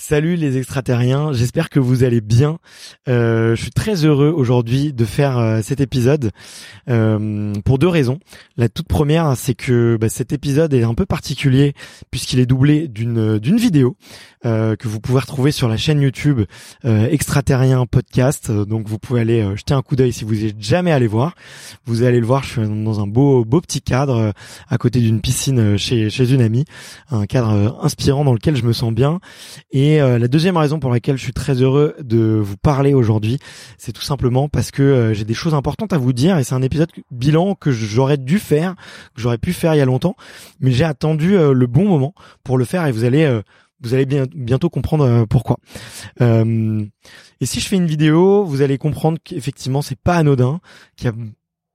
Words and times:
Salut 0.00 0.36
les 0.36 0.56
extraterriens, 0.58 1.32
j'espère 1.32 1.70
que 1.70 1.80
vous 1.80 2.04
allez 2.04 2.20
bien. 2.20 2.58
Euh, 3.08 3.56
je 3.56 3.62
suis 3.62 3.72
très 3.72 4.04
heureux 4.04 4.32
aujourd'hui 4.34 4.92
de 4.92 5.04
faire 5.04 5.38
euh, 5.38 5.60
cet 5.60 5.80
épisode 5.80 6.30
euh, 6.88 7.52
pour 7.64 7.80
deux 7.80 7.88
raisons. 7.88 8.20
La 8.56 8.68
toute 8.68 8.86
première, 8.86 9.36
c'est 9.36 9.56
que 9.56 9.98
bah, 10.00 10.08
cet 10.08 10.32
épisode 10.32 10.72
est 10.72 10.84
un 10.84 10.94
peu 10.94 11.04
particulier 11.04 11.74
puisqu'il 12.12 12.38
est 12.38 12.46
doublé 12.46 12.86
d'une 12.86 13.38
d'une 13.38 13.56
vidéo 13.56 13.96
que 14.44 14.86
vous 14.86 15.00
pouvez 15.00 15.18
retrouver 15.18 15.50
sur 15.50 15.68
la 15.68 15.76
chaîne 15.76 16.00
YouTube 16.00 16.42
Extraterrien 16.84 17.86
Podcast. 17.86 18.52
Donc 18.52 18.86
vous 18.86 19.00
pouvez 19.00 19.20
aller 19.20 19.44
jeter 19.56 19.74
un 19.74 19.82
coup 19.82 19.96
d'œil 19.96 20.12
si 20.12 20.24
vous 20.24 20.36
n'êtes 20.36 20.62
jamais 20.62 20.92
allé 20.92 21.08
voir. 21.08 21.34
Vous 21.86 22.04
allez 22.04 22.20
le 22.20 22.26
voir, 22.26 22.44
je 22.44 22.60
suis 22.60 22.84
dans 22.84 23.00
un 23.00 23.08
beau 23.08 23.44
beau 23.44 23.60
petit 23.60 23.82
cadre 23.82 24.32
à 24.68 24.78
côté 24.78 25.00
d'une 25.00 25.20
piscine 25.20 25.76
chez 25.76 26.08
chez 26.08 26.32
une 26.32 26.40
amie, 26.40 26.64
un 27.10 27.26
cadre 27.26 27.80
inspirant 27.82 28.24
dans 28.24 28.32
lequel 28.32 28.54
je 28.54 28.62
me 28.62 28.72
sens 28.72 28.94
bien 28.94 29.18
et 29.88 30.02
euh, 30.02 30.18
la 30.18 30.28
deuxième 30.28 30.58
raison 30.58 30.80
pour 30.80 30.90
laquelle 30.90 31.16
je 31.16 31.22
suis 31.22 31.32
très 31.32 31.62
heureux 31.62 31.94
de 32.02 32.18
vous 32.18 32.58
parler 32.58 32.92
aujourd'hui, 32.92 33.38
c'est 33.78 33.92
tout 33.92 34.02
simplement 34.02 34.46
parce 34.46 34.70
que 34.70 34.82
euh, 34.82 35.14
j'ai 35.14 35.24
des 35.24 35.32
choses 35.32 35.54
importantes 35.54 35.94
à 35.94 35.98
vous 35.98 36.12
dire 36.12 36.36
et 36.36 36.44
c'est 36.44 36.54
un 36.54 36.60
épisode 36.60 36.90
bilan 37.10 37.54
que 37.54 37.70
j'aurais 37.70 38.18
dû 38.18 38.38
faire, 38.38 38.74
que 39.14 39.22
j'aurais 39.22 39.38
pu 39.38 39.54
faire 39.54 39.74
il 39.74 39.78
y 39.78 39.80
a 39.80 39.86
longtemps, 39.86 40.14
mais 40.60 40.72
j'ai 40.72 40.84
attendu 40.84 41.38
euh, 41.38 41.54
le 41.54 41.66
bon 41.66 41.86
moment 41.86 42.12
pour 42.44 42.58
le 42.58 42.66
faire 42.66 42.84
et 42.86 42.92
vous 42.92 43.04
allez 43.04 43.40
vous 43.80 43.94
allez 43.94 44.04
bien, 44.04 44.26
bientôt 44.34 44.68
comprendre 44.68 45.24
pourquoi. 45.24 45.56
et 46.20 47.46
si 47.46 47.60
je 47.60 47.66
fais 47.66 47.76
une 47.76 47.86
vidéo, 47.86 48.44
vous 48.44 48.60
allez 48.60 48.76
comprendre 48.76 49.16
qu'effectivement 49.24 49.80
c'est 49.80 49.98
pas 49.98 50.16
anodin, 50.16 50.60
qu'il 50.96 51.06
y 51.06 51.08
a 51.08 51.14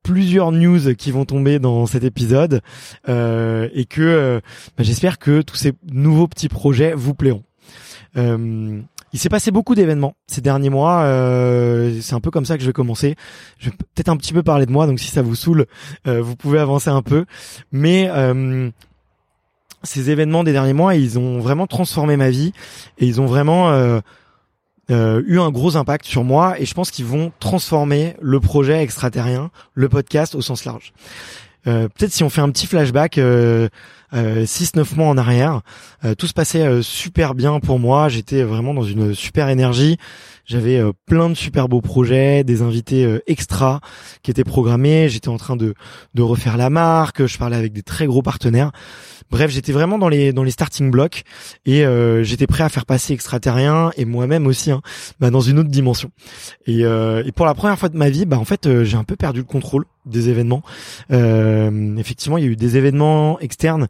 plusieurs 0.04 0.52
news 0.52 0.94
qui 0.96 1.10
vont 1.10 1.26
tomber 1.26 1.58
dans 1.58 1.88
cet 1.88 2.04
épisode 2.04 2.62
et 3.08 3.86
que 3.90 4.42
bah, 4.78 4.84
j'espère 4.84 5.18
que 5.18 5.42
tous 5.42 5.56
ces 5.56 5.74
nouveaux 5.92 6.28
petits 6.28 6.50
projets 6.50 6.94
vous 6.94 7.16
plairont. 7.16 7.44
Euh, 8.18 8.82
il 9.14 9.20
s'est 9.20 9.30
passé 9.30 9.52
beaucoup 9.52 9.76
d'événements 9.76 10.16
ces 10.28 10.42
derniers 10.42 10.72
mois. 10.72 11.04
Euh, 11.04 12.00
c'est 12.02 12.16
un 12.16 12.20
peu 12.20 12.32
comme 12.32 12.46
ça 12.46 12.58
que 12.58 12.62
je 12.62 12.68
vais 12.68 12.74
commencer. 12.74 13.16
Je 13.60 13.70
vais 13.70 13.76
peut-être 13.76 14.10
un 14.10 14.18
petit 14.18 14.34
peu 14.34 14.42
parler 14.42 14.66
de 14.66 14.72
moi, 14.72 14.88
donc 14.88 15.00
si 15.00 15.10
ça 15.10 15.22
vous 15.22 15.36
saoule, 15.36 15.68
euh, 16.08 16.22
vous 16.22 16.36
pouvez 16.36 16.60
avancer 16.60 16.90
un 16.90 17.04
peu. 17.04 17.26
Mais 17.72 18.10
euh, 18.10 18.72
ces 19.84 20.10
événements 20.10 20.44
des 20.44 20.52
derniers 20.52 20.74
mois, 20.74 20.96
ils 20.96 21.20
ont 21.20 21.40
vraiment 21.40 21.68
transformé 21.68 22.18
ma 22.18 22.32
vie 22.32 22.54
et 22.98 23.06
ils 23.06 23.22
ont 23.22 23.28
vraiment 23.28 23.70
euh, 23.70 24.00
euh, 24.90 25.22
eu 25.28 25.40
un 25.40 25.52
gros 25.52 25.78
impact 25.78 26.06
sur 26.06 26.24
moi. 26.24 26.60
Et 26.60 26.66
je 26.66 26.74
pense 26.74 26.90
qu'ils 26.90 27.06
vont 27.06 27.32
transformer 27.40 28.16
le 28.20 28.40
projet 28.40 28.82
extraterrien, 28.82 29.52
le 29.76 29.90
podcast 29.90 30.34
au 30.34 30.42
sens 30.42 30.66
large. 30.66 30.92
peut-être 31.66 32.12
si 32.12 32.24
on 32.24 32.30
fait 32.30 32.42
un 32.42 32.50
petit 32.50 32.66
flashback. 32.66 33.20
6-9 34.14 34.80
euh, 34.80 34.86
mois 34.96 35.08
en 35.08 35.18
arrière. 35.18 35.62
Euh, 36.06 36.16
tout 36.16 36.28
se 36.28 36.34
passait 36.34 36.62
euh, 36.62 36.82
super 36.82 37.34
bien 37.34 37.60
pour 37.60 37.80
moi. 37.80 38.10
J'étais 38.10 38.44
vraiment 38.44 38.74
dans 38.74 38.84
une 38.84 39.14
super 39.14 39.50
énergie. 39.50 39.98
J'avais 40.46 40.82
plein 41.06 41.30
de 41.30 41.36
super 41.36 41.70
beaux 41.70 41.80
projets, 41.80 42.44
des 42.44 42.62
invités 42.62 43.08
extra 43.28 43.80
qui 44.24 44.32
étaient 44.32 44.44
programmés. 44.44 45.08
J'étais 45.08 45.30
en 45.30 45.38
train 45.38 45.56
de, 45.56 45.74
de 46.16 46.22
refaire 46.22 46.58
la 46.58 46.70
marque. 46.70 47.26
Je 47.26 47.38
parlais 47.38 47.56
avec 47.56 47.72
des 47.72 47.82
très 47.82 48.08
gros 48.08 48.22
partenaires. 48.22 48.72
Bref, 49.30 49.52
j'étais 49.52 49.72
vraiment 49.72 49.98
dans 49.98 50.10
les 50.10 50.34
dans 50.34 50.44
les 50.44 50.52
starting 50.52 50.92
blocks 50.92 51.24
et 51.66 51.86
euh, 51.86 52.24
j'étais 52.24 52.48
prêt 52.48 52.64
à 52.64 52.70
faire 52.70 52.86
passer 52.86 53.14
extraterrien 53.14 53.92
et 53.98 54.06
moi-même 54.06 54.48
aussi 54.48 54.72
hein, 54.72 54.82
bah, 55.20 55.30
dans 55.30 55.42
une 55.42 55.60
autre 55.60 55.70
dimension. 55.70 56.12
Et, 56.66 56.86
euh, 56.86 57.24
et, 57.26 57.32
pour 57.32 57.46
la 57.46 57.54
première 57.54 57.78
fois 57.78 57.90
de 57.90 57.98
ma 57.98 58.10
vie, 58.10 58.26
bah 58.26 58.38
en 58.38 58.46
fait, 58.46 58.66
euh, 58.66 58.84
j'ai 58.84 58.98
un 58.98 59.04
peu 59.04 59.16
perdu 59.16 59.40
le 59.40 59.46
contrôle 59.46 59.86
des 60.06 60.30
événements. 60.30 60.64
Euh, 61.12 61.96
effectivement, 61.98 62.38
il 62.38 62.44
y 62.44 62.48
a 62.48 62.52
eu 62.52 62.56
des 62.56 62.78
événements 62.78 63.40
externes 63.40 63.88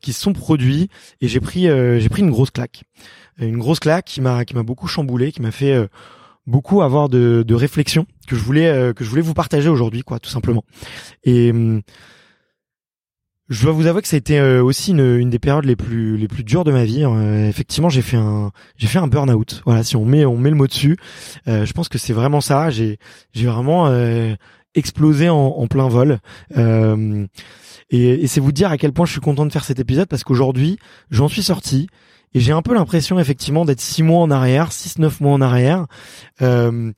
qui 0.00 0.12
se 0.12 0.20
sont 0.20 0.32
produits 0.32 0.88
et 1.20 1.28
j'ai 1.28 1.40
pris 1.40 1.68
euh, 1.68 1.98
j'ai 1.98 2.08
pris 2.08 2.22
une 2.22 2.30
grosse 2.30 2.50
claque, 2.50 2.84
une 3.38 3.58
grosse 3.58 3.80
claque 3.80 4.04
qui 4.04 4.20
m'a 4.20 4.44
qui 4.44 4.54
m'a 4.54 4.62
beaucoup 4.62 4.86
chamboulé, 4.86 5.32
qui 5.32 5.42
m'a 5.42 5.50
fait 5.50 5.76
beaucoup 6.46 6.82
avoir 6.82 7.08
de, 7.08 7.44
de 7.46 7.54
réflexions 7.54 8.06
que 8.28 8.36
je 8.36 8.42
voulais 8.42 8.92
que 8.94 9.04
je 9.04 9.10
voulais 9.10 9.22
vous 9.22 9.34
partager 9.34 9.68
aujourd'hui, 9.68 10.02
quoi, 10.02 10.20
tout 10.20 10.30
simplement. 10.30 10.64
Et 11.24 11.50
hum, 11.50 11.82
je 13.48 13.62
dois 13.62 13.72
vous 13.72 13.86
avouer 13.86 14.02
que 14.02 14.08
ça 14.08 14.16
a 14.16 14.18
été 14.18 14.38
euh, 14.38 14.62
aussi 14.62 14.90
une, 14.90 15.18
une, 15.18 15.30
des 15.30 15.38
périodes 15.38 15.64
les 15.64 15.76
plus 15.76 16.16
les 16.16 16.28
plus 16.28 16.42
dures 16.42 16.64
de 16.64 16.72
ma 16.72 16.84
vie. 16.84 17.04
Euh, 17.04 17.48
effectivement, 17.48 17.88
j'ai 17.88 18.02
fait 18.02 18.16
un 18.16 18.50
j'ai 18.76 18.88
fait 18.88 18.98
un 18.98 19.06
burn-out. 19.06 19.62
Voilà, 19.64 19.84
si 19.84 19.96
on 19.96 20.04
met 20.04 20.24
on 20.24 20.36
met 20.36 20.50
le 20.50 20.56
mot 20.56 20.66
dessus, 20.66 20.96
euh, 21.46 21.64
je 21.64 21.72
pense 21.72 21.88
que 21.88 21.98
c'est 21.98 22.12
vraiment 22.12 22.40
ça. 22.40 22.70
J'ai 22.70 22.98
j'ai 23.32 23.46
vraiment 23.46 23.88
explosé 24.74 25.28
en, 25.28 25.36
en, 25.36 25.66
plein 25.68 25.88
vol. 25.88 26.18
et, 26.56 27.28
et 27.90 28.26
c'est 28.26 28.40
vous 28.40 28.52
dire 28.52 28.70
à 28.70 28.78
quel 28.78 28.92
point 28.92 29.06
je 29.06 29.12
suis 29.12 29.20
content 29.20 29.46
de 29.46 29.52
faire 29.52 29.64
cet 29.64 29.78
épisode 29.78 30.08
parce 30.08 30.24
qu'aujourd'hui, 30.24 30.78
j'en 31.10 31.28
suis 31.28 31.42
sorti. 31.42 31.86
Et 32.36 32.40
j'ai 32.40 32.52
un 32.52 32.60
peu 32.60 32.74
l'impression 32.74 33.18
effectivement 33.18 33.64
d'être 33.64 33.80
six 33.80 34.02
mois 34.02 34.20
en 34.20 34.30
arrière, 34.30 34.70
six 34.70 34.98
neuf 34.98 35.20
mois 35.20 35.32
en 35.32 35.40
arrière. 35.40 35.86
Euh, 36.42 36.92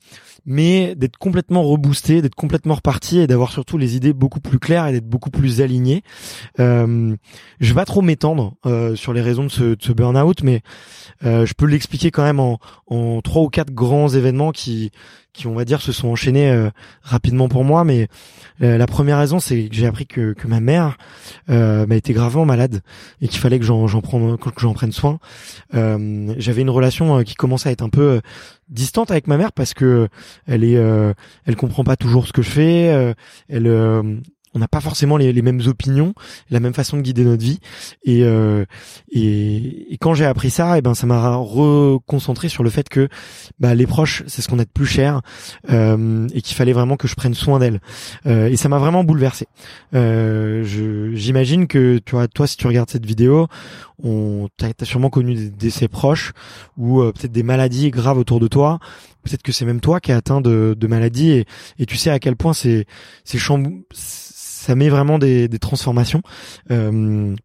mais 0.49 0.95
d'être 0.95 1.17
complètement 1.17 1.61
reboosté, 1.61 2.23
d'être 2.23 2.35
complètement 2.35 2.73
reparti 2.73 3.19
et 3.19 3.27
d'avoir 3.27 3.51
surtout 3.51 3.77
les 3.77 3.95
idées 3.95 4.13
beaucoup 4.13 4.39
plus 4.39 4.57
claires 4.57 4.87
et 4.87 4.91
d'être 4.91 5.07
beaucoup 5.07 5.29
plus 5.29 5.61
aligné. 5.61 6.01
Euh, 6.59 7.15
je 7.59 7.69
vais 7.69 7.75
pas 7.75 7.85
trop 7.85 8.01
m'étendre 8.01 8.55
euh, 8.65 8.95
sur 8.95 9.13
les 9.13 9.21
raisons 9.21 9.43
de 9.43 9.49
ce, 9.49 9.63
de 9.75 9.77
ce 9.79 9.93
burn-out, 9.93 10.41
mais 10.41 10.61
euh, 11.23 11.45
je 11.45 11.53
peux 11.53 11.67
l'expliquer 11.67 12.09
quand 12.09 12.23
même 12.23 12.39
en, 12.39 12.59
en 12.87 13.21
trois 13.21 13.43
ou 13.43 13.49
quatre 13.49 13.71
grands 13.71 14.09
événements 14.09 14.51
qui 14.51 14.91
qui 15.33 15.47
on 15.47 15.53
va 15.53 15.63
dire 15.63 15.81
se 15.81 15.91
sont 15.91 16.07
enchaînés 16.07 16.49
euh, 16.51 16.69
rapidement 17.01 17.49
pour 17.49 17.63
moi 17.63 17.83
mais 17.83 18.07
euh, 18.61 18.77
la 18.77 18.87
première 18.87 19.19
raison 19.19 19.39
c'est 19.39 19.69
que 19.69 19.75
j'ai 19.75 19.85
appris 19.85 20.07
que, 20.07 20.33
que 20.33 20.47
ma 20.47 20.59
mère 20.59 20.97
euh, 21.49 21.85
m'a 21.85 21.95
été 21.95 22.13
gravement 22.13 22.45
malade 22.45 22.81
et 23.21 23.27
qu'il 23.27 23.39
fallait 23.39 23.59
que 23.59 23.65
j'en 23.65 23.87
j'en 23.87 24.01
prenne 24.01 24.37
que 24.37 24.49
j'en 24.57 24.73
prenne 24.73 24.91
soin 24.91 25.19
euh, 25.75 26.33
j'avais 26.37 26.63
une 26.63 26.69
relation 26.69 27.23
qui 27.23 27.35
commençait 27.35 27.69
à 27.69 27.71
être 27.71 27.83
un 27.83 27.89
peu 27.89 28.21
distante 28.69 29.11
avec 29.11 29.27
ma 29.27 29.37
mère 29.37 29.51
parce 29.51 29.73
que 29.73 30.07
elle 30.45 30.63
est 30.63 30.73
elle 31.45 31.55
comprend 31.55 31.83
pas 31.83 31.95
toujours 31.95 32.27
ce 32.27 32.33
que 32.33 32.41
je 32.41 32.49
fais 32.49 33.15
elle 33.47 34.21
on 34.53 34.59
n'a 34.59 34.67
pas 34.67 34.81
forcément 34.81 35.17
les, 35.17 35.41
mêmes 35.41 35.61
opinions, 35.67 36.13
la 36.49 36.59
même 36.59 36.73
façon 36.73 36.97
de 36.97 37.01
guider 37.01 37.23
notre 37.23 37.43
vie. 37.43 37.59
Et, 38.03 38.23
euh, 38.23 38.65
quand 39.99 40.13
j'ai 40.13 40.25
appris 40.25 40.49
ça, 40.49 40.75
et 40.75 40.79
eh 40.79 40.81
ben 40.81 40.93
ça 40.93 41.05
m'a 41.05 41.35
reconcentré 41.35 42.49
sur 42.49 42.63
le 42.63 42.69
fait 42.69 42.89
que 42.89 43.09
bah, 43.59 43.75
les 43.75 43.85
proches, 43.85 44.23
c'est 44.27 44.41
ce 44.41 44.47
qu'on 44.47 44.59
a 44.59 44.65
de 44.65 44.69
plus 44.69 44.85
cher, 44.85 45.21
euh, 45.69 46.27
et 46.33 46.41
qu'il 46.41 46.55
fallait 46.55 46.73
vraiment 46.73 46.97
que 46.97 47.07
je 47.07 47.15
prenne 47.15 47.33
soin 47.33 47.59
d'elles. 47.59 47.81
Euh, 48.25 48.47
et 48.47 48.57
ça 48.57 48.69
m'a 48.69 48.79
vraiment 48.79 49.03
bouleversé. 49.03 49.47
J'imagine 49.93 51.67
que 51.67 51.97
tu 51.97 52.15
toi, 52.33 52.47
si 52.47 52.57
tu 52.57 52.67
regardes 52.67 52.89
cette 52.89 53.05
vidéo, 53.05 53.47
on 54.03 54.47
t'as 54.57 54.69
as 54.79 54.85
sûrement 54.85 55.09
connu 55.09 55.35
des 55.35 55.49
décès 55.49 55.87
proches 55.87 56.31
ou 56.77 57.01
peut-être 57.01 57.31
des 57.31 57.43
maladies 57.43 57.91
graves 57.91 58.17
autour 58.17 58.39
de 58.39 58.47
toi. 58.47 58.79
Peut-être 59.23 59.43
que 59.43 59.51
c'est 59.51 59.65
même 59.65 59.81
toi 59.81 59.99
qui 59.99 60.11
es 60.11 60.13
atteint 60.13 60.41
de, 60.41 60.75
maladies 60.87 61.45
et, 61.77 61.85
tu 61.85 61.97
sais 61.97 62.09
à 62.09 62.19
quel 62.19 62.35
point 62.35 62.53
c'est 62.53 62.85
c'est 63.23 63.37
ça 64.69 64.75
met 64.75 64.89
vraiment 64.89 65.17
des, 65.17 65.47
des 65.47 65.57
transformations. 65.57 66.21
Euh, 66.69 67.35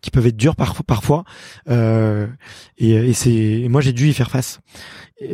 qui 0.00 0.12
peuvent 0.12 0.28
être 0.28 0.36
dures 0.36 0.54
parfois, 0.54 1.24
euh, 1.68 2.28
et, 2.76 2.90
et 2.90 3.12
c'est 3.12 3.66
moi 3.68 3.80
j'ai 3.80 3.92
dû 3.92 4.06
y 4.06 4.14
faire 4.14 4.30
face. 4.30 4.60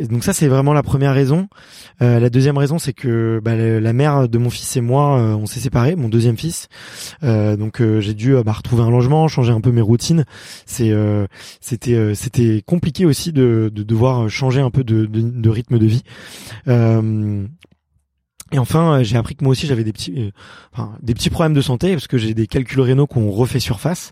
donc 0.09 0.23
ça 0.23 0.33
c'est 0.33 0.47
vraiment 0.47 0.73
la 0.73 0.81
première 0.81 1.13
raison. 1.13 1.49
Euh, 2.01 2.19
la 2.19 2.31
deuxième 2.31 2.57
raison 2.57 2.79
c'est 2.79 2.93
que 2.93 3.39
bah, 3.43 3.55
la 3.55 3.93
mère 3.93 4.27
de 4.27 4.37
mon 4.39 4.49
fils 4.49 4.75
et 4.75 4.81
moi 4.81 5.19
euh, 5.19 5.35
on 5.35 5.45
s'est 5.45 5.59
séparés, 5.59 5.95
mon 5.95 6.09
deuxième 6.09 6.35
fils. 6.35 6.67
Euh, 7.21 7.55
donc 7.57 7.79
j'ai 7.99 8.15
dû 8.15 8.33
bah, 8.43 8.53
retrouver 8.53 8.81
un 8.81 8.89
logement, 8.89 9.27
changer 9.27 9.51
un 9.51 9.61
peu 9.61 9.71
mes 9.71 9.81
routines. 9.81 10.25
C'est 10.65 10.91
c'était 11.61 12.15
c'était 12.15 12.63
compliqué 12.65 13.05
aussi 13.05 13.33
de, 13.33 13.71
de, 13.71 13.83
devoir 13.83 14.31
changer 14.31 14.61
un 14.61 14.71
peu 14.71 14.83
de, 14.83 15.05
de, 15.05 15.21
de 15.21 15.49
rythme 15.49 15.77
de 15.77 15.85
vie. 15.85 16.03
Et 18.51 18.59
enfin, 18.59 19.01
j'ai 19.01 19.17
appris 19.17 19.35
que 19.35 19.43
moi 19.43 19.51
aussi 19.51 19.65
j'avais 19.65 19.83
des 19.83 19.91
petits, 19.91 20.31
enfin, 20.71 20.95
des 21.01 21.13
petits 21.13 21.31
problèmes 21.31 21.55
de 21.55 21.61
santé 21.61 21.93
parce 21.93 22.07
que 22.07 22.17
j'ai 22.17 22.33
des 22.33 22.45
calculs 22.45 22.81
rénaux 22.81 23.07
qu'on 23.07 23.31
refait 23.31 23.59
surface. 23.59 24.11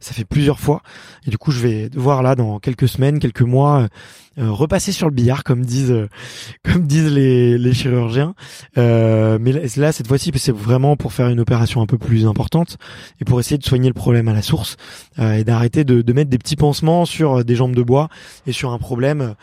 Ça 0.00 0.14
fait 0.14 0.24
plusieurs 0.24 0.58
fois, 0.58 0.82
et 1.26 1.30
du 1.30 1.36
coup, 1.36 1.50
je 1.50 1.60
vais 1.60 1.90
devoir 1.90 2.22
là 2.22 2.34
dans 2.34 2.58
quelques 2.60 2.88
semaines, 2.88 3.18
quelques 3.18 3.42
mois, 3.42 3.88
euh, 4.36 4.50
repasser 4.50 4.90
sur 4.90 5.06
le 5.06 5.14
billard 5.14 5.44
comme 5.44 5.64
disent 5.64 5.92
euh, 5.92 6.08
comme 6.64 6.88
disent 6.88 7.12
les, 7.12 7.56
les 7.56 7.72
chirurgiens 7.72 8.34
euh, 8.76 9.38
mais 9.40 9.52
là 9.52 9.92
cette 9.92 10.08
fois-ci 10.08 10.32
c'est 10.34 10.52
vraiment 10.52 10.96
pour 10.96 11.12
faire 11.12 11.28
une 11.28 11.38
opération 11.38 11.80
un 11.82 11.86
peu 11.86 11.98
plus 11.98 12.26
importante 12.26 12.76
et 13.20 13.24
pour 13.24 13.38
essayer 13.38 13.58
de 13.58 13.64
soigner 13.64 13.86
le 13.86 13.94
problème 13.94 14.26
à 14.26 14.32
la 14.32 14.42
source 14.42 14.76
et 15.20 15.44
d'arrêter 15.44 15.84
de, 15.84 16.02
de, 16.02 16.12
mettre 16.12 16.30
des 16.30 16.38
petits 16.38 16.56
pansements 16.56 17.04
sur 17.04 17.44
des 17.44 17.54
jambes 17.54 17.76
de 17.76 17.82
bois 17.84 18.08
et 18.48 18.52
sur 18.52 18.72
un 18.72 18.78
problème 18.78 19.36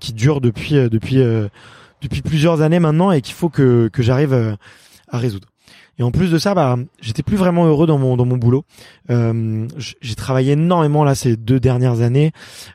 qui 0.00 0.12
dure 0.14 0.40
depuis 0.40 0.74
depuis 0.88 1.22
depuis 2.02 2.22
plusieurs 2.22 2.62
années 2.62 2.80
maintenant 2.80 3.10
et 3.12 3.20
qu'il 3.20 3.34
faut 3.34 3.48
que 3.48 3.88
que 3.92 4.02
j'arrive 4.02 4.56
à 5.08 5.18
résoudre 5.18 5.48
et 5.98 6.02
en 6.04 6.12
plus 6.12 6.30
de 6.30 6.38
ça, 6.38 6.54
bah, 6.54 6.76
j'étais 7.00 7.24
plus 7.24 7.36
vraiment 7.36 7.66
heureux 7.66 7.86
dans 7.86 7.98
mon 7.98 8.16
dans 8.16 8.24
mon 8.24 8.36
boulot. 8.36 8.64
Euh, 9.10 9.66
j'ai 10.00 10.14
travaillé 10.14 10.52
énormément 10.52 11.02
là 11.02 11.16
ces 11.16 11.36
deux 11.36 11.58
dernières 11.58 12.02
années. 12.02 12.30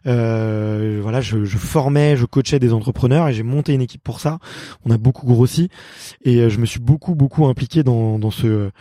Euh, 0.08 1.00
voilà, 1.02 1.22
je, 1.22 1.46
je, 1.46 1.58
formais, 1.58 2.18
je 2.18 2.25
coachais 2.25 2.60
des 2.60 2.74
entrepreneurs 2.74 3.30
et 3.30 3.34
j'ai 3.34 3.44
monté 3.44 3.74
une 3.74 3.81
équipe 3.81 4.04
pour 4.04 4.20
ça. 4.20 4.40
On 4.86 4.92
a 4.92 4.98
beaucoup 4.98 5.26
grossi 5.26 5.69
et 6.26 6.40
euh, 6.40 6.50
je 6.50 6.60
me 6.60 6.66
suis 6.66 6.81
beaucoup 6.81 7.16
beaucoup 7.16 7.46
impliqué 7.46 7.84
dans 7.84 8.19
dans 8.19 8.31
ce 8.31 8.72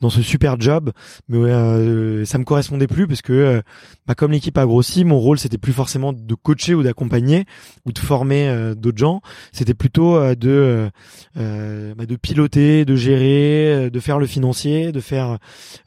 dans 0.00 0.10
ce 0.10 0.22
super 0.22 0.58
job, 0.58 0.92
mais 1.28 1.38
euh, 1.38 2.24
ça 2.24 2.38
me 2.38 2.44
correspondait 2.44 2.86
plus 2.86 3.06
parce 3.06 3.22
que 3.22 3.32
euh, 3.32 3.62
bah, 4.06 4.14
comme 4.14 4.32
l'équipe 4.32 4.56
a 4.56 4.64
grossi, 4.64 5.04
mon 5.04 5.18
rôle 5.18 5.38
c'était 5.38 5.58
plus 5.58 5.72
forcément 5.72 6.12
de 6.12 6.34
coacher 6.34 6.74
ou 6.74 6.82
d'accompagner 6.82 7.44
ou 7.84 7.92
de 7.92 7.98
former 7.98 8.48
euh, 8.48 8.74
d'autres 8.74 8.98
gens, 8.98 9.20
c'était 9.52 9.74
plutôt 9.74 10.16
euh, 10.16 10.34
de 10.34 10.90
bah, 11.34 12.06
de 12.06 12.16
piloter, 12.16 12.84
de 12.84 12.96
gérer, 12.96 13.90
de 13.90 14.00
faire 14.00 14.18
le 14.18 14.26
financier, 14.26 14.92
de 14.92 15.00
faire 15.00 15.38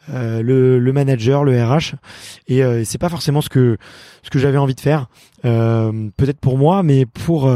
le, 0.08 0.80
le, 0.80 0.94
manager, 0.94 1.44
le 1.44 1.62
RH, 1.62 1.96
et 2.48 2.62
c'est 2.86 2.98
pas 2.98 3.10
forcément 3.10 3.42
ce 3.42 3.50
que 3.50 3.78
ce 4.22 4.30
que 4.30 4.40
j'avais 4.40 4.58
envie 4.58 4.76
de 4.76 4.80
faire, 4.80 5.08
peut-être 5.42 6.40
pour 6.40 6.58
moi, 6.58 6.84
mais 6.84 7.06
pour 7.06 7.52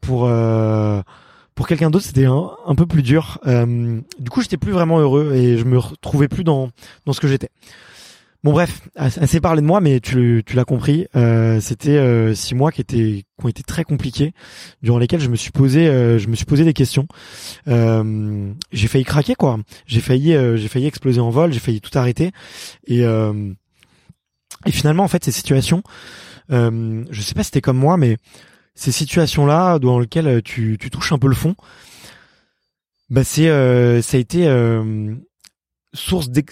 pour 0.00 0.28
pour 1.58 1.66
quelqu'un 1.66 1.90
d'autre, 1.90 2.04
c'était 2.04 2.26
un, 2.26 2.74
peu 2.76 2.86
plus 2.86 3.02
dur. 3.02 3.40
Euh, 3.48 4.00
du 4.20 4.30
coup, 4.30 4.42
j'étais 4.42 4.56
plus 4.56 4.70
vraiment 4.70 5.00
heureux 5.00 5.32
et 5.34 5.58
je 5.58 5.64
me 5.64 5.76
retrouvais 5.76 6.28
plus 6.28 6.44
dans 6.44 6.70
dans 7.04 7.12
ce 7.12 7.18
que 7.18 7.26
j'étais. 7.26 7.48
Bon 8.44 8.52
bref, 8.52 8.82
assez 8.94 9.40
parlé 9.40 9.60
de 9.60 9.66
moi, 9.66 9.80
mais 9.80 9.98
tu, 9.98 10.44
tu 10.46 10.54
l'as 10.54 10.64
compris. 10.64 11.08
Euh, 11.16 11.58
c'était 11.60 11.96
euh, 11.96 12.32
six 12.32 12.54
mois 12.54 12.70
qui 12.70 12.80
étaient 12.80 13.24
qui 13.24 13.44
ont 13.44 13.48
été 13.48 13.64
très 13.64 13.82
compliqués, 13.82 14.34
durant 14.82 14.98
lesquels 14.98 15.18
je 15.18 15.28
me 15.28 15.34
suis 15.34 15.50
posé 15.50 15.88
euh, 15.88 16.20
je 16.20 16.28
me 16.28 16.36
suis 16.36 16.44
posé 16.46 16.62
des 16.62 16.74
questions. 16.74 17.08
Euh, 17.66 18.52
j'ai 18.70 18.86
failli 18.86 19.04
craquer 19.04 19.34
quoi. 19.34 19.58
J'ai 19.88 20.00
failli 20.00 20.36
j'ai 20.54 20.68
failli 20.68 20.86
exploser 20.86 21.18
en 21.18 21.30
vol. 21.30 21.52
J'ai 21.52 21.58
failli 21.58 21.80
tout 21.80 21.98
arrêter 21.98 22.30
et 22.86 23.00
et 23.00 24.70
finalement 24.70 25.02
en 25.02 25.08
fait 25.08 25.24
ces 25.24 25.32
situations, 25.32 25.82
je 26.50 27.20
sais 27.20 27.34
pas 27.34 27.42
si 27.42 27.46
c'était 27.46 27.62
comme 27.62 27.78
moi, 27.78 27.96
mais 27.96 28.16
ces 28.78 28.92
situations-là 28.92 29.80
dans 29.80 29.98
lesquelles 29.98 30.28
euh, 30.28 30.40
tu, 30.40 30.78
tu, 30.80 30.88
touches 30.88 31.12
un 31.12 31.18
peu 31.18 31.26
le 31.26 31.34
fond, 31.34 31.56
bah 33.10 33.24
c'est 33.24 33.48
euh, 33.48 34.00
ça 34.02 34.16
a 34.16 34.20
été 34.20 34.46
euh, 34.46 35.14
source 35.94 36.30
de 36.30 36.44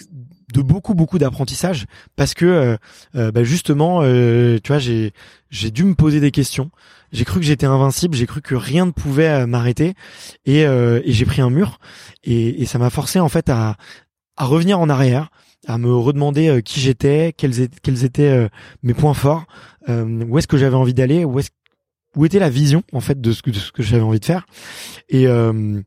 beaucoup 0.61 0.93
beaucoup 0.93 1.19
d'apprentissage 1.19 1.85
parce 2.15 2.33
que 2.33 2.77
bah 3.13 3.43
justement 3.43 4.01
tu 4.01 4.67
vois 4.67 4.79
j'ai 4.79 5.13
j'ai 5.49 5.71
dû 5.71 5.83
me 5.83 5.93
poser 5.93 6.19
des 6.19 6.31
questions. 6.31 6.71
J'ai 7.11 7.25
cru 7.25 7.39
que 7.39 7.45
j'étais 7.45 7.67
invincible 7.67 8.15
j'ai 8.15 8.25
cru 8.25 8.41
que 8.41 8.55
rien 8.55 8.87
ne 8.87 8.91
pouvait 8.91 9.45
m'arrêter 9.45 9.93
et, 10.45 10.61
et 10.61 11.11
j'ai 11.11 11.25
pris 11.25 11.41
un 11.41 11.49
mur 11.49 11.79
et, 12.23 12.61
et 12.61 12.65
ça 12.65 12.79
m'a 12.79 12.89
forcé 12.89 13.19
en 13.19 13.29
fait 13.29 13.49
à 13.49 13.75
à 14.35 14.45
revenir 14.45 14.79
en 14.79 14.89
arrière 14.89 15.29
à 15.67 15.77
me 15.77 15.93
redemander 15.93 16.61
qui 16.63 16.79
j'étais 16.79 17.33
quels 17.37 18.03
étaient 18.03 18.49
mes 18.83 18.93
points 18.93 19.13
forts 19.13 19.45
où 19.89 20.39
est-ce 20.39 20.47
que 20.47 20.57
j'avais 20.57 20.75
envie 20.75 20.95
d'aller 20.95 21.23
où 21.23 21.39
est-ce 21.39 21.51
où 22.17 22.25
était 22.25 22.39
la 22.39 22.49
vision 22.49 22.83
en 22.91 22.99
fait 22.99 23.21
de 23.21 23.31
ce 23.31 23.41
que, 23.41 23.51
que 23.51 23.83
j'avais 23.83 24.03
envie 24.03 24.19
de 24.19 24.25
faire. 24.25 24.45
Et 25.09 25.27
euh, 25.27 25.81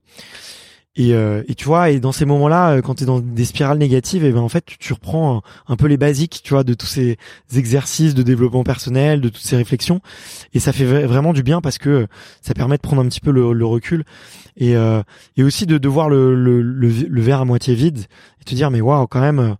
et, 0.97 1.15
euh, 1.15 1.44
et 1.47 1.55
tu 1.55 1.67
vois 1.67 1.91
et 1.91 2.00
dans 2.00 2.11
ces 2.11 2.25
moments-là 2.25 2.73
euh, 2.73 2.81
quand 2.82 2.97
tu 2.97 3.05
es 3.05 3.06
dans 3.06 3.21
des 3.21 3.44
spirales 3.44 3.79
négatives 3.79 4.25
et 4.25 4.32
ben 4.32 4.41
en 4.41 4.49
fait 4.49 4.67
tu, 4.67 4.77
tu 4.77 4.93
reprends 4.93 5.41
un, 5.69 5.77
peu 5.77 5.87
les 5.87 5.97
basiques 5.97 6.41
tu 6.43 6.53
vois 6.53 6.65
de 6.65 6.75
tous 6.75 6.87
ces 6.87 7.17
exercices 7.55 8.12
de 8.12 8.25
développement 8.25 8.65
personnel 8.65 9.21
de 9.21 9.29
toutes 9.29 9.43
ces 9.43 9.56
réflexions. 9.56 10.00
Et 10.53 10.59
ça 10.59 10.73
fait 10.73 10.85
vraiment 10.85 11.32
du 11.32 11.44
bien 11.44 11.61
parce 11.61 11.79
que 11.79 12.09
ça 12.43 12.55
permet 12.55 12.76
de 12.76 12.83
prendre 12.83 13.03
un 13.03 13.09
petit 13.09 13.21
peu 13.21 13.31
le, 13.31 13.53
le 13.53 13.67
recul 13.67 14.05
et 14.56 14.76
euh, 14.76 15.03
et 15.37 15.44
aussi 15.44 15.65
de, 15.65 15.79
de 15.79 15.88
voir 15.88 16.09
le, 16.09 16.35
le, 16.35 16.61
le, 16.61 16.88
le 16.88 17.23
verre 17.23 17.41
à 17.41 17.44
moitié 17.44 17.75
vide 17.75 18.00
et 18.41 18.44
te 18.44 18.55
dire 18.55 18.71
mais 18.73 18.81
waouh 18.81 19.06
quand 19.06 19.21
même 19.21 19.56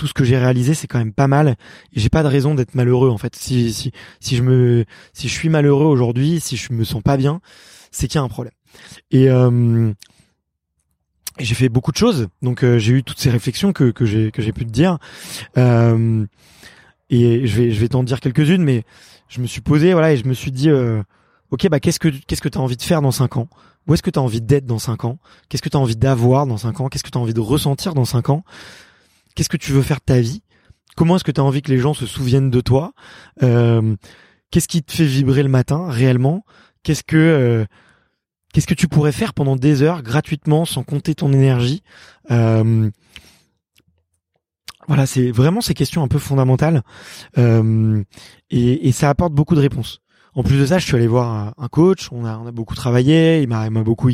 tout 0.00 0.06
ce 0.06 0.14
que 0.14 0.24
j'ai 0.24 0.38
réalisé, 0.38 0.72
c'est 0.72 0.86
quand 0.86 0.98
même 0.98 1.12
pas 1.12 1.28
mal. 1.28 1.56
J'ai 1.92 2.08
pas 2.08 2.22
de 2.22 2.28
raison 2.28 2.54
d'être 2.54 2.74
malheureux 2.74 3.10
en 3.10 3.18
fait. 3.18 3.36
Si 3.36 3.70
si 3.70 3.92
si 4.18 4.34
je 4.34 4.42
me 4.42 4.86
si 5.12 5.28
je 5.28 5.34
suis 5.34 5.50
malheureux 5.50 5.84
aujourd'hui, 5.84 6.40
si 6.40 6.56
je 6.56 6.72
me 6.72 6.84
sens 6.84 7.02
pas 7.02 7.18
bien, 7.18 7.42
c'est 7.90 8.08
qu'il 8.08 8.18
y 8.18 8.22
a 8.22 8.22
un 8.22 8.28
problème. 8.28 8.54
Et 9.10 9.28
euh, 9.28 9.92
j'ai 11.38 11.54
fait 11.54 11.68
beaucoup 11.68 11.92
de 11.92 11.98
choses, 11.98 12.28
donc 12.40 12.64
euh, 12.64 12.78
j'ai 12.78 12.94
eu 12.94 13.02
toutes 13.02 13.18
ces 13.18 13.28
réflexions 13.28 13.74
que 13.74 13.90
que 13.90 14.06
j'ai 14.06 14.30
que 14.30 14.40
j'ai 14.40 14.52
pu 14.52 14.64
te 14.64 14.70
dire. 14.70 14.96
Euh, 15.58 16.24
et 17.10 17.46
je 17.46 17.56
vais 17.60 17.70
je 17.70 17.78
vais 17.78 17.88
t'en 17.88 18.02
dire 18.02 18.20
quelques-unes, 18.20 18.64
mais 18.64 18.84
je 19.28 19.42
me 19.42 19.46
suis 19.46 19.60
posé 19.60 19.92
voilà 19.92 20.14
et 20.14 20.16
je 20.16 20.24
me 20.24 20.32
suis 20.32 20.50
dit 20.50 20.70
euh, 20.70 21.02
ok 21.50 21.68
bah 21.68 21.78
qu'est-ce 21.78 22.00
que 22.00 22.08
qu'est-ce 22.08 22.40
que 22.40 22.48
t'as 22.48 22.60
envie 22.60 22.78
de 22.78 22.82
faire 22.82 23.02
dans 23.02 23.12
cinq 23.12 23.36
ans? 23.36 23.48
Où 23.86 23.92
est-ce 23.92 24.02
que 24.02 24.10
t'as 24.10 24.22
envie 24.22 24.40
d'être 24.40 24.64
dans 24.64 24.78
cinq 24.78 25.04
ans? 25.04 25.18
Qu'est-ce 25.50 25.62
que 25.62 25.68
t'as 25.68 25.78
envie 25.78 25.96
d'avoir 25.96 26.46
dans 26.46 26.56
cinq 26.56 26.80
ans? 26.80 26.88
Qu'est-ce 26.88 27.04
que 27.04 27.10
t'as 27.10 27.20
envie 27.20 27.34
de 27.34 27.40
ressentir 27.40 27.92
dans 27.92 28.06
cinq 28.06 28.30
ans? 28.30 28.44
Qu'est-ce 29.34 29.48
que 29.48 29.56
tu 29.56 29.72
veux 29.72 29.82
faire 29.82 29.98
de 29.98 30.04
ta 30.04 30.20
vie? 30.20 30.42
Comment 30.96 31.16
est-ce 31.16 31.24
que 31.24 31.30
tu 31.30 31.40
as 31.40 31.44
envie 31.44 31.62
que 31.62 31.70
les 31.70 31.78
gens 31.78 31.94
se 31.94 32.06
souviennent 32.06 32.50
de 32.50 32.60
toi? 32.60 32.92
Euh, 33.42 33.96
Qu'est-ce 34.50 34.66
qui 34.68 34.82
te 34.82 34.92
fait 34.92 35.04
vibrer 35.04 35.42
le 35.44 35.48
matin 35.48 35.88
réellement? 35.88 36.44
Qu'est-ce 36.82 37.04
que 37.04 37.16
euh, 37.16 37.64
qu'est-ce 38.52 38.66
que 38.66 38.74
tu 38.74 38.88
pourrais 38.88 39.12
faire 39.12 39.32
pendant 39.32 39.54
des 39.54 39.82
heures 39.82 40.02
gratuitement 40.02 40.64
sans 40.64 40.82
compter 40.82 41.14
ton 41.14 41.32
énergie? 41.32 41.82
Euh, 42.32 42.90
Voilà, 44.88 45.06
c'est 45.06 45.30
vraiment 45.30 45.60
ces 45.60 45.74
questions 45.74 46.02
un 46.02 46.08
peu 46.08 46.18
fondamentales. 46.18 46.82
Et, 47.36 48.88
et 48.88 48.92
ça 48.92 49.08
apporte 49.08 49.32
beaucoup 49.32 49.54
de 49.54 49.60
réponses. 49.60 50.00
En 50.34 50.42
plus 50.42 50.58
de 50.58 50.66
ça, 50.66 50.78
je 50.78 50.86
suis 50.86 50.94
allé 50.94 51.06
voir 51.06 51.54
un 51.56 51.68
coach. 51.68 52.08
On 52.12 52.24
a, 52.24 52.32
a 52.32 52.52
beaucoup 52.52 52.74
travaillé. 52.74 53.42
Il 53.42 53.48
m'a, 53.48 53.68
beaucoup 53.70 54.10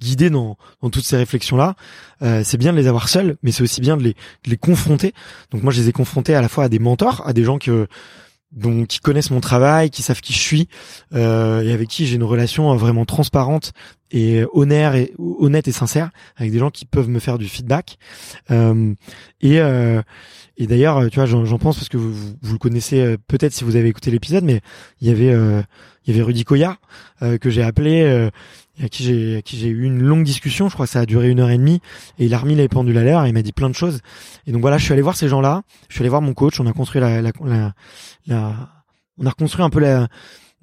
guidé 0.00 0.30
dans, 0.30 0.56
dans 0.82 0.90
toutes 0.90 1.04
ces 1.04 1.16
réflexions-là. 1.16 1.74
Euh, 2.22 2.42
c'est 2.44 2.58
bien 2.58 2.72
de 2.72 2.78
les 2.78 2.86
avoir 2.86 3.08
seuls, 3.08 3.36
mais 3.42 3.52
c'est 3.52 3.62
aussi 3.62 3.80
bien 3.80 3.96
de 3.96 4.02
les, 4.02 4.12
de 4.12 4.50
les 4.50 4.56
confronter. 4.56 5.14
Donc 5.50 5.62
moi, 5.62 5.72
je 5.72 5.80
les 5.80 5.88
ai 5.88 5.92
confrontés 5.92 6.34
à 6.34 6.40
la 6.40 6.48
fois 6.48 6.64
à 6.64 6.68
des 6.68 6.78
mentors, 6.78 7.26
à 7.26 7.32
des 7.32 7.44
gens 7.44 7.58
que 7.58 7.88
donc 8.52 8.86
qui 8.88 9.00
connaissent 9.00 9.30
mon 9.30 9.40
travail, 9.40 9.90
qui 9.90 10.02
savent 10.02 10.20
qui 10.20 10.32
je 10.32 10.38
suis 10.38 10.68
euh, 11.14 11.62
et 11.62 11.72
avec 11.72 11.88
qui 11.88 12.06
j'ai 12.06 12.16
une 12.16 12.24
relation 12.24 12.74
vraiment 12.76 13.04
transparente 13.04 13.72
et 14.10 14.44
honnête 14.52 14.94
et 14.94 15.14
honnête 15.18 15.68
et 15.68 15.72
sincère 15.72 16.10
avec 16.36 16.52
des 16.52 16.58
gens 16.58 16.70
qui 16.70 16.84
peuvent 16.84 17.08
me 17.08 17.18
faire 17.18 17.38
du 17.38 17.48
feedback. 17.48 17.98
Euh, 18.50 18.94
et 19.40 19.60
euh, 19.60 20.00
et 20.56 20.66
d'ailleurs 20.66 21.10
tu 21.10 21.16
vois 21.16 21.26
j'en 21.26 21.58
pense 21.58 21.76
parce 21.76 21.88
que 21.88 21.96
vous, 21.96 22.12
vous, 22.40 22.52
le 22.52 22.58
connaissez 22.58 23.00
euh, 23.00 23.16
peut-être 23.26 23.52
si 23.52 23.64
vous 23.64 23.76
avez 23.76 23.88
écouté 23.88 24.10
l'épisode 24.10 24.44
mais 24.44 24.60
il 25.00 25.08
y 25.08 25.10
avait 25.10 25.30
euh, 25.30 25.62
il 26.04 26.12
y 26.12 26.16
avait 26.16 26.24
Rudy 26.24 26.44
Koya 26.44 26.78
euh, 27.22 27.36
que 27.38 27.50
j'ai 27.50 27.62
appelé 27.62 28.30
à 28.82 28.88
qui 28.88 29.04
j'ai 29.04 29.42
qui 29.44 29.56
j'ai 29.56 29.68
eu 29.68 29.84
une 29.84 30.02
longue 30.02 30.24
discussion 30.24 30.68
je 30.68 30.74
crois 30.74 30.86
que 30.86 30.92
ça 30.92 31.00
a 31.00 31.06
duré 31.06 31.30
une 31.30 31.40
heure 31.40 31.50
et 31.50 31.58
demie 31.58 31.80
et 32.18 32.26
il 32.26 32.34
a 32.34 32.38
remis 32.38 32.54
les 32.54 32.68
pendules 32.68 32.98
à 32.98 33.04
l'heure 33.04 33.24
et 33.24 33.28
il 33.28 33.32
m'a 33.32 33.42
dit 33.42 33.52
plein 33.52 33.70
de 33.70 33.74
choses 33.74 34.00
et 34.46 34.52
donc 34.52 34.60
voilà 34.60 34.76
je 34.78 34.84
suis 34.84 34.92
allé 34.92 35.02
voir 35.02 35.16
ces 35.16 35.28
gens 35.28 35.40
là 35.40 35.62
je 35.88 35.94
suis 35.94 36.02
allé 36.02 36.10
voir 36.10 36.22
mon 36.22 36.34
coach 36.34 36.60
on 36.60 36.66
a 36.66 36.72
construit 36.72 37.00
la, 37.00 37.22
la, 37.22 37.32
la, 38.26 38.54
on 39.18 39.26
a 39.26 39.30
reconstruit 39.30 39.64
un 39.64 39.70
peu 39.70 39.80
la 39.80 40.08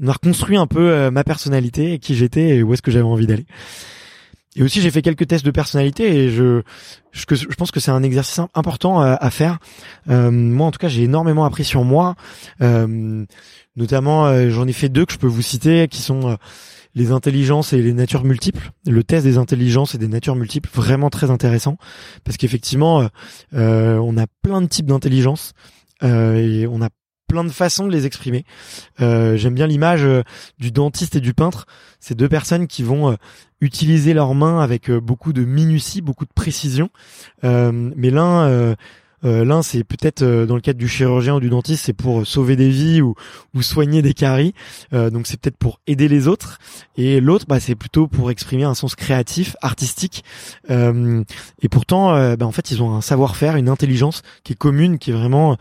on 0.01 0.07
a 0.07 0.13
reconstruit 0.13 0.57
un 0.57 0.67
peu 0.67 0.91
euh, 0.91 1.11
ma 1.11 1.23
personnalité, 1.23 1.99
qui 1.99 2.15
j'étais 2.15 2.57
et 2.57 2.63
où 2.63 2.73
est-ce 2.73 2.81
que 2.81 2.91
j'avais 2.91 3.05
envie 3.05 3.27
d'aller. 3.27 3.45
Et 4.55 4.61
aussi, 4.61 4.81
j'ai 4.81 4.91
fait 4.91 5.01
quelques 5.01 5.27
tests 5.27 5.45
de 5.45 5.51
personnalité 5.51 6.15
et 6.15 6.29
je, 6.29 6.61
je, 7.11 7.55
pense 7.57 7.71
que 7.71 7.79
c'est 7.79 7.91
un 7.91 8.03
exercice 8.03 8.39
important 8.53 8.99
à, 8.99 9.13
à 9.13 9.29
faire. 9.31 9.57
Euh, 10.09 10.29
moi, 10.29 10.67
en 10.67 10.71
tout 10.71 10.77
cas, 10.77 10.89
j'ai 10.89 11.03
énormément 11.03 11.45
appris 11.45 11.63
sur 11.63 11.83
moi. 11.83 12.15
Euh, 12.61 13.25
notamment, 13.75 14.27
euh, 14.27 14.49
j'en 14.49 14.67
ai 14.67 14.73
fait 14.73 14.89
deux 14.89 15.05
que 15.05 15.13
je 15.13 15.17
peux 15.17 15.27
vous 15.27 15.41
citer, 15.41 15.87
qui 15.87 16.01
sont 16.01 16.29
euh, 16.29 16.35
les 16.93 17.11
intelligences 17.11 17.73
et 17.73 17.81
les 17.81 17.93
natures 17.93 18.23
multiples. 18.23 18.71
Le 18.85 19.03
test 19.03 19.25
des 19.25 19.39
intelligences 19.39 19.95
et 19.95 19.97
des 19.97 20.07
natures 20.07 20.35
multiples, 20.35 20.69
vraiment 20.71 21.09
très 21.09 21.31
intéressant, 21.31 21.77
parce 22.23 22.37
qu'effectivement, 22.37 23.09
on 23.53 24.17
a 24.17 24.27
plein 24.43 24.61
de 24.61 24.67
types 24.67 24.85
d'intelligence 24.85 25.53
et 26.03 26.67
on 26.69 26.81
a 26.83 26.89
plein 27.33 27.43
de 27.43 27.49
façons 27.49 27.87
de 27.87 27.91
les 27.91 28.05
exprimer. 28.05 28.45
Euh, 29.01 29.37
J'aime 29.37 29.55
bien 29.55 29.65
l'image 29.65 30.05
euh, 30.05 30.21
du 30.59 30.69
dentiste 30.69 31.15
et 31.15 31.19
du 31.19 31.33
peintre. 31.33 31.65
C'est 31.99 32.13
deux 32.13 32.29
personnes 32.29 32.67
qui 32.67 32.83
vont 32.83 33.09
euh, 33.09 33.15
utiliser 33.59 34.13
leurs 34.13 34.35
mains 34.35 34.59
avec 34.59 34.91
beaucoup 34.91 35.33
de 35.33 35.43
minutie, 35.43 36.01
beaucoup 36.01 36.25
de 36.25 36.33
précision. 36.35 36.91
mais 37.41 38.11
l'un 38.11 38.75
Euh, 39.23 39.45
L'un, 39.45 39.61
c'est 39.61 39.83
peut-être 39.83 40.21
euh, 40.21 40.45
dans 40.45 40.55
le 40.55 40.61
cadre 40.61 40.79
du 40.79 40.87
chirurgien 40.87 41.35
ou 41.35 41.39
du 41.39 41.49
dentiste, 41.49 41.85
c'est 41.85 41.93
pour 41.93 42.25
sauver 42.25 42.55
des 42.55 42.69
vies 42.69 43.01
ou, 43.01 43.15
ou 43.53 43.61
soigner 43.61 44.01
des 44.01 44.13
caries. 44.13 44.53
Euh, 44.93 45.09
donc 45.09 45.27
c'est 45.27 45.39
peut-être 45.39 45.57
pour 45.57 45.79
aider 45.87 46.07
les 46.07 46.27
autres. 46.27 46.59
Et 46.97 47.19
l'autre, 47.21 47.45
bah, 47.47 47.59
c'est 47.59 47.75
plutôt 47.75 48.07
pour 48.07 48.31
exprimer 48.31 48.63
un 48.63 48.73
sens 48.73 48.95
créatif, 48.95 49.55
artistique. 49.61 50.23
Euh, 50.69 51.23
et 51.61 51.69
pourtant, 51.69 52.13
euh, 52.13 52.35
bah, 52.35 52.45
en 52.45 52.51
fait, 52.51 52.71
ils 52.71 52.81
ont 52.81 52.95
un 52.95 53.01
savoir-faire, 53.01 53.55
une 53.55 53.69
intelligence 53.69 54.21
qui 54.43 54.53
est 54.53 54.55
commune, 54.55 54.97
qui 54.97 55.11
est 55.11 55.13
vraiment 55.13 55.57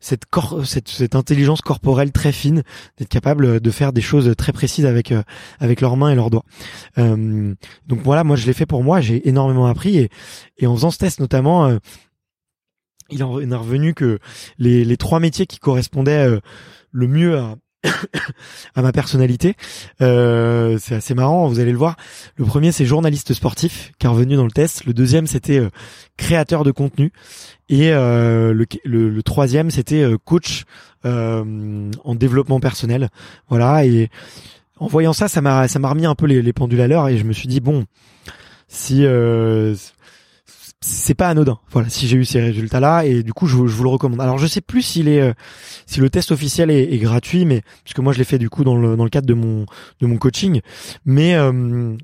cette, 0.00 0.24
cette, 0.64 0.88
cette 0.88 1.14
intelligence 1.14 1.60
corporelle 1.60 2.12
très 2.12 2.32
fine, 2.32 2.62
d'être 2.98 3.08
capable 3.08 3.60
de 3.60 3.70
faire 3.70 3.92
des 3.92 4.00
choses 4.00 4.34
très 4.36 4.52
précises 4.52 4.86
avec 4.86 5.12
avec 5.60 5.80
leurs 5.80 5.96
mains 5.96 6.10
et 6.10 6.14
leurs 6.14 6.30
doigts. 6.30 6.44
donc 6.96 8.00
voilà, 8.04 8.24
moi 8.24 8.36
je 8.36 8.46
l'ai 8.46 8.52
fait 8.52 8.66
pour 8.66 8.82
moi. 8.82 9.00
J'ai 9.00 9.28
énormément 9.28 9.66
appris 9.66 9.98
et, 9.98 10.10
et 10.58 10.66
en 10.66 10.74
faisant 10.74 10.90
ce 10.90 10.98
test 10.98 11.20
notamment 11.20 11.78
il 13.12 13.22
en 13.22 13.40
est 13.40 13.54
revenu 13.54 13.94
que 13.94 14.18
les, 14.58 14.84
les 14.84 14.96
trois 14.96 15.20
métiers 15.20 15.46
qui 15.46 15.58
correspondaient 15.58 16.26
euh, 16.26 16.40
le 16.90 17.06
mieux 17.06 17.38
à, 17.38 17.56
à 18.74 18.82
ma 18.82 18.92
personnalité, 18.92 19.54
euh, 20.00 20.78
c'est 20.80 20.94
assez 20.94 21.14
marrant, 21.14 21.48
vous 21.48 21.60
allez 21.60 21.72
le 21.72 21.78
voir. 21.78 21.96
Le 22.36 22.44
premier 22.44 22.72
c'est 22.72 22.86
journaliste 22.86 23.34
sportif 23.34 23.92
qui 23.98 24.06
est 24.06 24.10
revenu 24.10 24.36
dans 24.36 24.44
le 24.44 24.50
test. 24.50 24.84
Le 24.84 24.94
deuxième 24.94 25.26
c'était 25.26 25.58
euh, 25.58 25.70
créateur 26.16 26.64
de 26.64 26.70
contenu 26.70 27.12
et 27.68 27.90
le, 27.90 28.52
le, 28.84 29.08
le, 29.08 29.22
troisième 29.22 29.70
c'était 29.70 30.06
coach 30.24 30.64
en 31.04 32.14
développement 32.14 32.60
personnel. 32.60 33.08
Voilà 33.48 33.86
et 33.86 34.10
en 34.78 34.88
voyant 34.88 35.14
ça, 35.14 35.26
ça 35.26 35.40
m'a 35.40 35.68
ça 35.68 35.78
m'a 35.78 35.88
remis 35.88 36.04
un 36.04 36.14
peu 36.14 36.26
les, 36.26 36.42
les 36.42 36.52
pendules 36.52 36.82
à 36.82 36.86
l'heure 36.86 37.08
et 37.08 37.16
je 37.16 37.24
me 37.24 37.32
suis 37.32 37.48
dit 37.48 37.60
bon 37.60 37.86
si 38.68 39.06
c'est 40.82 41.14
pas 41.14 41.28
anodin. 41.28 41.58
Voilà, 41.70 41.88
si 41.88 42.08
j'ai 42.08 42.16
eu 42.16 42.24
ces 42.24 42.40
résultats-là 42.40 43.04
et 43.04 43.22
du 43.22 43.32
coup 43.32 43.46
je, 43.46 43.56
vous 43.56 43.82
le 43.84 43.88
recommande. 43.88 44.20
Alors 44.20 44.38
je 44.38 44.46
sais 44.46 44.60
plus 44.60 44.82
s'il 44.82 45.08
est 45.08 45.20
euh, 45.20 45.32
si 45.86 46.00
le 46.00 46.10
test 46.10 46.32
officiel 46.32 46.70
est, 46.70 46.98
gratuit, 46.98 47.44
mais 47.44 47.62
puisque 47.84 48.00
moi 48.00 48.12
je 48.12 48.18
l'ai 48.18 48.24
fait 48.24 48.38
du 48.38 48.50
coup 48.50 48.64
dans 48.64 48.76
le 48.76 48.96
dans 48.96 49.04
le 49.04 49.10
cadre 49.10 49.26
de 49.26 49.34
mon 49.34 49.64
de 50.00 50.06
mon 50.06 50.18
coaching, 50.18 50.60
mais 51.04 51.34
euh, 51.34 51.96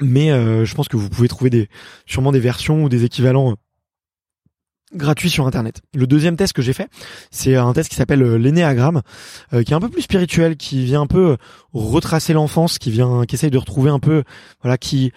mais 0.00 0.30
euh, 0.30 0.64
je 0.64 0.74
pense 0.74 0.88
que 0.88 0.96
vous 0.96 1.10
pouvez 1.10 1.28
trouver 1.28 1.50
des 1.50 1.68
sûrement 2.06 2.32
des 2.32 2.40
versions 2.40 2.84
ou 2.84 2.88
des 2.88 3.04
équivalents 3.04 3.56
gratuits 4.94 5.30
sur 5.30 5.46
internet. 5.46 5.82
Le 5.94 6.06
deuxième 6.06 6.36
test 6.36 6.52
que 6.52 6.62
j'ai 6.62 6.74
fait, 6.74 6.88
c'est 7.30 7.56
un 7.56 7.72
test 7.72 7.88
qui 7.88 7.96
s'appelle 7.96 8.22
l'énéagramme, 8.36 9.00
qui 9.50 9.72
est 9.72 9.72
un 9.72 9.80
peu 9.80 9.88
plus 9.88 10.02
spirituel, 10.02 10.56
qui 10.56 10.84
vient 10.84 11.00
un 11.00 11.06
peu 11.06 11.38
retracer 11.72 12.34
l'enfance, 12.34 12.78
qui 12.78 12.90
vient, 12.90 13.24
qui 13.24 13.34
essaye 13.34 13.50
de 13.50 13.56
retrouver 13.56 13.90
un 13.90 14.00
peu, 14.00 14.22
voilà, 14.60 14.76
qui 14.76 15.10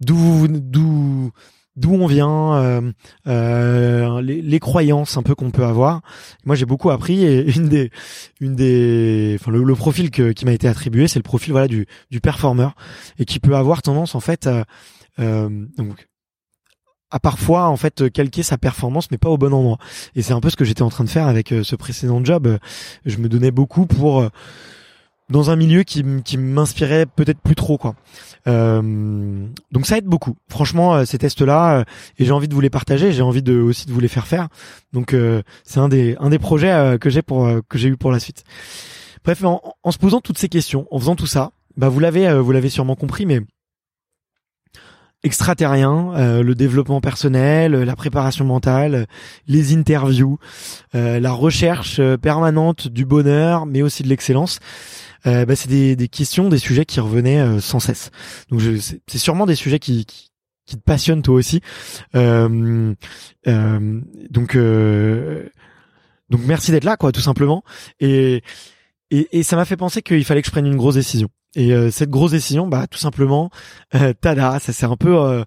d'où 0.00 0.48
d'où 0.48 1.30
d'où 1.76 1.94
on 1.94 2.06
vient, 2.06 2.54
euh, 2.54 2.92
euh, 3.26 4.20
les, 4.20 4.60
croyances 4.60 5.16
un 5.16 5.22
peu 5.22 5.34
qu'on 5.34 5.50
peut 5.50 5.64
avoir. 5.64 6.02
Moi, 6.44 6.54
j'ai 6.54 6.66
beaucoup 6.66 6.90
appris 6.90 7.24
et 7.24 7.50
une 7.56 7.68
des, 7.68 7.90
une 8.40 8.54
des, 8.54 9.36
enfin 9.40 9.50
le, 9.50 9.74
profil 9.74 10.10
qui 10.10 10.44
m'a 10.44 10.52
été 10.52 10.68
attribué, 10.68 11.08
c'est 11.08 11.18
le 11.18 11.24
profil 11.24 11.52
voilà 11.52 11.68
du 11.68 11.86
du 12.10 12.20
performeur 12.20 12.74
et 13.18 13.24
qui 13.24 13.40
peut 13.40 13.56
avoir 13.56 13.82
tendance 13.82 14.14
en 14.14 14.20
fait, 14.20 14.48
euh, 15.18 15.48
donc 15.76 16.08
à 17.10 17.18
parfois 17.20 17.68
en 17.68 17.76
fait 17.76 18.10
calquer 18.10 18.42
sa 18.42 18.58
performance 18.58 19.10
mais 19.10 19.18
pas 19.18 19.30
au 19.30 19.38
bon 19.38 19.52
endroit. 19.52 19.78
Et 20.14 20.22
c'est 20.22 20.32
un 20.32 20.40
peu 20.40 20.50
ce 20.50 20.56
que 20.56 20.64
j'étais 20.64 20.82
en 20.82 20.90
train 20.90 21.04
de 21.04 21.10
faire 21.10 21.26
avec 21.26 21.48
ce 21.62 21.76
précédent 21.76 22.24
job. 22.24 22.58
Je 23.04 23.16
me 23.16 23.28
donnais 23.28 23.50
beaucoup 23.50 23.86
pour 23.86 24.28
dans 25.32 25.50
un 25.50 25.56
milieu 25.56 25.82
qui, 25.82 26.04
qui 26.24 26.36
m'inspirait 26.36 27.06
peut-être 27.06 27.40
plus 27.40 27.56
trop 27.56 27.78
quoi. 27.78 27.96
Euh, 28.46 29.46
donc 29.72 29.86
ça 29.86 29.98
aide 29.98 30.04
beaucoup. 30.04 30.36
Franchement, 30.48 30.94
euh, 30.94 31.04
ces 31.04 31.18
tests-là, 31.18 31.78
euh, 31.78 31.84
et 32.18 32.24
j'ai 32.24 32.32
envie 32.32 32.48
de 32.48 32.54
vous 32.54 32.60
les 32.60 32.70
partager, 32.70 33.12
j'ai 33.12 33.22
envie 33.22 33.42
de 33.42 33.58
aussi 33.58 33.86
de 33.86 33.92
vous 33.92 34.00
les 34.00 34.08
faire 34.08 34.26
faire. 34.26 34.48
Donc 34.92 35.16
c'est 35.64 35.80
un 35.80 35.88
des 35.88 36.16
un 36.20 36.30
des 36.30 36.38
projets 36.38 36.98
que 37.00 37.10
j'ai 37.10 37.22
pour 37.22 37.48
que 37.68 37.78
j'ai 37.78 37.88
eu 37.88 37.96
pour 37.96 38.12
la 38.12 38.20
suite. 38.20 38.44
Bref, 39.24 39.42
en, 39.44 39.60
en, 39.82 39.90
se 39.90 39.98
posant 39.98 40.20
toutes 40.20 40.38
ces 40.38 40.48
questions, 40.48 40.86
en 40.90 40.98
faisant 40.98 41.16
tout 41.16 41.26
ça, 41.26 41.52
bah 41.76 41.88
vous 41.88 42.00
l'avez 42.00 42.32
vous 42.40 42.52
l'avez 42.52 42.68
sûrement 42.68 42.96
compris, 42.96 43.24
mais 43.26 43.40
extraterrien, 45.24 46.42
le 46.42 46.54
développement 46.54 47.00
personnel, 47.00 47.72
la 47.72 47.96
préparation 47.96 48.44
mentale, 48.44 49.06
les 49.46 49.74
interviews, 49.74 50.38
la 50.94 51.32
recherche 51.32 52.00
permanente 52.16 52.88
du 52.88 53.04
bonheur, 53.04 53.66
mais 53.66 53.82
aussi 53.82 54.02
de 54.02 54.08
l'excellence 54.08 54.58
euh, 55.26 55.44
bah, 55.44 55.56
c'est 55.56 55.68
des, 55.68 55.96
des, 55.96 56.08
questions, 56.08 56.48
des 56.48 56.58
sujets 56.58 56.84
qui 56.84 57.00
revenaient 57.00 57.40
euh, 57.40 57.60
sans 57.60 57.80
cesse. 57.80 58.10
Donc 58.50 58.60
c'est 58.60 59.18
sûrement 59.18 59.46
des 59.46 59.54
sujets 59.54 59.78
qui, 59.78 60.04
qui, 60.04 60.30
te 60.66 60.76
passionnent 60.76 61.22
toi 61.22 61.34
aussi. 61.34 61.60
Euh, 62.14 62.94
euh 63.46 64.00
donc 64.30 64.56
euh, 64.56 65.48
donc 66.30 66.40
merci 66.46 66.70
d'être 66.70 66.84
là, 66.84 66.96
quoi, 66.96 67.12
tout 67.12 67.20
simplement. 67.20 67.62
Et 68.00 68.42
et, 69.10 69.28
et 69.38 69.42
ça 69.42 69.56
m'a 69.56 69.64
fait 69.64 69.76
penser 69.76 70.02
qu'il 70.02 70.24
fallait 70.24 70.40
que 70.40 70.46
je 70.46 70.52
prenne 70.52 70.66
une 70.66 70.76
grosse 70.76 70.94
décision. 70.94 71.28
Et 71.54 71.90
cette 71.90 72.08
grosse 72.08 72.30
décision, 72.30 72.66
bah 72.66 72.86
tout 72.86 72.98
simplement, 72.98 73.50
tada, 74.20 74.58
ça 74.58 74.72
c'est 74.72 74.86
un 74.86 74.96
peu 74.96 75.44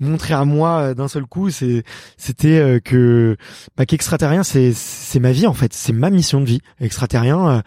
montrer 0.00 0.34
à 0.34 0.44
moi 0.44 0.80
euh, 0.80 0.94
d'un 0.94 1.08
seul 1.08 1.26
coup, 1.26 1.50
c'est 1.50 1.84
c'était 2.16 2.58
euh, 2.58 2.80
que 2.80 3.36
bah, 3.76 3.86
qu'extraterrien 3.86 4.42
c'est 4.42 4.72
c'est 4.72 5.20
ma 5.20 5.32
vie 5.32 5.46
en 5.46 5.54
fait, 5.54 5.72
c'est 5.72 5.92
ma 5.92 6.10
mission 6.10 6.40
de 6.40 6.46
vie. 6.46 6.60
Extraterrien, 6.80 7.48
euh, 7.48 7.60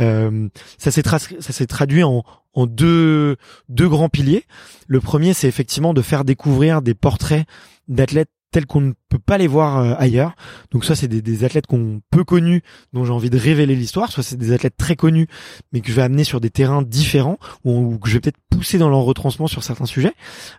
euh 0.00 0.48
ça 0.78 0.90
s'est 0.90 1.02
ça 1.04 1.18
s'est 1.52 1.66
traduit 1.66 2.02
en 2.02 2.24
en 2.54 2.66
deux 2.66 3.36
deux 3.68 3.88
grands 3.88 4.08
piliers. 4.08 4.44
Le 4.86 5.00
premier, 5.00 5.34
c'est 5.34 5.48
effectivement 5.48 5.94
de 5.94 6.02
faire 6.02 6.24
découvrir 6.24 6.82
des 6.82 6.94
portraits 6.94 7.46
d'athlètes 7.88 8.30
tels 8.56 8.64
qu'on 8.64 8.80
ne 8.80 8.92
peut 9.10 9.18
pas 9.18 9.36
les 9.36 9.48
voir 9.48 9.76
euh, 9.76 9.94
ailleurs. 9.98 10.34
Donc 10.70 10.86
soit 10.86 10.96
c'est 10.96 11.08
des, 11.08 11.44
athlètes 11.44 11.66
qu'on 11.66 12.00
peu 12.10 12.24
connus, 12.24 12.62
dont 12.94 13.04
j'ai 13.04 13.12
envie 13.12 13.28
de 13.28 13.36
révéler 13.36 13.76
l'histoire, 13.76 14.10
soit 14.10 14.22
c'est 14.22 14.38
des 14.38 14.50
athlètes 14.52 14.78
très 14.78 14.96
connus, 14.96 15.26
mais 15.74 15.82
que 15.82 15.90
je 15.90 15.92
vais 15.92 16.00
amener 16.00 16.24
sur 16.24 16.40
des 16.40 16.48
terrains 16.48 16.80
différents, 16.80 17.38
ou, 17.64 17.98
que 17.98 18.08
je 18.08 18.14
vais 18.14 18.20
peut-être 18.20 18.38
pousser 18.48 18.78
dans 18.78 18.88
leur 18.88 19.00
retranchement 19.00 19.46
sur 19.46 19.62
certains 19.62 19.84
sujets, 19.84 20.14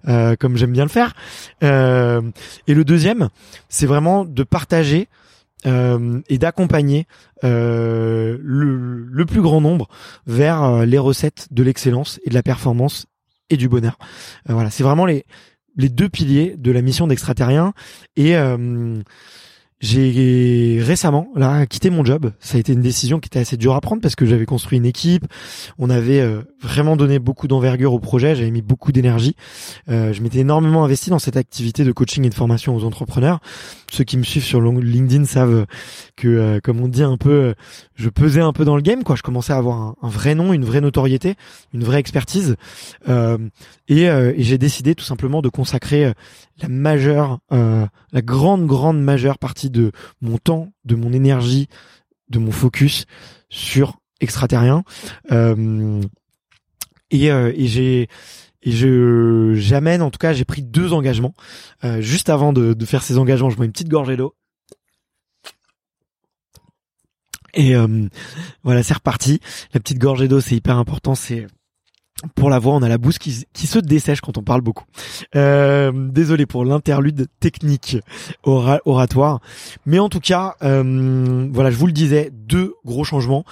euh, 0.08 0.36
comme 0.40 0.58
j'aime 0.58 0.74
bien 0.74 0.84
le 0.84 0.92
faire. 0.92 1.16
Euh, 1.64 2.22
et 2.68 2.76
le 2.76 2.86
deuxième, 2.86 3.30
c'est 3.68 3.88
vraiment 3.88 4.26
de 4.26 4.44
partager 4.44 5.08
et 5.66 6.38
d'accompagner 6.38 7.08
le, 7.42 9.26
plus 9.28 9.42
grand 9.42 9.60
nombre 9.60 9.90
vers 10.28 10.86
les 10.86 11.00
recettes 11.00 11.48
de 11.50 11.64
l'excellence 11.64 12.20
et 12.24 12.30
de 12.30 12.36
la 12.36 12.44
performance 12.44 13.08
et 13.50 13.58
du 13.58 13.68
bonheur. 13.68 13.98
voilà, 14.48 14.70
c'est 14.70 14.84
vraiment 14.84 15.08
les 15.08 15.26
les 15.78 15.90
deux 15.90 16.10
piliers 16.10 16.56
de 16.58 16.72
la 16.72 16.82
mission 16.82 17.08
d'extraterrien. 17.08 17.74
Et 18.16 18.36
euh, 18.36 19.02
j'ai 19.80 20.80
récemment 20.82 21.28
là 21.36 21.68
quitté 21.68 21.92
mon 21.92 22.04
job. 22.04 22.32
Ça 22.40 22.58
a 22.58 22.60
été 22.60 22.74
une 22.74 22.82
décision 22.82 23.20
qui 23.20 23.28
était 23.28 23.40
assez 23.40 23.58
dure 23.58 23.76
à 23.76 23.82
prendre 23.82 24.02
parce 24.02 24.16
que 24.16 24.26
j'avais 24.26 24.48
construit 24.48 24.80
une 24.80 24.88
équipe. 24.88 25.26
On 25.78 25.92
avait 25.92 26.20
euh, 26.20 26.42
vraiment 26.64 26.96
donné 26.96 27.20
beaucoup 27.20 27.48
d'envergure 27.48 27.94
au 27.94 28.00
projet. 28.00 28.36
J'avais 28.36 28.50
mis 28.50 28.64
beaucoup 28.64 28.92
d'énergie. 28.92 29.36
Euh, 29.88 30.14
je 30.14 30.24
m'étais 30.24 30.40
énormément 30.40 30.84
investi 30.84 31.12
dans 31.12 31.20
cette 31.20 31.38
activité 31.38 31.84
de 31.84 31.92
coaching 31.92 32.26
et 32.26 32.30
de 32.30 32.34
formation 32.34 32.76
aux 32.76 32.86
entrepreneurs. 32.86 33.40
Ceux 33.92 34.04
qui 34.04 34.18
me 34.18 34.24
suivent 34.24 34.44
sur 34.44 34.62
LinkedIn 34.62 35.26
savent 35.26 35.68
que, 36.16 36.28
euh, 36.28 36.60
comme 36.60 36.82
on 36.82 36.88
dit 36.88 37.04
un 37.04 37.18
peu, 37.18 37.54
je 37.94 38.10
pesais 38.10 38.42
un 38.42 38.54
peu 38.54 38.66
dans 38.66 38.76
le 38.76 38.82
game. 38.82 39.04
Quoi, 39.04 39.16
je 39.16 39.22
commençais 39.22 39.54
à 39.54 39.58
avoir 39.58 39.94
un, 40.02 40.10
vrai 40.10 40.34
nom, 40.34 40.54
une 40.54 40.66
vraie 40.66 40.82
notoriété, 40.82 41.36
une 41.74 41.84
vraie 41.84 42.00
expertise. 42.00 42.56
et, 43.08 44.04
et 44.04 44.44
j'ai 44.44 44.58
décidé 44.58 44.96
tout 44.96 45.06
simplement 45.06 45.42
de 45.42 45.50
consacrer 45.50 46.14
la 46.62 46.68
majeure, 46.68 47.40
la 47.52 48.22
grande 48.22 48.66
grande 48.66 49.02
majeure 49.02 49.38
partie 49.38 49.67
de 49.70 49.92
mon 50.22 50.38
temps, 50.38 50.72
de 50.86 50.96
mon 50.96 51.14
énergie, 51.14 51.68
de 52.30 52.40
mon 52.40 52.52
focus 52.52 53.06
sur 53.50 54.00
extraterrien. 54.20 54.84
Euh, 55.32 56.02
et, 57.12 57.32
euh, 57.32 57.54
et 57.56 57.68
j'ai 57.68 58.08
et 58.64 58.72
je 58.72 59.54
j'amène 59.56 60.02
en 60.02 60.10
tout 60.10 60.18
cas 60.18 60.34
j'ai 60.34 60.46
pris 60.46 60.64
deux 60.64 60.94
engagements. 60.94 61.34
Euh, 61.84 62.02
juste 62.02 62.30
avant 62.30 62.54
de, 62.54 62.74
de, 62.74 62.86
faire 62.86 63.04
ces 63.04 63.18
engagements 63.18 63.50
je 63.50 63.56
bois 63.56 63.66
une 63.66 63.72
petite 63.72 63.90
gorgée 63.90 64.18
d'eau. 64.18 64.36
Et 67.54 67.74
voilà 68.64 68.84
c'est 68.84 68.94
reparti. 68.94 69.40
La 69.74 69.80
petite 69.80 69.98
gorgée 69.98 70.28
d'eau 70.28 70.42
c'est 70.42 70.56
hyper 70.56 70.78
important 70.78 71.16
c'est 71.16 71.48
pour 72.36 72.50
la 72.50 72.60
voix, 72.60 72.74
on 72.74 72.82
a 72.82 72.90
la 72.90 72.98
bouche 72.98 73.20
qui, 73.20 73.32
se 73.32 73.80
dessèche 73.80 74.22
quand 74.22 74.38
on 74.38 74.44
parle 74.44 74.62
beaucoup. 74.62 74.86
Euh, 75.36 75.92
désolé 75.94 76.46
pour 76.46 76.66
l'interlude 76.66 77.28
technique 77.40 77.98
oratoire, 78.44 79.40
mais 79.86 80.00
en 80.00 80.10
tout 80.10 80.20
cas, 80.20 80.56
euh, 80.64 81.48
voilà, 81.52 81.70
je 81.70 81.78
vous 81.78 81.86
le 81.86 81.94
disais, 81.94 82.32
deux 82.34 82.74
gros 82.86 83.04
changements. 83.04 83.46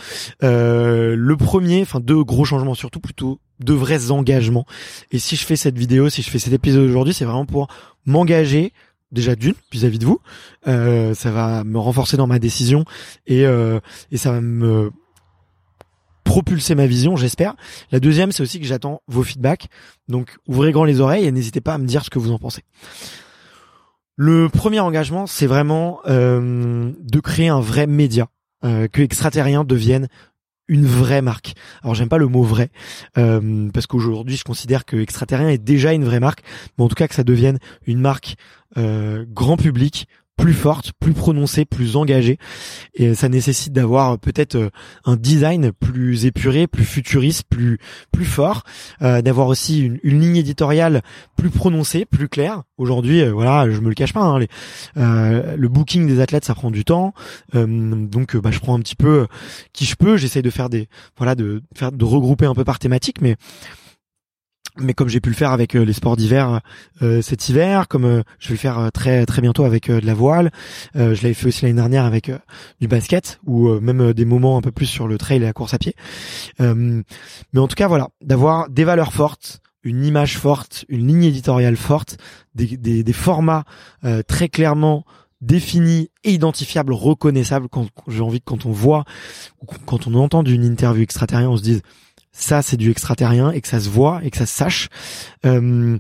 Euh, 0.43 1.15
le 1.15 1.37
premier, 1.37 1.81
enfin 1.81 1.99
deux 1.99 2.23
gros 2.23 2.45
changements, 2.45 2.73
surtout 2.73 2.99
plutôt 2.99 3.39
deux 3.59 3.73
vrais 3.73 4.11
engagements. 4.11 4.65
Et 5.11 5.19
si 5.19 5.35
je 5.35 5.45
fais 5.45 5.55
cette 5.55 5.77
vidéo, 5.77 6.09
si 6.09 6.21
je 6.21 6.29
fais 6.29 6.39
cet 6.39 6.53
épisode 6.53 6.89
aujourd'hui, 6.89 7.13
c'est 7.13 7.25
vraiment 7.25 7.45
pour 7.45 7.67
m'engager 8.05 8.73
déjà 9.11 9.35
d'une 9.35 9.53
vis-à-vis 9.71 9.99
de 9.99 10.05
vous. 10.05 10.19
ça 10.65 11.31
va 11.31 11.63
me 11.63 11.77
renforcer 11.77 12.17
dans 12.17 12.27
ma 12.27 12.39
décision 12.39 12.83
et, 13.27 13.43
et 13.43 14.17
ça 14.17 14.31
va 14.31 14.41
me 14.41 14.91
propulser 16.35 16.75
ma 16.75 16.85
vision, 16.85 17.15
j'espère. 17.15 17.55
La 17.93 18.01
deuxième, 18.01 18.33
c'est 18.33 18.43
aussi 18.43 18.59
que 18.59 18.65
j'attends 18.65 19.01
vos 19.07 19.23
feedbacks. 19.23 19.69
Donc, 20.09 20.35
ouvrez 20.49 20.73
grand 20.73 20.83
les 20.83 20.99
oreilles 20.99 21.25
et 21.25 21.31
n'hésitez 21.31 21.61
pas 21.61 21.73
à 21.73 21.77
me 21.77 21.85
dire 21.85 22.03
ce 22.03 22.09
que 22.09 22.19
vous 22.19 22.33
en 22.33 22.37
pensez. 22.37 22.63
Le 24.17 24.49
premier 24.49 24.81
engagement, 24.81 25.27
c'est 25.27 25.47
vraiment 25.47 26.01
euh, 26.07 26.91
de 26.99 27.19
créer 27.21 27.47
un 27.47 27.61
vrai 27.61 27.87
média, 27.87 28.27
euh, 28.65 28.89
que 28.89 29.01
Extraterrien 29.01 29.63
devienne 29.63 30.09
une 30.67 30.85
vraie 30.85 31.21
marque. 31.21 31.53
Alors 31.83 31.95
j'aime 31.95 32.09
pas 32.09 32.17
le 32.17 32.27
mot 32.27 32.43
vrai 32.43 32.69
euh, 33.17 33.69
parce 33.73 33.87
qu'aujourd'hui 33.87 34.35
je 34.35 34.43
considère 34.43 34.83
que 34.83 34.97
Extraterrien 34.97 35.47
est 35.47 35.57
déjà 35.57 35.93
une 35.93 36.03
vraie 36.03 36.19
marque, 36.19 36.41
mais 36.77 36.83
en 36.83 36.89
tout 36.89 36.95
cas 36.95 37.07
que 37.07 37.15
ça 37.15 37.23
devienne 37.23 37.59
une 37.85 37.99
marque 37.99 38.35
euh, 38.77 39.25
grand 39.29 39.55
public 39.55 40.07
plus 40.37 40.53
forte, 40.53 40.91
plus 40.99 41.13
prononcée, 41.13 41.65
plus 41.65 41.95
engagée. 41.95 42.37
Et 42.93 43.13
ça 43.15 43.29
nécessite 43.29 43.73
d'avoir 43.73 44.19
peut-être 44.19 44.55
euh, 44.55 44.69
un 45.05 45.15
design 45.15 45.71
plus 45.71 46.25
épuré, 46.25 46.67
plus 46.67 46.85
futuriste, 46.85 47.43
plus 47.49 47.79
plus 48.11 48.25
fort, 48.25 48.63
euh, 49.01 49.21
d'avoir 49.21 49.47
aussi 49.47 49.81
une, 49.81 49.99
une, 50.03 50.19
ligne 50.19 50.37
éditoriale 50.37 51.01
plus 51.35 51.49
prononcée, 51.49 52.05
plus 52.05 52.27
claire. 52.27 52.63
Aujourd'hui, 52.77 53.21
euh, 53.21 53.31
voilà, 53.31 53.69
je 53.69 53.79
me 53.79 53.89
le 53.89 53.95
cache 53.95 54.13
pas, 54.13 54.21
hein, 54.21 54.39
les, 54.39 54.47
euh, 54.97 55.55
le 55.55 55.67
booking 55.69 56.07
des 56.07 56.19
athlètes, 56.19 56.45
ça 56.45 56.55
prend 56.55 56.71
du 56.71 56.83
temps. 56.83 57.13
Euh, 57.55 57.65
donc, 57.65 58.35
bah, 58.35 58.51
je 58.51 58.59
prends 58.59 58.75
un 58.75 58.79
petit 58.79 58.95
peu 58.95 59.27
qui 59.73 59.85
je 59.85 59.95
peux. 59.95 60.17
J'essaye 60.17 60.41
de 60.41 60.49
faire 60.49 60.69
des, 60.69 60.89
voilà, 61.17 61.35
de 61.35 61.63
faire 61.73 61.91
de 61.91 62.05
regrouper 62.05 62.45
un 62.45 62.53
peu 62.53 62.63
par 62.63 62.79
thématique, 62.79 63.21
mais 63.21 63.35
mais 64.77 64.93
comme 64.93 65.07
j'ai 65.07 65.19
pu 65.19 65.29
le 65.29 65.35
faire 65.35 65.51
avec 65.51 65.75
euh, 65.75 65.83
les 65.83 65.93
sports 65.93 66.15
d'hiver 66.15 66.61
euh, 67.01 67.21
cet 67.21 67.49
hiver, 67.49 67.87
comme 67.87 68.05
euh, 68.05 68.23
je 68.39 68.49
vais 68.49 68.55
le 68.55 68.59
faire 68.59 68.89
très 68.93 69.25
très 69.25 69.41
bientôt 69.41 69.63
avec 69.63 69.89
de 69.89 70.05
la 70.05 70.13
voile, 70.13 70.51
je 70.95 71.01
l'avais 71.01 71.33
fait 71.33 71.47
aussi 71.47 71.63
l'année 71.63 71.75
dernière 71.75 72.05
avec 72.05 72.31
du 72.79 72.87
basket 72.87 73.39
ou 73.45 73.69
même 73.79 74.13
des 74.13 74.25
moments 74.25 74.57
un 74.57 74.61
peu 74.61 74.71
plus 74.71 74.85
sur 74.85 75.07
le 75.07 75.17
trail 75.17 75.37
et 75.37 75.39
la 75.41 75.53
course 75.53 75.73
à 75.73 75.77
pied. 75.77 75.95
mais 76.59 77.59
en 77.59 77.67
tout 77.67 77.75
cas 77.75 77.87
voilà, 77.87 78.09
d'avoir 78.21 78.69
des 78.69 78.83
valeurs 78.83 79.13
fortes, 79.13 79.61
une 79.83 80.03
image 80.03 80.37
forte, 80.37 80.85
une 80.89 81.07
ligne 81.07 81.23
éditoriale 81.23 81.75
forte, 81.75 82.17
des, 82.55 82.77
des, 82.77 83.03
des 83.03 83.13
formats 83.13 83.63
très 84.27 84.49
clairement 84.49 85.05
définis 85.41 86.09
et 86.23 86.31
identifiables, 86.31 86.93
reconnaissables. 86.93 87.67
Quand 87.69 87.87
j'ai 88.07 88.21
envie 88.21 88.39
que 88.39 88.45
quand 88.45 88.65
on 88.65 88.71
voit 88.71 89.05
quand 89.85 90.07
on 90.07 90.15
entend 90.15 90.43
d'une 90.43 90.63
interview 90.63 91.03
extraterrienne, 91.03 91.49
on 91.49 91.57
se 91.57 91.63
dise 91.63 91.81
ça 92.35 92.61
c'est 92.61 92.77
du 92.77 92.91
extraterrien 92.91 93.51
et 93.51 93.61
que 93.61 93.67
ça 93.67 93.79
se 93.79 93.89
voit 93.89 94.19
et 94.23 94.29
que 94.29 94.37
ça 94.37 94.45
se 94.45 94.55
sache. 94.55 94.89
Euh, 95.45 95.97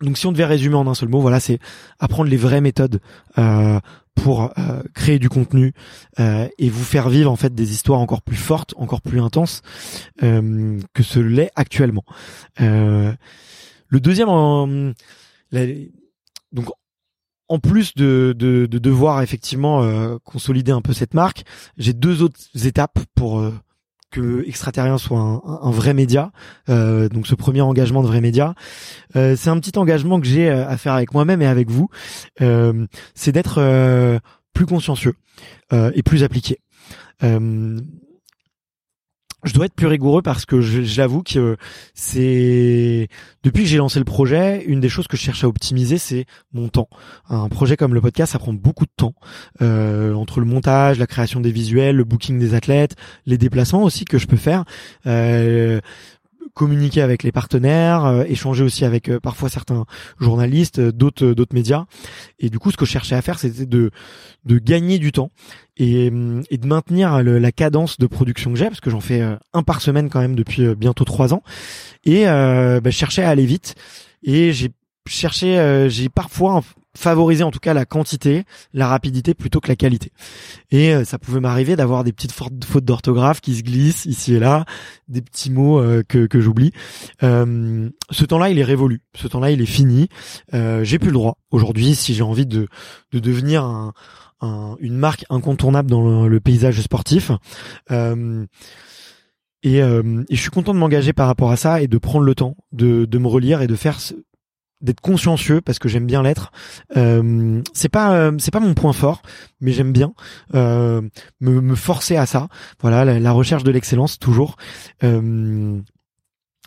donc 0.00 0.18
si 0.18 0.26
on 0.26 0.32
devait 0.32 0.44
résumer 0.44 0.74
en 0.74 0.86
un 0.86 0.94
seul 0.94 1.08
mot, 1.08 1.20
voilà, 1.20 1.40
c'est 1.40 1.58
apprendre 1.98 2.28
les 2.28 2.36
vraies 2.36 2.60
méthodes 2.60 3.00
euh, 3.38 3.78
pour 4.14 4.52
euh, 4.58 4.82
créer 4.94 5.18
du 5.18 5.28
contenu 5.28 5.72
et 6.18 6.68
vous 6.68 6.84
faire 6.84 7.08
vivre 7.08 7.30
en 7.30 7.36
fait 7.36 7.54
des 7.54 7.72
histoires 7.72 8.00
encore 8.00 8.22
plus 8.22 8.36
fortes, 8.36 8.74
encore 8.76 9.02
plus 9.02 9.20
intenses 9.20 9.62
que 10.20 11.02
ce 11.02 11.18
l'est 11.18 11.50
actuellement. 11.56 12.04
le 12.58 13.16
deuxième, 13.92 14.28
donc 16.52 16.66
en 17.48 17.58
plus 17.58 17.94
de, 17.94 18.34
de, 18.36 18.66
de 18.66 18.78
devoir 18.78 19.22
effectivement 19.22 20.18
consolider 20.20 20.72
un 20.72 20.80
peu 20.80 20.92
cette 20.92 21.14
marque, 21.14 21.44
j'ai 21.76 21.92
deux 21.92 22.22
autres 22.22 22.40
étapes 22.66 23.00
pour 23.14 23.42
que 24.14 24.46
Extraterrien 24.46 24.96
soit 24.96 25.18
un, 25.18 25.70
vrai 25.72 25.92
média, 25.92 26.30
euh, 26.68 27.08
donc 27.08 27.26
ce 27.26 27.34
premier 27.34 27.62
engagement 27.62 28.00
de 28.00 28.06
vrai 28.06 28.20
média, 28.20 28.54
euh, 29.16 29.34
c'est 29.36 29.50
un 29.50 29.58
petit 29.58 29.76
engagement 29.76 30.20
que 30.20 30.26
j'ai 30.26 30.48
euh, 30.48 30.68
à 30.68 30.76
faire 30.76 30.92
avec 30.92 31.12
moi-même 31.12 31.42
et 31.42 31.46
avec 31.46 31.68
vous, 31.68 31.88
c'est 33.14 33.32
d'être 33.32 34.20
plus 34.52 34.66
consciencieux 34.66 35.14
et 35.72 36.02
plus 36.04 36.22
appliqué 36.22 36.60
je 39.44 39.52
dois 39.52 39.66
être 39.66 39.74
plus 39.74 39.86
rigoureux 39.86 40.22
parce 40.22 40.46
que 40.46 40.60
j'avoue 40.60 41.22
que 41.22 41.56
c'est 41.94 43.08
depuis 43.42 43.64
que 43.64 43.68
j'ai 43.68 43.76
lancé 43.76 43.98
le 43.98 44.04
projet, 44.04 44.64
une 44.64 44.80
des 44.80 44.88
choses 44.88 45.06
que 45.06 45.16
je 45.16 45.22
cherche 45.22 45.44
à 45.44 45.48
optimiser, 45.48 45.98
c'est 45.98 46.24
mon 46.52 46.68
temps. 46.68 46.88
Un 47.28 47.48
projet 47.48 47.76
comme 47.76 47.94
le 47.94 48.00
podcast, 48.00 48.32
ça 48.32 48.38
prend 48.38 48.54
beaucoup 48.54 48.86
de 48.86 48.92
temps 48.96 49.14
euh, 49.60 50.14
entre 50.14 50.40
le 50.40 50.46
montage, 50.46 50.98
la 50.98 51.06
création 51.06 51.40
des 51.40 51.52
visuels, 51.52 51.96
le 51.96 52.04
booking 52.04 52.38
des 52.38 52.54
athlètes, 52.54 52.96
les 53.26 53.38
déplacements 53.38 53.82
aussi 53.82 54.04
que 54.04 54.18
je 54.18 54.26
peux 54.26 54.36
faire. 54.36 54.64
Euh, 55.06 55.80
communiquer 56.54 57.02
avec 57.02 57.22
les 57.22 57.32
partenaires, 57.32 58.04
euh, 58.04 58.24
échanger 58.24 58.62
aussi 58.62 58.84
avec 58.84 59.08
euh, 59.08 59.20
parfois 59.20 59.48
certains 59.48 59.84
journalistes, 60.20 60.78
euh, 60.78 60.92
d'autres 60.92 61.34
médias. 61.52 61.84
Et 62.38 62.48
du 62.48 62.58
coup, 62.58 62.70
ce 62.70 62.76
que 62.76 62.84
je 62.84 62.90
cherchais 62.90 63.16
à 63.16 63.22
faire, 63.22 63.38
c'était 63.38 63.66
de 63.66 63.90
gagner 64.46 64.98
du 64.98 65.10
temps 65.12 65.30
et, 65.76 66.06
et 66.06 66.58
de 66.58 66.66
maintenir 66.66 67.22
la 67.22 67.52
cadence 67.52 67.98
de 67.98 68.06
production 68.06 68.52
que 68.52 68.58
j'ai, 68.58 68.66
parce 68.66 68.80
que 68.80 68.90
j'en 68.90 69.00
fais 69.00 69.20
un 69.52 69.62
par 69.62 69.80
semaine 69.80 70.08
quand 70.08 70.20
même 70.20 70.36
depuis 70.36 70.74
bientôt 70.76 71.04
trois 71.04 71.34
ans. 71.34 71.42
Et 72.04 72.24
bah, 72.24 72.80
je 72.84 72.90
cherchais 72.90 73.22
à 73.24 73.30
aller 73.30 73.46
vite. 73.46 73.74
Et 74.22 74.52
j'ai 74.52 74.70
cherché, 75.06 75.88
j'ai 75.88 76.08
parfois 76.08 76.62
favoriser 76.96 77.42
en 77.42 77.50
tout 77.50 77.58
cas 77.58 77.74
la 77.74 77.84
quantité, 77.84 78.44
la 78.72 78.86
rapidité 78.86 79.34
plutôt 79.34 79.60
que 79.60 79.68
la 79.68 79.76
qualité. 79.76 80.12
Et 80.70 80.94
euh, 80.94 81.04
ça 81.04 81.18
pouvait 81.18 81.40
m'arriver 81.40 81.76
d'avoir 81.76 82.04
des 82.04 82.12
petites 82.12 82.32
fautes 82.32 82.84
d'orthographe 82.84 83.40
qui 83.40 83.54
se 83.54 83.62
glissent 83.62 84.06
ici 84.06 84.34
et 84.34 84.38
là, 84.38 84.64
des 85.08 85.20
petits 85.20 85.50
mots 85.50 85.80
euh, 85.80 86.02
que, 86.06 86.26
que 86.26 86.40
j'oublie. 86.40 86.72
Euh, 87.22 87.90
ce 88.10 88.24
temps-là, 88.24 88.50
il 88.50 88.58
est 88.58 88.64
révolu. 88.64 89.02
Ce 89.14 89.28
temps-là, 89.28 89.50
il 89.50 89.60
est 89.60 89.66
fini. 89.66 90.08
j'ai 90.52 90.98
plus 90.98 91.08
le 91.08 91.14
droit 91.14 91.36
aujourd'hui, 91.50 91.94
si 91.94 92.14
j'ai 92.14 92.22
envie 92.22 92.46
de, 92.46 92.68
de 93.12 93.18
devenir 93.18 93.64
un, 93.64 93.92
une 94.80 94.96
marque 94.96 95.24
incontournable 95.30 95.90
dans 95.90 96.26
le, 96.26 96.40
paysage 96.40 96.80
sportif. 96.80 97.32
Et, 97.90 99.78
et, 99.78 99.80
je 99.80 100.36
suis 100.36 100.50
content 100.50 100.74
de 100.74 100.78
m'engager 100.78 101.12
par 101.12 101.26
rapport 101.26 101.50
à 101.50 101.56
ça 101.56 101.80
et 101.80 101.88
de 101.88 101.98
prendre 101.98 102.24
le 102.24 102.34
temps 102.34 102.56
de, 102.72 103.06
de 103.06 103.18
me 103.18 103.26
relire 103.26 103.62
et 103.62 103.66
de 103.66 103.74
faire 103.76 103.98
d'être 104.84 105.00
consciencieux 105.00 105.60
parce 105.60 105.80
que 105.80 105.88
j'aime 105.88 106.06
bien 106.06 106.22
l'être. 106.22 106.52
Euh, 106.96 107.60
c'est 107.72 107.88
pas 107.88 108.14
euh, 108.14 108.32
c'est 108.38 108.52
pas 108.52 108.60
mon 108.60 108.74
point 108.74 108.92
fort, 108.92 109.22
mais 109.60 109.72
j'aime 109.72 109.92
bien 109.92 110.12
euh, 110.54 111.00
me, 111.40 111.74
forcer 111.74 112.16
à 112.16 112.26
ça. 112.26 112.48
Voilà, 112.80 113.04
la, 113.04 113.18
la 113.18 113.32
recherche 113.32 113.64
de 113.64 113.72
l'excellence 113.72 114.18
toujours. 114.18 114.56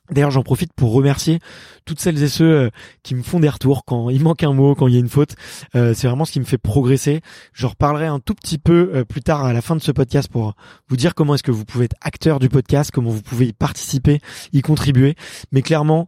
Euh, 0.09 0.13
D'ailleurs, 0.13 0.31
j'en 0.31 0.43
profite 0.43 0.73
pour 0.73 0.93
remercier 0.93 1.39
toutes 1.85 1.99
celles 1.99 2.21
et 2.21 2.27
ceux 2.27 2.45
euh, 2.45 2.69
qui 3.03 3.15
me 3.15 3.23
font 3.23 3.39
des 3.39 3.49
retours 3.49 3.85
quand 3.85 4.09
il 4.09 4.21
manque 4.21 4.43
un 4.43 4.53
mot, 4.53 4.75
quand 4.75 4.87
il 4.87 4.93
y 4.93 4.97
a 4.97 4.99
une 4.99 5.09
faute. 5.09 5.35
Euh, 5.75 5.93
c'est 5.93 6.07
vraiment 6.07 6.25
ce 6.25 6.31
qui 6.31 6.39
me 6.39 6.45
fait 6.45 6.57
progresser. 6.57 7.21
Je 7.53 7.65
reparlerai 7.65 8.07
un 8.07 8.19
tout 8.19 8.35
petit 8.35 8.57
peu 8.57 8.91
euh, 8.93 9.05
plus 9.05 9.21
tard 9.21 9.45
à 9.45 9.53
la 9.53 9.61
fin 9.61 9.75
de 9.75 9.81
ce 9.81 9.91
podcast 9.91 10.29
pour 10.29 10.53
vous 10.89 10.97
dire 10.97 11.15
comment 11.15 11.35
est-ce 11.35 11.43
que 11.43 11.51
vous 11.51 11.65
pouvez 11.65 11.85
être 11.85 11.95
acteur 12.01 12.39
du 12.39 12.49
podcast, 12.49 12.91
comment 12.91 13.09
vous 13.09 13.21
pouvez 13.21 13.47
y 13.47 13.53
participer, 13.53 14.19
y 14.53 14.61
contribuer. 14.61 15.15
Mais 15.51 15.61
clairement, 15.61 16.07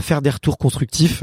faire 0.00 0.22
des 0.22 0.30
retours 0.30 0.58
constructifs, 0.58 1.22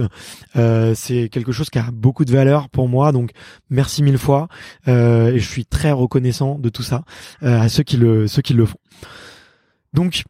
c'est 0.53 1.29
quelque 1.29 1.51
chose 1.51 1.69
qui 1.69 1.79
a 1.79 1.89
beaucoup 1.91 2.25
de 2.25 2.31
valeur 2.31 2.69
pour 2.69 2.87
moi. 2.87 3.11
Donc, 3.11 3.31
merci 3.69 4.03
mille 4.03 4.17
fois. 4.17 4.47
et 4.87 5.39
je 5.39 5.47
suis 5.47 5.65
très 5.65 5.91
reconnaissant 5.91 6.57
de 6.59 6.69
tout 6.69 6.83
ça 6.83 7.03
à 7.41 7.67
ceux 7.69 7.83
qui 7.83 7.97
le 7.97 8.27
ceux 8.27 8.41
qui 8.41 8.53
le 8.53 8.65
font. 8.65 8.79
Donc 9.93 10.23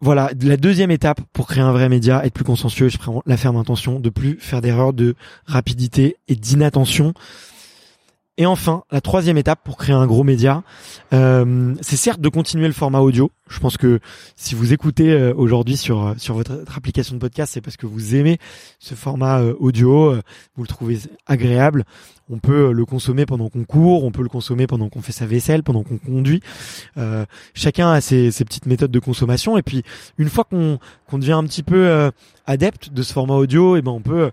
voilà, 0.00 0.30
la 0.42 0.56
deuxième 0.56 0.90
étape 0.90 1.20
pour 1.32 1.46
créer 1.46 1.62
un 1.62 1.72
vrai 1.72 1.88
média, 1.88 2.24
être 2.24 2.34
plus 2.34 2.44
consciencieux, 2.44 2.88
je 2.88 2.98
prends 2.98 3.22
la 3.24 3.36
ferme 3.36 3.56
intention 3.56 3.98
de 3.98 4.10
plus 4.10 4.38
faire 4.40 4.60
d'erreurs 4.60 4.92
de 4.92 5.14
rapidité 5.46 6.16
et 6.28 6.36
d'inattention. 6.36 7.14
Et 8.38 8.44
enfin, 8.44 8.82
la 8.90 9.00
troisième 9.00 9.38
étape 9.38 9.60
pour 9.64 9.78
créer 9.78 9.94
un 9.94 10.06
gros 10.06 10.22
média, 10.22 10.62
euh, 11.14 11.74
c'est 11.80 11.96
certes 11.96 12.20
de 12.20 12.28
continuer 12.28 12.66
le 12.66 12.74
format 12.74 13.00
audio. 13.00 13.30
Je 13.48 13.58
pense 13.60 13.78
que 13.78 13.98
si 14.36 14.54
vous 14.54 14.74
écoutez 14.74 15.10
euh, 15.10 15.32
aujourd'hui 15.34 15.78
sur 15.78 16.14
sur 16.18 16.34
votre, 16.34 16.52
application 16.76 17.14
de 17.14 17.20
podcast, 17.20 17.54
c'est 17.54 17.62
parce 17.62 17.78
que 17.78 17.86
vous 17.86 18.14
aimez 18.14 18.38
ce 18.78 18.94
format 18.94 19.40
euh, 19.40 19.54
audio, 19.58 20.14
vous 20.54 20.62
le 20.62 20.68
trouvez 20.68 20.98
agréable. 21.26 21.84
On 22.28 22.38
peut 22.38 22.72
le 22.72 22.84
consommer 22.84 23.24
pendant 23.24 23.48
qu'on 23.48 23.64
court, 23.64 24.04
on 24.04 24.10
peut 24.10 24.22
le 24.22 24.28
consommer 24.28 24.66
pendant 24.66 24.90
qu'on 24.90 25.00
fait 25.00 25.12
sa 25.12 25.24
vaisselle, 25.24 25.62
pendant 25.62 25.82
qu'on 25.82 25.96
conduit. 25.96 26.42
chacun 27.54 27.92
a 27.92 28.00
ses, 28.02 28.32
ses, 28.32 28.44
petites 28.44 28.66
méthodes 28.66 28.90
de 28.90 28.98
consommation. 28.98 29.56
Et 29.56 29.62
puis, 29.62 29.82
une 30.18 30.28
fois 30.28 30.44
qu'on 30.44 30.78
qu'on 31.06 31.18
devient 31.18 31.32
un 31.32 31.44
petit 31.44 31.62
peu 31.62 32.10
adepte 32.46 32.92
de 32.92 33.02
ce 33.02 33.14
format 33.14 33.36
audio, 33.36 33.76
et 33.76 33.78
eh 33.78 33.82
ben 33.82 33.92
on 33.92 34.02
peut 34.02 34.30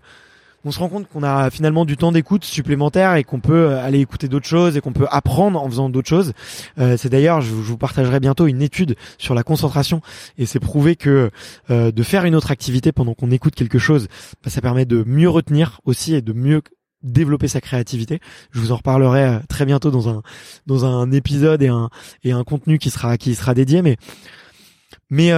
on 0.64 0.70
se 0.70 0.78
rend 0.78 0.88
compte 0.88 1.08
qu'on 1.08 1.22
a 1.22 1.50
finalement 1.50 1.84
du 1.84 1.96
temps 1.96 2.12
d'écoute 2.12 2.44
supplémentaire 2.44 3.14
et 3.16 3.24
qu'on 3.24 3.40
peut 3.40 3.70
euh, 3.70 3.84
aller 3.84 4.00
écouter 4.00 4.28
d'autres 4.28 4.46
choses 4.46 4.76
et 4.76 4.80
qu'on 4.80 4.92
peut 4.92 5.06
apprendre 5.10 5.62
en 5.62 5.68
faisant 5.68 5.90
d'autres 5.90 6.08
choses. 6.08 6.32
Euh, 6.78 6.96
c'est 6.96 7.10
d'ailleurs, 7.10 7.40
je, 7.40 7.50
vous 7.50 7.76
partagerai 7.76 8.20
bientôt 8.20 8.46
une 8.46 8.62
étude 8.62 8.96
sur 9.18 9.34
la 9.34 9.42
concentration 9.42 10.00
et 10.38 10.46
c'est 10.46 10.60
prouvé 10.60 10.96
que 10.96 11.30
euh, 11.70 11.92
de 11.92 12.02
faire 12.02 12.24
une 12.24 12.34
autre 12.34 12.50
activité 12.50 12.92
pendant 12.92 13.14
qu'on 13.14 13.30
écoute 13.30 13.54
quelque 13.54 13.78
chose, 13.78 14.08
bah, 14.42 14.50
ça 14.50 14.60
permet 14.60 14.86
de 14.86 15.04
mieux 15.06 15.28
retenir 15.28 15.80
aussi 15.84 16.14
et 16.14 16.22
de 16.22 16.32
mieux 16.32 16.62
développer 17.02 17.48
sa 17.48 17.60
créativité. 17.60 18.20
Je 18.50 18.60
vous 18.60 18.72
en 18.72 18.76
reparlerai 18.76 19.40
très 19.48 19.66
bientôt 19.66 19.90
dans 19.90 20.08
un 20.08 20.22
dans 20.64 20.86
un 20.86 21.12
épisode 21.12 21.62
et 21.62 21.68
un 21.68 21.90
et 22.22 22.32
un 22.32 22.44
contenu 22.44 22.78
qui 22.78 22.88
sera 22.88 23.18
qui 23.18 23.34
sera 23.34 23.52
dédié. 23.52 23.82
Mais 23.82 23.98
mais 25.10 25.30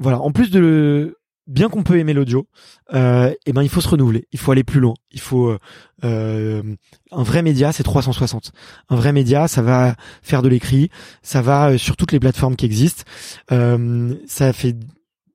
voilà, 0.00 0.20
en 0.20 0.32
plus 0.32 0.50
de 0.50 1.18
bien 1.52 1.68
qu'on 1.68 1.82
peut 1.82 1.98
aimer 1.98 2.14
l'audio, 2.14 2.46
euh, 2.94 3.32
eh 3.46 3.52
ben 3.52 3.62
il 3.62 3.68
faut 3.68 3.80
se 3.80 3.88
renouveler, 3.88 4.26
il 4.32 4.38
faut 4.38 4.52
aller 4.52 4.64
plus 4.64 4.80
loin. 4.80 4.94
Il 5.10 5.20
faut 5.20 5.48
euh, 5.48 5.58
euh 6.04 6.62
un 7.10 7.22
vrai 7.22 7.42
média, 7.42 7.72
c'est 7.72 7.82
360. 7.82 8.52
Un 8.88 8.96
vrai 8.96 9.12
média, 9.12 9.46
ça 9.48 9.62
va 9.62 9.94
faire 10.22 10.42
de 10.42 10.48
l'écrit, 10.48 10.90
ça 11.22 11.42
va 11.42 11.76
sur 11.76 11.96
toutes 11.96 12.12
les 12.12 12.20
plateformes 12.20 12.56
qui 12.56 12.64
existent. 12.64 13.04
Ça 13.50 14.52
fait 14.52 14.76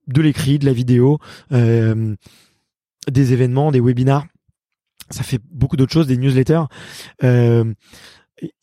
de 0.07 0.21
l'écrit, 0.21 0.59
de 0.59 0.65
la 0.65 0.73
vidéo. 0.73 1.19
des 1.51 3.33
événements, 3.33 3.71
des 3.71 3.79
webinars. 3.79 4.25
Ça 5.09 5.23
fait 5.23 5.39
beaucoup 5.51 5.77
d'autres 5.77 5.93
choses, 5.93 6.07
des 6.07 6.17
newsletters. 6.17 6.65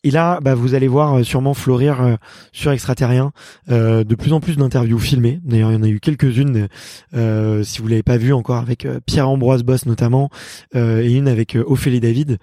Et 0.05 0.11
là, 0.11 0.39
bah, 0.41 0.55
vous 0.55 0.75
allez 0.75 0.87
voir 0.87 1.15
euh, 1.15 1.23
sûrement 1.23 1.55
fleurir 1.55 2.01
euh, 2.01 2.17
sur 2.53 2.71
Extraterrien 2.71 3.33
euh, 3.71 4.05
de 4.05 4.15
plus 4.15 4.33
en 4.33 4.41
plus 4.41 4.57
d'interviews 4.57 4.99
filmées. 4.99 5.41
D'ailleurs, 5.45 5.73
il 5.73 5.75
y 5.75 5.79
en 5.79 5.83
a 5.83 5.89
eu 5.89 6.01
quelques-unes, 6.01 6.69
si 7.13 7.83
vous 7.83 7.89
l'avez 7.89 8.03
pas 8.03 8.17
vu 8.17 8.33
encore, 8.33 8.59
avec 8.59 8.87
Pierre-Ambroise 9.07 9.63
Boss 9.63 9.87
notamment, 9.87 10.31
et 10.75 11.13
une 11.13 11.29
avec 11.29 11.57
Ophélie 11.67 12.01
David. 12.01 12.39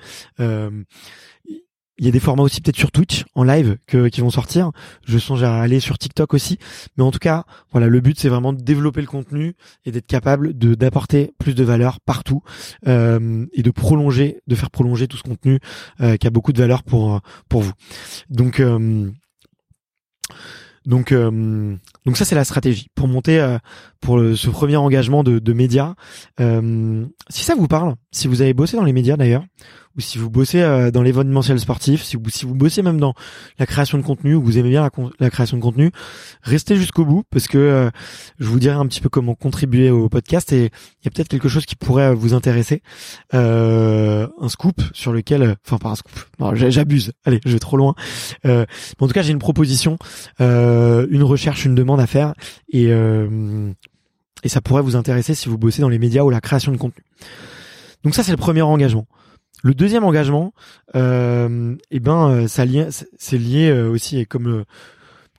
Il 2.02 2.06
y 2.06 2.10
a 2.10 2.12
des 2.12 2.20
formats 2.20 2.42
aussi 2.42 2.62
peut-être 2.62 2.78
sur 2.78 2.92
Twitch 2.92 3.26
en 3.36 3.44
live 3.44 3.78
que, 3.86 4.08
qui 4.08 4.22
vont 4.22 4.32
sortir. 4.32 4.72
Je 5.06 5.20
songe 5.20 5.44
à 5.44 5.62
aller 5.62 5.80
sur 5.80 6.00
TikTok 6.00 6.34
aussi. 6.34 6.58
Mais 6.98 7.04
en 7.04 7.12
tout 7.12 7.20
cas, 7.20 7.46
voilà, 7.72 7.88
le 7.88 8.02
but 8.02 8.20
c'est 8.20 8.28
vraiment 8.28 8.54
de 8.54 8.62
développer 8.62 9.02
le 9.02 9.08
contenu 9.08 9.54
et 9.86 9.92
d'être 9.92 10.08
capable 10.08 10.58
de 10.58 10.74
d'apporter 10.74 11.36
plus 11.38 11.54
de 11.54 11.64
valeur 11.64 12.00
partout 12.02 12.42
euh, 12.88 13.46
et 13.54 13.62
de 13.62 13.70
prolonger, 13.70 14.42
de 14.48 14.56
faire 14.56 14.72
prolonger 14.72 15.08
tout 15.08 15.18
ce 15.18 15.24
contenu 15.24 15.60
euh, 16.02 16.18
qui 16.18 16.26
a 16.26 16.32
beaucoup 16.32 16.54
de 16.54 16.58
valeur 16.58 16.82
pour 16.82 17.22
pour 17.48 17.62
vous. 17.62 17.74
Donc 18.32 18.60
euh, 18.60 19.12
donc, 20.86 21.12
euh, 21.12 21.76
donc 22.06 22.18
ça 22.18 22.26
c'est 22.26 22.36
la 22.36 22.44
stratégie 22.44 22.88
pour 22.96 23.08
monter 23.08 23.40
euh, 23.40 23.60
pour 24.02 24.20
ce 24.36 24.50
premier 24.50 24.78
engagement 24.78 25.24
de, 25.24 25.40
de 25.40 25.54
médias. 25.54 25.94
Euh, 26.40 27.06
si 27.30 27.44
ça 27.44 27.56
vous 27.56 27.68
parle, 27.68 27.96
si 28.12 28.28
vous 28.28 28.42
avez 28.42 28.54
bossé 28.54 28.76
dans 28.76 28.84
les 28.84 28.94
médias 28.94 29.16
d'ailleurs, 29.16 29.44
ou 29.98 30.02
si 30.02 30.18
vous 30.18 30.30
bossez 30.30 30.62
euh, 30.62 30.92
dans 30.92 31.02
l'événementiel 31.02 31.60
sportif, 31.60 32.04
si 32.04 32.16
vous, 32.16 32.30
si 32.30 32.46
vous 32.46 32.56
bossez 32.56 32.82
même 32.82 33.00
dans 33.00 33.14
la 33.60 33.66
création 33.66 33.98
de 33.98 34.04
contenu, 34.04 34.36
ou 34.36 34.42
vous 34.42 34.58
aimez 34.58 34.70
bien 34.70 34.88
la, 35.20 35.30
création 35.30 35.58
de 35.58 35.62
contenu, 35.62 35.92
restez 36.42 36.76
jusqu'au 36.76 37.06
bout 37.06 37.24
parce 37.30 37.48
que 37.48 37.58
euh, 37.58 37.90
je 38.40 38.48
vous 38.48 38.60
dirai 38.60 38.76
un 38.76 38.86
petit 38.88 39.02
peu 39.02 39.10
comment 39.10 39.36
contribuer 39.36 39.90
au 39.90 40.10
podcast 40.10 40.52
et 40.54 40.66
il 40.66 41.06
y 41.06 41.08
a 41.08 41.12
peut-être 41.12 41.28
quelque 41.28 41.50
chose 41.50 41.66
qui 41.66 41.76
pourrait 41.76 42.14
vous 42.14 42.34
intéresser. 42.34 42.82
Euh, 43.34 44.28
un 44.40 44.50
scoop 44.50 44.82
sur 44.94 45.12
lequel, 45.12 45.56
enfin 45.66 45.78
pas 45.78 45.90
un 45.90 45.96
scoop, 45.96 46.14
j'abuse, 46.54 47.12
allez 47.26 47.40
je 47.46 47.52
vais 47.54 47.60
trop 47.60 47.78
loin. 47.78 47.96
en 48.46 48.66
tout 49.00 49.08
cas 49.08 49.22
j'ai 49.22 49.32
une 49.32 49.40
proposition, 49.40 49.98
une 50.40 51.24
recherche, 51.24 51.66
une 51.66 51.76
demande 51.76 52.00
à 52.00 52.08
faire 52.08 52.34
et 52.72 52.92
et 54.44 54.50
ça 54.50 54.62
pourrait 54.62 54.82
vous 54.82 54.96
intéresser 54.96 55.36
si 55.36 55.50
vous 55.50 55.58
bossez 55.58 55.82
dans 55.82 55.90
les 55.90 56.00
médias 56.00 56.24
ou 56.24 56.30
la 56.30 56.42
création 56.42 56.72
de 56.72 56.78
contenu. 56.78 57.04
Donc 58.04 58.16
ça 58.16 58.24
c'est 58.24 58.32
le 58.32 58.38
premier 58.38 58.62
engagement. 58.62 59.08
Le 59.64 59.76
deuxième 59.76 60.04
engagement, 60.04 60.54
euh, 60.96 61.76
eh 61.92 62.00
ben, 62.00 62.30
euh, 62.30 62.48
ça 62.48 62.64
c'est 63.18 63.38
lié 63.38 63.70
euh, 63.70 63.90
aussi, 63.90 64.18
et 64.18 64.26
comme 64.26 64.48
euh, 64.48 64.64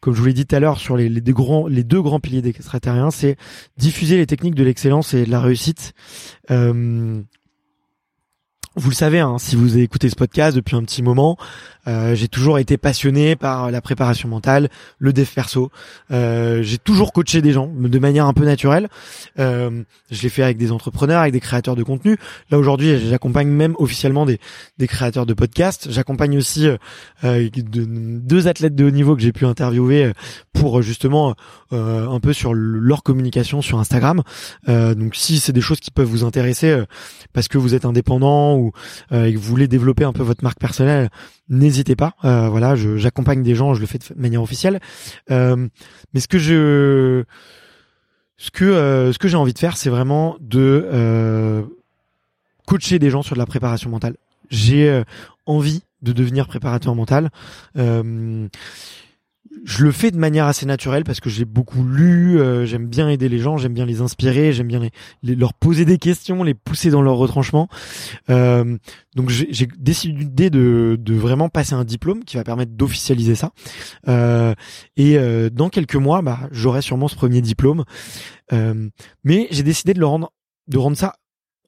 comme 0.00 0.14
je 0.14 0.20
vous 0.20 0.26
l'ai 0.26 0.32
dit 0.32 0.46
tout 0.46 0.56
à 0.56 0.60
l'heure 0.60 0.78
sur 0.78 0.96
les, 0.96 1.08
les, 1.08 1.20
deux 1.20 1.32
grands, 1.32 1.68
les 1.68 1.84
deux 1.84 2.02
grands 2.02 2.18
piliers 2.18 2.42
d'extraterrien, 2.42 3.10
c'est 3.12 3.36
diffuser 3.76 4.16
les 4.16 4.26
techniques 4.26 4.56
de 4.56 4.64
l'excellence 4.64 5.14
et 5.14 5.24
de 5.24 5.30
la 5.30 5.40
réussite. 5.40 5.92
Euh, 6.50 7.22
vous 8.74 8.88
le 8.88 8.94
savez, 8.94 9.20
hein, 9.20 9.36
si 9.38 9.54
vous 9.54 9.76
écoutez 9.78 10.08
ce 10.08 10.16
podcast 10.16 10.56
depuis 10.56 10.76
un 10.76 10.82
petit 10.82 11.02
moment, 11.02 11.36
euh, 11.88 12.14
j'ai 12.14 12.28
toujours 12.28 12.58
été 12.58 12.78
passionné 12.78 13.36
par 13.36 13.70
la 13.70 13.80
préparation 13.80 14.28
mentale, 14.28 14.70
le 14.98 15.12
dev 15.12 15.26
perso. 15.26 15.70
Euh, 16.10 16.62
j'ai 16.62 16.78
toujours 16.78 17.12
coaché 17.12 17.42
des 17.42 17.52
gens 17.52 17.66
de 17.68 17.98
manière 17.98 18.26
un 18.26 18.32
peu 18.32 18.44
naturelle. 18.44 18.88
Euh, 19.38 19.82
je 20.10 20.22
l'ai 20.22 20.28
fait 20.28 20.42
avec 20.42 20.56
des 20.56 20.72
entrepreneurs, 20.72 21.20
avec 21.20 21.32
des 21.32 21.40
créateurs 21.40 21.76
de 21.76 21.82
contenu. 21.82 22.16
Là 22.50 22.58
aujourd'hui, 22.58 22.98
j'accompagne 23.08 23.48
même 23.48 23.74
officiellement 23.78 24.24
des, 24.24 24.38
des 24.78 24.86
créateurs 24.86 25.26
de 25.26 25.34
podcasts. 25.34 25.90
J'accompagne 25.90 26.38
aussi 26.38 26.68
euh, 27.24 27.48
deux 27.84 28.48
athlètes 28.48 28.74
de 28.74 28.84
haut 28.84 28.90
niveau 28.90 29.14
que 29.14 29.22
j'ai 29.22 29.32
pu 29.32 29.46
interviewer 29.46 30.06
euh, 30.06 30.12
pour 30.52 30.82
justement 30.82 31.34
euh, 31.72 32.08
un 32.08 32.20
peu 32.20 32.32
sur 32.32 32.54
leur 32.54 33.02
communication 33.02 33.62
sur 33.62 33.78
Instagram. 33.78 34.22
donc 34.68 35.16
si 35.16 35.38
c'est 35.38 35.52
des 35.52 35.60
choses 35.60 35.80
qui 35.80 35.90
peuvent 35.90 36.06
vous 36.06 36.24
intéresser 36.24 36.82
parce 37.32 37.48
que 37.48 37.58
vous 37.58 37.74
êtes 37.74 37.84
indépendant 37.84 38.61
ou 38.62 38.72
et 39.10 39.32
que 39.32 39.38
vous 39.38 39.48
voulez 39.48 39.68
développer 39.68 40.04
un 40.04 40.12
peu 40.12 40.22
votre 40.22 40.42
marque 40.44 40.58
personnelle, 40.58 41.10
n'hésitez 41.48 41.96
pas. 41.96 42.14
Euh, 42.24 42.48
voilà, 42.48 42.74
j'accompagne 42.74 43.42
des 43.42 43.54
gens, 43.54 43.74
je 43.74 43.80
le 43.80 43.86
fais 43.86 43.98
de 43.98 44.04
manière 44.16 44.42
officielle. 44.42 44.80
Euh, 45.30 45.68
mais 46.12 46.20
ce 46.20 46.28
que 46.28 46.38
je, 46.38 47.24
ce 48.36 48.50
que 48.50 48.64
euh, 48.64 49.12
ce 49.12 49.18
que 49.18 49.28
j'ai 49.28 49.36
envie 49.36 49.52
de 49.52 49.58
faire, 49.58 49.76
c'est 49.76 49.90
vraiment 49.90 50.36
de 50.40 51.64
coacher 52.66 52.98
des 52.98 53.10
gens 53.10 53.22
sur 53.22 53.34
de 53.34 53.38
la 53.38 53.46
préparation 53.46 53.90
mentale. 53.90 54.16
J'ai 54.50 55.02
envie 55.46 55.82
de 56.02 56.12
devenir 56.12 56.48
préparateur 56.48 56.94
mental 56.94 57.30
je 59.64 59.84
le 59.84 59.92
fais 59.92 60.10
de 60.10 60.18
manière 60.18 60.46
assez 60.46 60.66
naturelle 60.66 61.04
parce 61.04 61.20
que 61.20 61.30
j'ai 61.30 61.44
beaucoup 61.44 61.84
lu, 61.84 62.40
euh, 62.40 62.66
j'aime 62.66 62.86
bien 62.86 63.08
aider 63.08 63.28
les 63.28 63.38
gens, 63.38 63.56
j'aime 63.56 63.74
bien 63.74 63.86
les 63.86 64.00
inspirer, 64.00 64.52
j'aime 64.52 64.66
bien 64.66 64.88
leur 65.22 65.54
poser 65.54 65.84
des 65.84 65.98
questions, 65.98 66.42
les 66.42 66.54
pousser 66.54 66.90
dans 66.90 67.02
leur 67.02 67.16
retranchement. 67.16 67.68
Euh, 68.30 68.76
donc 69.14 69.28
j'ai 69.30 69.68
décidé 69.78 70.50
de, 70.50 70.96
de 70.98 71.14
vraiment 71.14 71.48
passer 71.48 71.74
un 71.74 71.84
diplôme 71.84 72.24
qui 72.24 72.36
va 72.36 72.44
permettre 72.44 72.72
d'officialiser 72.72 73.34
ça. 73.34 73.52
Euh, 74.08 74.54
et 74.96 75.18
dans 75.50 75.68
quelques 75.68 75.96
mois, 75.96 76.22
bah, 76.22 76.40
j'aurai 76.50 76.82
sûrement 76.82 77.08
ce 77.08 77.16
premier 77.16 77.40
diplôme. 77.40 77.84
Mais 78.50 79.48
j'ai 79.50 79.62
décidé 79.62 79.94
de 79.94 80.04
rendre 80.04 80.96
ça 80.96 81.14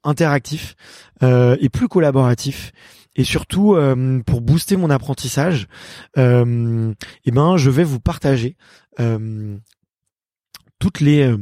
interactif 0.02 0.74
et 1.22 1.68
plus 1.68 1.88
collaboratif 1.88 2.72
et 3.16 3.24
surtout 3.24 3.74
euh, 3.74 4.20
pour 4.26 4.40
booster 4.40 4.76
mon 4.76 4.90
apprentissage, 4.90 5.68
euh, 6.18 6.92
eh 7.24 7.30
ben 7.30 7.56
je 7.56 7.70
vais 7.70 7.84
vous 7.84 8.00
partager 8.00 8.56
euh, 9.00 9.56
toutes 10.78 11.00
les 11.00 11.22
euh, 11.22 11.38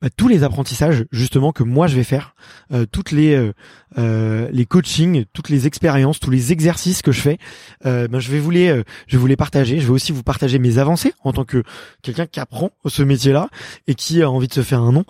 bah, 0.00 0.08
tous 0.16 0.28
les 0.28 0.42
apprentissages 0.42 1.04
justement 1.12 1.52
que 1.52 1.62
moi 1.62 1.86
je 1.86 1.96
vais 1.96 2.04
faire, 2.04 2.34
euh, 2.72 2.86
toutes 2.90 3.10
les 3.10 3.34
euh, 3.34 3.52
euh, 3.98 4.48
les 4.52 4.66
coachings, 4.66 5.24
toutes 5.32 5.48
les 5.48 5.66
expériences, 5.66 6.20
tous 6.20 6.30
les 6.30 6.52
exercices 6.52 7.02
que 7.02 7.12
je 7.12 7.20
fais, 7.20 7.38
ben 7.84 8.18
je 8.18 8.30
vais 8.30 8.40
vous 8.40 8.50
les 8.50 8.82
je 9.06 9.16
vais 9.16 9.20
vous 9.20 9.26
les 9.26 9.36
partager. 9.36 9.80
Je 9.80 9.86
vais 9.86 9.92
aussi 9.92 10.12
vous 10.12 10.22
partager 10.22 10.58
mes 10.58 10.78
avancées 10.78 11.12
en 11.22 11.32
tant 11.32 11.44
que 11.44 11.62
quelqu'un 12.02 12.26
qui 12.26 12.40
apprend 12.40 12.70
ce 12.86 13.02
métier-là 13.02 13.48
et 13.86 13.94
qui 13.94 14.22
a 14.22 14.30
envie 14.30 14.48
de 14.48 14.52
se 14.52 14.62
faire 14.62 14.80
un 14.80 14.92
nom. 14.92 15.04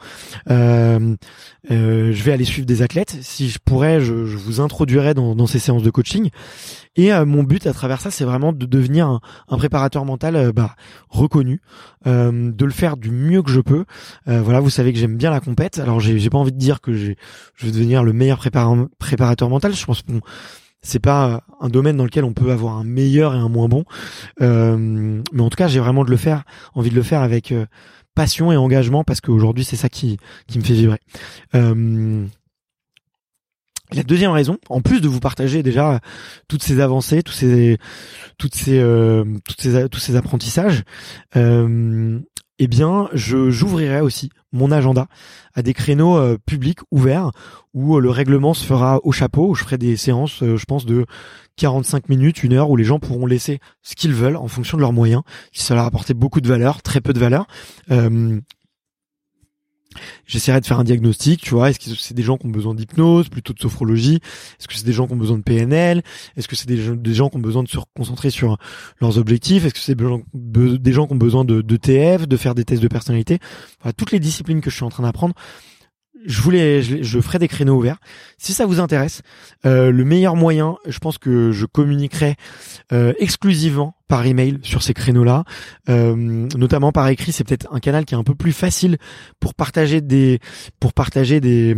je 0.48 2.22
vais 2.22 2.32
aller 2.32 2.44
suivre 2.44 2.66
des 2.66 2.82
athlètes. 2.82 3.16
Si 3.22 3.48
je 3.48 3.58
pourrais, 3.64 4.00
je, 4.00 4.26
je 4.26 4.36
vous 4.36 4.60
introduirais 4.60 5.14
dans, 5.14 5.34
dans 5.34 5.46
ces 5.46 5.58
séances 5.58 5.82
de 5.82 5.90
coaching. 5.90 6.30
Et 6.96 7.12
mon 7.24 7.42
but 7.42 7.66
à 7.66 7.72
travers 7.72 8.00
ça, 8.00 8.10
c'est 8.10 8.24
vraiment 8.24 8.52
de 8.52 8.66
devenir 8.66 9.08
un, 9.08 9.20
un 9.48 9.56
préparateur 9.56 10.04
mental 10.04 10.52
bah, 10.52 10.76
reconnu, 11.08 11.60
de 12.06 12.64
le 12.64 12.70
faire 12.70 12.96
du 12.96 13.10
mieux 13.10 13.42
que 13.42 13.50
je 13.50 13.60
peux. 13.60 13.84
voilà, 14.26 14.60
vous 14.60 14.70
savez 14.70 14.92
que 14.92 14.98
j'aime 14.98 15.16
bien 15.16 15.30
la 15.30 15.40
compète. 15.40 15.78
Alors 15.80 15.98
j'ai 16.00 16.30
pas 16.30 16.38
envie 16.38 16.52
de 16.52 16.58
dire 16.58 16.80
que 16.80 16.94
je 16.94 17.14
vais 17.60 17.72
devenir 17.72 18.04
le 18.04 18.12
meilleur 18.12 18.38
préparateur 18.98 19.50
mental. 19.50 19.74
Je 19.74 19.84
pense 19.84 20.02
que 20.02 20.12
c'est 20.84 21.00
pas 21.00 21.42
un 21.60 21.68
domaine 21.68 21.96
dans 21.96 22.04
lequel 22.04 22.24
on 22.24 22.34
peut 22.34 22.52
avoir 22.52 22.76
un 22.76 22.84
meilleur 22.84 23.34
et 23.34 23.38
un 23.38 23.48
moins 23.48 23.68
bon. 23.68 23.84
Euh, 24.40 24.76
mais 25.32 25.42
en 25.42 25.50
tout 25.50 25.56
cas, 25.56 25.66
j'ai 25.66 25.80
vraiment 25.80 26.04
de 26.04 26.10
le 26.10 26.16
faire, 26.16 26.44
envie 26.74 26.90
de 26.90 26.94
le 26.94 27.02
faire 27.02 27.22
avec 27.22 27.50
euh, 27.50 27.66
passion 28.14 28.52
et 28.52 28.56
engagement 28.56 29.02
parce 29.02 29.20
qu'aujourd'hui 29.20 29.64
c'est 29.64 29.76
ça 29.76 29.88
qui 29.88 30.18
qui 30.46 30.58
me 30.58 30.64
fait 30.64 30.74
vibrer. 30.74 31.00
Euh, 31.54 32.26
la 33.92 34.02
deuxième 34.02 34.30
raison, 34.30 34.58
en 34.68 34.80
plus 34.80 35.00
de 35.00 35.08
vous 35.08 35.20
partager 35.20 35.62
déjà 35.62 36.00
toutes 36.48 36.62
ces 36.62 36.80
avancées, 36.80 37.22
tous 37.22 37.32
ces, 37.32 37.78
toutes 38.38 38.54
ces, 38.54 38.82
toutes 39.46 39.60
ces, 39.60 39.88
tous 39.88 40.00
ces 40.00 40.16
apprentissages, 40.16 40.84
eh 42.58 42.68
bien, 42.68 43.08
je 43.12 43.50
j'ouvrirai 43.50 44.00
aussi 44.00 44.30
mon 44.52 44.70
agenda 44.70 45.08
à 45.54 45.62
des 45.62 45.74
créneaux 45.74 46.16
euh, 46.16 46.38
publics 46.46 46.80
ouverts 46.92 47.32
où 47.72 47.96
euh, 47.96 48.00
le 48.00 48.10
règlement 48.10 48.54
se 48.54 48.64
fera 48.64 49.00
au 49.02 49.10
chapeau, 49.10 49.48
où 49.48 49.54
je 49.54 49.64
ferai 49.64 49.78
des 49.78 49.96
séances, 49.96 50.42
euh, 50.42 50.56
je 50.56 50.64
pense, 50.64 50.86
de 50.86 51.06
45 51.56 52.08
minutes, 52.08 52.44
une 52.44 52.52
heure, 52.52 52.70
où 52.70 52.76
les 52.76 52.84
gens 52.84 53.00
pourront 53.00 53.26
laisser 53.26 53.58
ce 53.82 53.96
qu'ils 53.96 54.14
veulent 54.14 54.36
en 54.36 54.46
fonction 54.46 54.76
de 54.76 54.82
leurs 54.82 54.92
moyens, 54.92 55.22
si 55.52 55.64
ça 55.64 55.74
leur 55.74 55.84
apporter 55.84 56.14
beaucoup 56.14 56.40
de 56.40 56.48
valeur, 56.48 56.82
très 56.82 57.00
peu 57.00 57.12
de 57.12 57.18
valeur. 57.18 57.46
J'essaierai 60.26 60.60
de 60.60 60.66
faire 60.66 60.78
un 60.78 60.84
diagnostic, 60.84 61.42
tu 61.42 61.50
vois. 61.50 61.70
Est-ce 61.70 61.78
que 61.78 61.96
c'est 61.96 62.14
des 62.14 62.22
gens 62.22 62.36
qui 62.36 62.46
ont 62.46 62.50
besoin 62.50 62.74
d'hypnose, 62.74 63.28
plutôt 63.28 63.52
de 63.52 63.60
sophrologie? 63.60 64.20
Est-ce 64.58 64.68
que 64.68 64.74
c'est 64.74 64.86
des 64.86 64.92
gens 64.92 65.06
qui 65.06 65.14
ont 65.14 65.18
besoin 65.18 65.38
de 65.38 65.42
PNL 65.42 66.02
Est-ce 66.36 66.48
que 66.48 66.56
c'est 66.56 66.68
des, 66.68 67.14
gens 67.14 67.28
qui 67.28 67.36
ont 67.36 67.40
besoin 67.40 67.62
de 67.62 67.68
se 67.68 67.78
concentrer 67.96 68.30
sur 68.30 68.58
leurs 69.00 69.18
objectifs? 69.18 69.64
Est-ce 69.64 69.74
que 69.74 69.80
c'est 69.80 69.96
des 69.96 70.92
gens, 70.92 71.06
qui 71.06 71.12
ont 71.12 71.16
besoin 71.16 71.44
de, 71.44 71.62
de 71.62 71.76
TF, 71.76 72.26
de 72.28 72.36
faire 72.36 72.54
des 72.54 72.64
tests 72.64 72.82
de 72.82 72.88
personnalité? 72.88 73.38
Toutes 73.96 74.12
les 74.12 74.20
disciplines 74.20 74.60
que 74.60 74.70
je 74.70 74.76
suis 74.76 74.84
en 74.84 74.90
train 74.90 75.02
d'apprendre, 75.02 75.34
je 76.24 76.40
voulais, 76.40 76.82
je, 76.82 77.20
ferai 77.20 77.38
des 77.38 77.48
créneaux 77.48 77.76
ouverts. 77.76 77.98
Si 78.38 78.54
ça 78.54 78.66
vous 78.66 78.80
intéresse, 78.80 79.22
euh, 79.66 79.90
le 79.90 80.04
meilleur 80.04 80.36
moyen, 80.36 80.76
je 80.86 80.98
pense 80.98 81.18
que 81.18 81.52
je 81.52 81.66
communiquerai 81.66 82.36
euh, 82.92 83.12
exclusivement 83.18 83.96
par 84.08 84.26
email 84.26 84.58
sur 84.62 84.82
ces 84.82 84.94
créneaux-là, 84.94 85.44
euh, 85.88 86.14
notamment 86.56 86.92
par 86.92 87.08
écrit. 87.08 87.32
C'est 87.32 87.44
peut-être 87.44 87.68
un 87.72 87.80
canal 87.80 88.04
qui 88.04 88.14
est 88.14 88.18
un 88.18 88.24
peu 88.24 88.34
plus 88.34 88.52
facile 88.52 88.98
pour 89.40 89.54
partager 89.54 90.00
des 90.00 90.40
pour 90.80 90.92
partager 90.92 91.40
des 91.40 91.74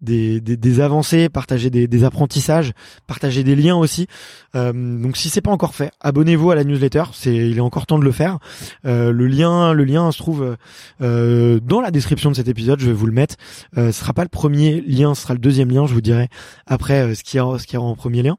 des, 0.00 0.40
des, 0.40 0.80
avancées, 0.80 1.28
partager 1.28 1.70
des, 1.70 1.86
des, 1.88 2.04
apprentissages, 2.04 2.72
partager 3.06 3.44
des 3.44 3.56
liens 3.56 3.76
aussi. 3.76 4.06
Euh, 4.54 4.72
donc 4.72 5.16
si 5.16 5.30
c'est 5.30 5.40
pas 5.40 5.50
encore 5.50 5.74
fait, 5.74 5.90
abonnez-vous 6.00 6.50
à 6.50 6.54
la 6.54 6.64
newsletter. 6.64 7.04
C'est 7.12 7.34
il 7.34 7.56
est 7.56 7.60
encore 7.60 7.86
temps 7.86 7.98
de 7.98 8.04
le 8.04 8.12
faire. 8.12 8.38
Euh, 8.84 9.12
le 9.12 9.26
lien 9.26 9.72
le 9.72 9.84
lien 9.84 10.10
se 10.12 10.18
trouve 10.18 10.56
euh, 11.00 11.60
dans 11.60 11.80
la 11.80 11.90
description 11.90 12.30
de 12.30 12.36
cet 12.36 12.48
épisode. 12.48 12.80
Je 12.80 12.86
vais 12.86 12.92
vous 12.92 13.06
le 13.06 13.12
mettre. 13.12 13.36
Euh, 13.76 13.92
ce 13.92 14.00
sera 14.00 14.12
pas 14.12 14.22
le 14.22 14.28
premier 14.28 14.80
lien, 14.82 15.14
ce 15.14 15.22
sera 15.22 15.34
le 15.34 15.40
deuxième 15.40 15.70
lien. 15.70 15.86
Je 15.86 15.94
vous 15.94 16.00
dirai 16.00 16.28
après 16.66 17.00
euh, 17.00 17.14
ce 17.14 17.22
qu'il 17.22 17.40
y 17.40 17.60
ce 17.60 17.66
qu'il 17.66 17.78
y 17.78 17.82
en 17.82 17.94
premier 17.94 18.22
lien. 18.22 18.36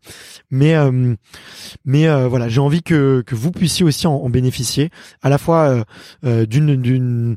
Mais 0.52 0.76
mais 1.86 2.08
voilà, 2.28 2.50
j'ai 2.50 2.60
envie 2.60 2.84
que 2.84 3.23
que 3.24 3.36
vous 3.36 3.52
puissiez 3.52 3.86
aussi 3.86 4.08
en, 4.08 4.30
bénéficier, 4.30 4.90
à 5.22 5.30
la 5.30 5.38
fois 5.38 5.70
euh, 5.70 5.84
euh, 6.26 6.46
d'une 6.46 6.82
d'une 6.82 7.36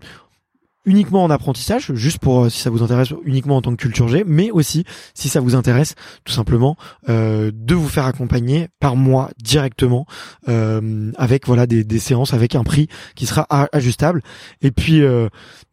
uniquement 0.86 1.24
en 1.24 1.30
apprentissage, 1.30 1.92
juste 1.94 2.18
pour 2.20 2.44
euh, 2.44 2.48
si 2.48 2.60
ça 2.60 2.70
vous 2.70 2.82
intéresse 2.82 3.12
uniquement 3.24 3.56
en 3.56 3.62
tant 3.62 3.72
que 3.72 3.82
culture 3.82 4.08
G, 4.08 4.24
mais 4.26 4.50
aussi 4.52 4.84
si 5.14 5.28
ça 5.28 5.40
vous 5.40 5.56
intéresse 5.56 5.96
tout 6.24 6.32
simplement 6.32 6.76
euh, 7.08 7.50
de 7.52 7.74
vous 7.74 7.88
faire 7.88 8.06
accompagner 8.06 8.68
par 8.80 8.94
moi 8.94 9.30
directement 9.42 10.06
euh, 10.48 11.10
avec 11.18 11.46
voilà 11.46 11.66
des, 11.66 11.82
des, 11.82 11.98
séances 11.98 12.32
avec 12.32 12.54
un 12.54 12.62
prix 12.62 12.88
qui 13.16 13.26
sera 13.26 13.46
ajustable. 13.72 14.22
Et 14.62 14.70
puis 14.70 15.02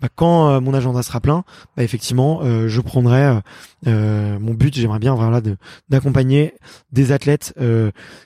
bah, 0.02 0.08
quand 0.16 0.60
mon 0.62 0.74
agenda 0.74 1.04
sera 1.04 1.20
plein, 1.20 1.44
bah, 1.78 1.84
effectivement 1.84 2.42
je 2.68 2.82
prendrai 2.82 3.40
mon 3.86 4.54
but, 4.54 4.74
j'aimerais 4.74 5.00
bien 5.00 5.14
voilà 5.14 5.42
d'accompagner 5.90 6.56
des 6.92 7.12
athlètes 7.12 7.54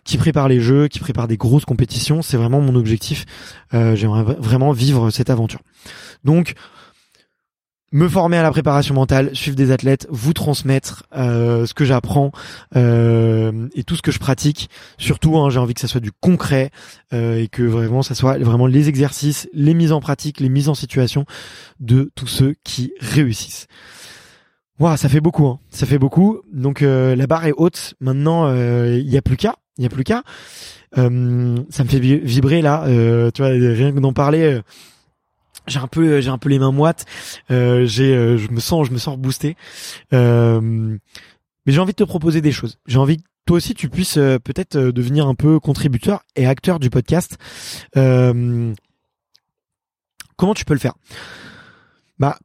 qui 0.05 0.17
préparent 0.17 0.47
les 0.47 0.61
jeux, 0.61 0.87
qui 0.87 0.99
préparent 0.99 1.27
des 1.27 1.37
grosses 1.37 1.65
compétitions. 1.65 2.21
C'est 2.21 2.37
vraiment 2.37 2.61
mon 2.61 2.75
objectif. 2.75 3.25
j'aimerais 3.73 4.23
vraiment 4.23 4.71
vivre 4.71 5.09
cette 5.09 5.29
aventure. 5.29 5.59
Donc 6.23 6.55
me 7.91 8.09
former 8.09 8.37
à 8.37 8.43
la 8.43 8.51
préparation 8.51 8.93
mentale, 8.93 9.35
suivre 9.35 9.55
des 9.55 9.71
athlètes, 9.71 10.07
vous 10.09 10.33
transmettre 10.33 11.03
euh, 11.15 11.65
ce 11.65 11.73
que 11.73 11.85
j'apprends 11.85 12.31
euh, 12.75 13.67
et 13.75 13.83
tout 13.83 13.95
ce 13.95 14.01
que 14.01 14.11
je 14.11 14.19
pratique. 14.19 14.69
Surtout, 14.97 15.37
hein, 15.37 15.49
j'ai 15.49 15.59
envie 15.59 15.73
que 15.73 15.79
ça 15.79 15.87
soit 15.87 16.01
du 16.01 16.11
concret 16.11 16.71
euh, 17.13 17.41
et 17.41 17.47
que 17.47 17.63
vraiment 17.63 18.01
ça 18.01 18.15
soit 18.15 18.37
vraiment 18.39 18.67
les 18.67 18.89
exercices, 18.89 19.47
les 19.53 19.73
mises 19.73 19.91
en 19.91 20.01
pratique, 20.01 20.39
les 20.39 20.49
mises 20.49 20.69
en 20.69 20.75
situation 20.75 21.25
de 21.79 22.11
tous 22.15 22.27
ceux 22.27 22.55
qui 22.63 22.91
réussissent. 22.99 23.67
Waouh, 24.79 24.97
ça 24.97 25.09
fait 25.09 25.21
beaucoup, 25.21 25.47
hein. 25.47 25.59
ça 25.69 25.85
fait 25.85 25.97
beaucoup. 25.97 26.41
Donc 26.53 26.81
la 26.81 27.27
barre 27.27 27.45
est 27.45 27.53
haute. 27.55 27.95
Maintenant, 27.99 28.53
il 28.53 29.07
n'y 29.07 29.17
a 29.17 29.23
plus 29.23 29.37
qu'à, 29.37 29.55
il 29.77 29.83
y 29.83 29.87
a 29.87 29.89
plus 29.89 30.03
qu'à. 30.03 30.21
ça 30.93 31.09
me 31.09 31.65
fait 31.69 31.99
vibrer 31.99 32.61
là. 32.61 32.83
tu 33.33 33.41
vois, 33.41 33.49
rien 33.49 33.91
que 33.91 33.99
d'en 33.99 34.13
parler 34.13 34.61
j'ai 35.67 35.79
un 35.79 35.87
peu 35.87 36.21
j'ai 36.21 36.29
un 36.29 36.37
peu 36.37 36.49
les 36.49 36.59
mains 36.59 36.71
moites. 36.71 37.05
Euh, 37.51 37.85
j'ai 37.85 38.15
euh, 38.15 38.37
je 38.37 38.49
me 38.49 38.59
sens 38.59 38.87
je 38.87 38.91
me 38.91 38.97
sens 38.97 39.17
boosté 39.17 39.55
euh, 40.13 40.61
mais 40.61 41.73
j'ai 41.73 41.79
envie 41.79 41.91
de 41.91 41.97
te 41.97 42.03
proposer 42.03 42.41
des 42.41 42.51
choses. 42.51 42.79
J'ai 42.87 42.97
envie 42.97 43.17
que 43.17 43.23
toi 43.45 43.57
aussi 43.57 43.73
tu 43.73 43.89
puisses 43.89 44.17
euh, 44.17 44.39
peut-être 44.39 44.75
euh, 44.75 44.91
devenir 44.91 45.27
un 45.27 45.35
peu 45.35 45.59
contributeur 45.59 46.23
et 46.35 46.47
acteur 46.47 46.79
du 46.79 46.89
podcast. 46.89 47.37
Comment 50.35 50.53
tu 50.53 50.65
peux 50.65 50.73
le 50.73 50.79
faire? 50.79 50.93
Bah 52.19 52.37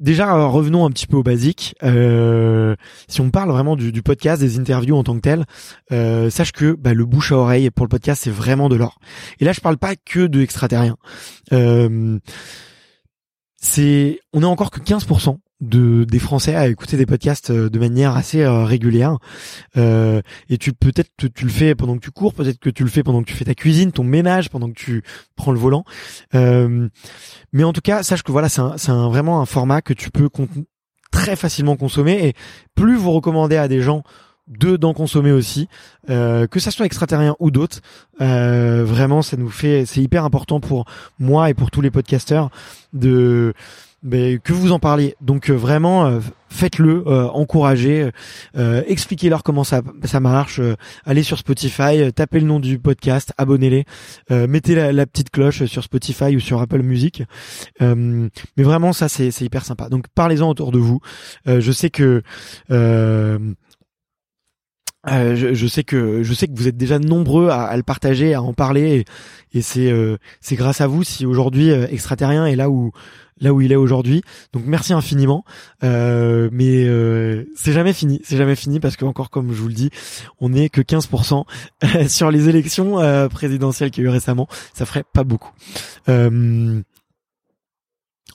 déjà 0.00 0.46
revenons 0.46 0.84
un 0.84 0.90
petit 0.90 1.06
peu 1.06 1.16
au 1.16 1.22
basique. 1.22 1.74
Euh, 1.82 2.74
si 3.08 3.20
on 3.20 3.30
parle 3.30 3.50
vraiment 3.50 3.76
du, 3.76 4.02
podcast, 4.02 4.40
des 4.40 4.58
interviews 4.58 4.96
en 4.96 5.04
tant 5.04 5.14
que 5.14 5.20
tel, 5.20 5.44
euh, 5.92 6.30
sache 6.30 6.52
que 6.52 6.72
bah, 6.72 6.94
le 6.94 7.04
bouche 7.04 7.32
à 7.32 7.36
oreille 7.36 7.70
pour 7.70 7.86
le 7.86 7.90
podcast 7.90 8.22
c'est 8.24 8.30
vraiment 8.30 8.68
de 8.68 8.76
l'or. 8.76 8.98
Et 9.38 9.44
là 9.44 9.52
je 9.52 9.60
parle 9.60 9.78
pas 9.78 9.94
que 9.96 10.26
de 10.26 10.40
extraterrien. 10.40 10.96
Euh, 11.52 12.18
c'est 13.60 14.20
on 14.32 14.42
est 14.42 14.46
encore 14.46 14.70
que 14.70 14.80
15% 14.80 15.38
de 15.60 16.04
des 16.04 16.18
Français 16.18 16.54
à 16.54 16.66
écouter 16.68 16.96
des 16.96 17.04
podcasts 17.04 17.50
euh, 17.50 17.68
de 17.68 17.78
manière 17.78 18.16
assez 18.16 18.40
euh, 18.40 18.64
régulière. 18.64 19.18
Euh, 19.76 20.22
et 20.48 20.56
tu 20.56 20.72
peut-être 20.72 21.10
tu, 21.16 21.44
le 21.44 21.50
fais 21.50 21.74
pendant 21.74 21.96
que 21.96 22.00
tu 22.00 22.10
cours, 22.10 22.32
peut-être 22.32 22.58
que 22.58 22.70
tu 22.70 22.82
le 22.82 22.88
fais 22.88 23.02
pendant 23.02 23.22
que 23.22 23.28
tu 23.28 23.34
fais 23.34 23.44
ta 23.44 23.54
cuisine, 23.54 23.92
ton 23.92 24.02
ménage, 24.02 24.48
pendant 24.48 24.68
que 24.68 24.78
tu 24.78 25.02
prends 25.36 25.52
le 25.52 25.58
volant. 25.58 25.84
Euh, 26.34 26.88
mais 27.52 27.64
en 27.64 27.74
tout 27.74 27.82
cas, 27.82 28.02
sache 28.02 28.22
que 28.22 28.32
voilà, 28.32 28.48
c'est 28.48 28.62
c'est 28.78 28.90
un, 28.90 29.08
vraiment 29.08 29.42
un 29.42 29.46
format 29.46 29.82
que 29.82 29.92
tu 29.92 30.10
peux 30.10 30.30
très 31.10 31.36
facilement 31.36 31.76
consommer. 31.76 32.28
Et 32.28 32.34
plus 32.74 32.96
vous 32.96 33.12
recommandez 33.12 33.56
à 33.56 33.68
des 33.68 33.82
gens 33.82 34.02
de 34.50 34.76
d'en 34.76 34.92
consommer 34.92 35.32
aussi, 35.32 35.68
euh, 36.10 36.46
que 36.46 36.60
ça 36.60 36.70
soit 36.70 36.86
extraterrien 36.86 37.36
ou 37.38 37.50
d'autres. 37.50 37.80
Euh, 38.20 38.84
vraiment, 38.84 39.22
ça 39.22 39.36
nous 39.36 39.48
fait, 39.48 39.86
c'est 39.86 40.02
hyper 40.02 40.24
important 40.24 40.60
pour 40.60 40.84
moi 41.18 41.50
et 41.50 41.54
pour 41.54 41.70
tous 41.70 41.80
les 41.80 41.90
podcasteurs 41.90 42.50
de 42.92 43.54
mais 44.02 44.38
que 44.42 44.54
vous 44.54 44.72
en 44.72 44.78
parliez. 44.78 45.14
Donc 45.20 45.50
euh, 45.50 45.52
vraiment, 45.52 46.20
faites-le, 46.48 47.06
encouragez, 47.06 48.08
expliquez-leur 48.56 49.42
comment 49.42 49.62
ça 49.62 49.82
ça 50.04 50.20
marche. 50.20 50.60
allez 51.04 51.22
sur 51.22 51.38
Spotify, 51.38 52.10
tapez 52.12 52.40
le 52.40 52.46
nom 52.46 52.60
du 52.60 52.78
podcast, 52.78 53.32
abonnez-les, 53.36 53.84
mettez 54.30 54.74
la, 54.74 55.06
petite 55.06 55.30
cloche 55.30 55.66
sur 55.66 55.84
Spotify 55.84 56.34
ou 56.34 56.40
sur 56.40 56.62
Apple 56.62 56.82
Music. 56.82 57.22
mais 57.78 58.30
vraiment, 58.62 58.94
ça 58.94 59.10
c'est 59.10 59.30
c'est 59.30 59.44
hyper 59.44 59.66
sympa. 59.66 59.90
Donc 59.90 60.06
parlez-en 60.14 60.48
autour 60.48 60.72
de 60.72 60.78
vous. 60.78 61.00
je 61.46 61.72
sais 61.72 61.90
que 61.90 62.22
je, 65.06 65.54
je, 65.54 65.66
sais 65.66 65.84
que 65.84 66.22
je 66.22 66.34
sais 66.34 66.46
que 66.46 66.52
vous 66.54 66.68
êtes 66.68 66.76
déjà 66.76 66.98
nombreux 66.98 67.48
à, 67.48 67.64
à 67.64 67.76
le 67.76 67.82
partager, 67.82 68.34
à 68.34 68.42
en 68.42 68.52
parler, 68.52 69.04
et, 69.52 69.58
et 69.58 69.62
c'est 69.62 69.92
c'est 70.40 70.56
grâce 70.56 70.80
à 70.80 70.86
vous 70.86 71.04
si 71.04 71.26
aujourd'hui 71.26 71.70
extraterrien 71.70 72.46
est 72.46 72.56
là 72.56 72.70
où 72.70 72.92
là 73.40 73.52
où 73.52 73.60
il 73.60 73.72
est 73.72 73.76
aujourd'hui. 73.76 74.22
Donc 74.52 74.64
merci 74.66 74.92
infiniment. 74.92 75.44
Euh, 75.82 76.48
mais 76.52 76.84
euh, 76.86 77.44
c'est 77.54 77.72
jamais 77.72 77.92
fini, 77.92 78.20
c'est 78.24 78.36
jamais 78.36 78.56
fini 78.56 78.80
parce 78.80 78.96
que 78.96 79.04
encore 79.04 79.30
comme 79.30 79.52
je 79.52 79.60
vous 79.60 79.68
le 79.68 79.74
dis, 79.74 79.90
on 80.40 80.50
n'est 80.50 80.68
que 80.68 80.80
15% 80.80 81.44
sur 82.08 82.30
les 82.30 82.48
élections 82.48 83.00
euh, 83.00 83.28
présidentielles 83.28 83.90
qu'il 83.90 84.04
y 84.04 84.06
a 84.06 84.10
eu 84.10 84.12
récemment. 84.12 84.48
Ça 84.74 84.86
ferait 84.86 85.04
pas 85.12 85.24
beaucoup. 85.24 85.52
Euh, 86.08 86.80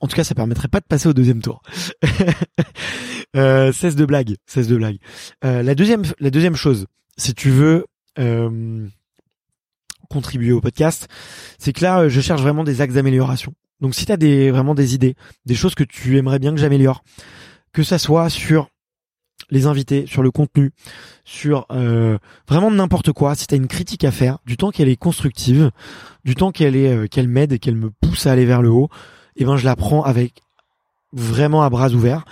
en 0.01 0.08
tout 0.08 0.15
cas, 0.15 0.23
ça 0.23 0.36
permettrait 0.36 0.67
pas 0.67 0.79
de 0.79 0.86
passer 0.86 1.08
au 1.08 1.13
deuxième 1.13 1.41
tour. 1.41 1.62
euh, 3.36 3.71
cesse 3.71 3.95
de 3.95 4.05
blague, 4.05 4.36
cesse 4.45 4.67
de 4.67 4.75
blague. 4.75 4.97
Euh, 5.43 5.63
la 5.63 5.75
deuxième, 5.75 6.03
la 6.19 6.29
deuxième 6.29 6.55
chose, 6.55 6.88
si 7.17 7.34
tu 7.34 7.49
veux 7.49 7.86
contribuer 10.10 10.53
au 10.53 10.62
podcast, 10.62 11.08
c'est 11.58 11.73
que 11.73 11.84
là, 11.84 12.08
je 12.08 12.21
cherche 12.21 12.41
vraiment 12.41 12.63
des 12.63 12.79
axes 12.79 12.93
d'amélioration. 12.93 13.53
Donc 13.81 13.95
si 13.95 14.05
tu 14.05 14.12
as 14.12 14.17
des, 14.17 14.51
vraiment 14.51 14.75
des 14.75 14.95
idées, 14.95 15.15
des 15.45 15.55
choses 15.55 15.75
que 15.75 15.84
tu 15.84 16.17
aimerais 16.17 16.39
bien 16.39 16.51
que 16.51 16.60
j'améliore, 16.60 17.03
que 17.73 17.84
ça 17.84 17.97
soit 17.97 18.29
sur 18.29 18.69
les 19.49 19.65
invités, 19.65 20.05
sur 20.08 20.23
le 20.23 20.31
contenu, 20.31 20.71
sur 21.23 21.65
euh, 21.71 22.17
vraiment 22.47 22.71
n'importe 22.71 23.12
quoi, 23.12 23.36
si 23.36 23.47
tu 23.47 23.53
as 23.53 23.58
une 23.58 23.67
critique 23.67 24.03
à 24.03 24.12
faire, 24.12 24.39
du 24.45 24.58
temps 24.58 24.71
qu'elle 24.71 24.89
est 24.89 24.95
constructive, 24.95 25.71
du 26.23 26.36
temps 26.36 26.51
qu'elle 26.51 26.75
est 26.75 26.91
euh, 26.91 27.08
qu'elle 27.08 27.27
m'aide 27.27 27.53
et 27.53 27.60
qu'elle 27.60 27.75
me 27.75 27.91
pousse 27.91 28.25
à 28.27 28.31
aller 28.31 28.45
vers 28.45 28.62
le 28.62 28.69
haut, 28.69 28.89
eh 29.36 29.45
ben 29.45 29.58
je 29.58 29.65
la 29.65 29.76
prends 29.76 30.04
avec 30.04 30.41
vraiment 31.13 31.63
à 31.63 31.69
bras 31.69 31.89
ouverts. 31.89 32.26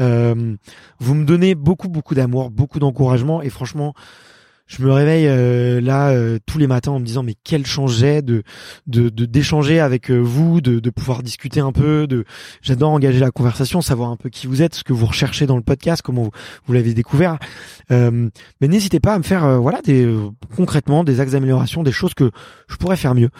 Euh, 0.00 0.56
vous 1.00 1.14
me 1.14 1.24
donnez 1.24 1.54
beaucoup 1.54 1.88
beaucoup 1.88 2.14
d'amour, 2.14 2.50
beaucoup 2.50 2.78
d'encouragement 2.78 3.42
et 3.42 3.50
franchement 3.50 3.94
je 4.68 4.82
me 4.82 4.92
réveille 4.92 5.26
euh, 5.26 5.80
là 5.80 6.10
euh, 6.10 6.38
tous 6.46 6.58
les 6.58 6.66
matins 6.66 6.92
en 6.92 7.00
me 7.00 7.04
disant 7.04 7.22
mais 7.22 7.34
quel 7.42 7.66
chance 7.66 7.96
j'ai 7.96 8.22
de 8.22 8.42
de 8.86 9.08
d'échanger 9.08 9.80
avec 9.80 10.10
euh, 10.10 10.18
vous, 10.18 10.60
de, 10.60 10.78
de 10.78 10.90
pouvoir 10.90 11.22
discuter 11.22 11.60
un 11.60 11.72
peu, 11.72 12.06
de 12.06 12.24
j'adore 12.62 12.90
engager 12.90 13.18
la 13.18 13.30
conversation, 13.30 13.80
savoir 13.80 14.10
un 14.10 14.16
peu 14.16 14.28
qui 14.28 14.46
vous 14.46 14.62
êtes, 14.62 14.74
ce 14.74 14.84
que 14.84 14.92
vous 14.92 15.06
recherchez 15.06 15.46
dans 15.46 15.56
le 15.56 15.62
podcast, 15.62 16.02
comment 16.02 16.24
vous, 16.24 16.30
vous 16.66 16.72
l'avez 16.74 16.94
découvert. 16.94 17.38
mais 17.90 18.68
n'hésitez 18.68 19.00
pas 19.00 19.14
à 19.14 19.18
me 19.18 19.24
faire 19.24 19.60
voilà 19.60 19.80
des 19.80 20.06
concrètement 20.54 21.02
des 21.02 21.20
axes 21.20 21.32
d'amélioration, 21.32 21.82
des 21.82 21.92
choses 21.92 22.14
que 22.14 22.30
je 22.68 22.76
pourrais 22.76 22.96
faire 22.96 23.14
mieux. 23.14 23.30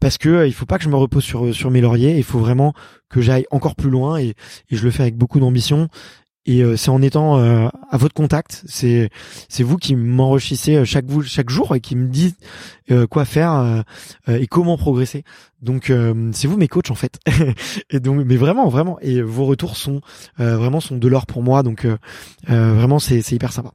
parce 0.00 0.18
que 0.18 0.46
il 0.46 0.52
faut 0.52 0.66
pas 0.66 0.78
que 0.78 0.84
je 0.84 0.88
me 0.88 0.96
repose 0.96 1.22
sur 1.22 1.54
sur 1.54 1.70
mes 1.70 1.80
lauriers, 1.80 2.16
il 2.16 2.24
faut 2.24 2.40
vraiment 2.40 2.74
que 3.08 3.20
j'aille 3.20 3.46
encore 3.52 3.76
plus 3.76 3.90
loin 3.90 4.18
et, 4.18 4.34
et 4.70 4.76
je 4.76 4.84
le 4.84 4.90
fais 4.90 5.02
avec 5.02 5.16
beaucoup 5.16 5.38
d'ambition 5.38 5.88
et 6.46 6.62
euh, 6.62 6.76
c'est 6.76 6.90
en 6.90 7.00
étant 7.00 7.38
euh, 7.38 7.68
à 7.90 7.96
votre 7.96 8.14
contact, 8.14 8.64
c'est 8.66 9.10
c'est 9.48 9.62
vous 9.62 9.78
qui 9.78 9.96
m'enrichissez 9.96 10.76
euh, 10.76 10.84
chaque 10.84 11.06
chaque 11.24 11.48
jour 11.48 11.74
et 11.74 11.80
qui 11.80 11.96
me 11.96 12.08
dites 12.08 12.38
quoi 13.10 13.24
faire 13.24 13.82
et 14.28 14.46
comment 14.46 14.76
progresser. 14.76 15.24
Donc 15.62 15.90
c'est 16.32 16.46
vous 16.46 16.58
mes 16.58 16.68
coachs 16.68 16.90
en 16.90 16.94
fait. 16.94 17.18
et 17.90 17.98
donc 17.98 18.22
mais 18.26 18.36
vraiment 18.36 18.68
vraiment 18.68 18.98
et 19.00 19.22
vos 19.22 19.46
retours 19.46 19.78
sont 19.78 20.02
vraiment 20.36 20.80
sont 20.80 20.98
de 20.98 21.08
l'or 21.08 21.24
pour 21.24 21.42
moi 21.42 21.62
donc 21.62 21.86
vraiment 22.46 22.98
c'est 22.98 23.22
c'est 23.22 23.36
hyper 23.36 23.52
sympa. 23.52 23.72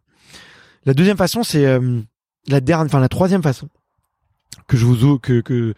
La 0.85 0.93
deuxième 0.93 1.17
façon 1.17 1.41
c'est 1.41 1.65
la 2.47 2.61
dernière 2.61 2.85
enfin 2.85 2.99
la 2.99 3.09
troisième 3.09 3.41
façon 3.41 3.67
que 4.67 4.77
je 4.77 4.85
vous 4.85 5.17
que 5.17 5.41
que 5.41 5.73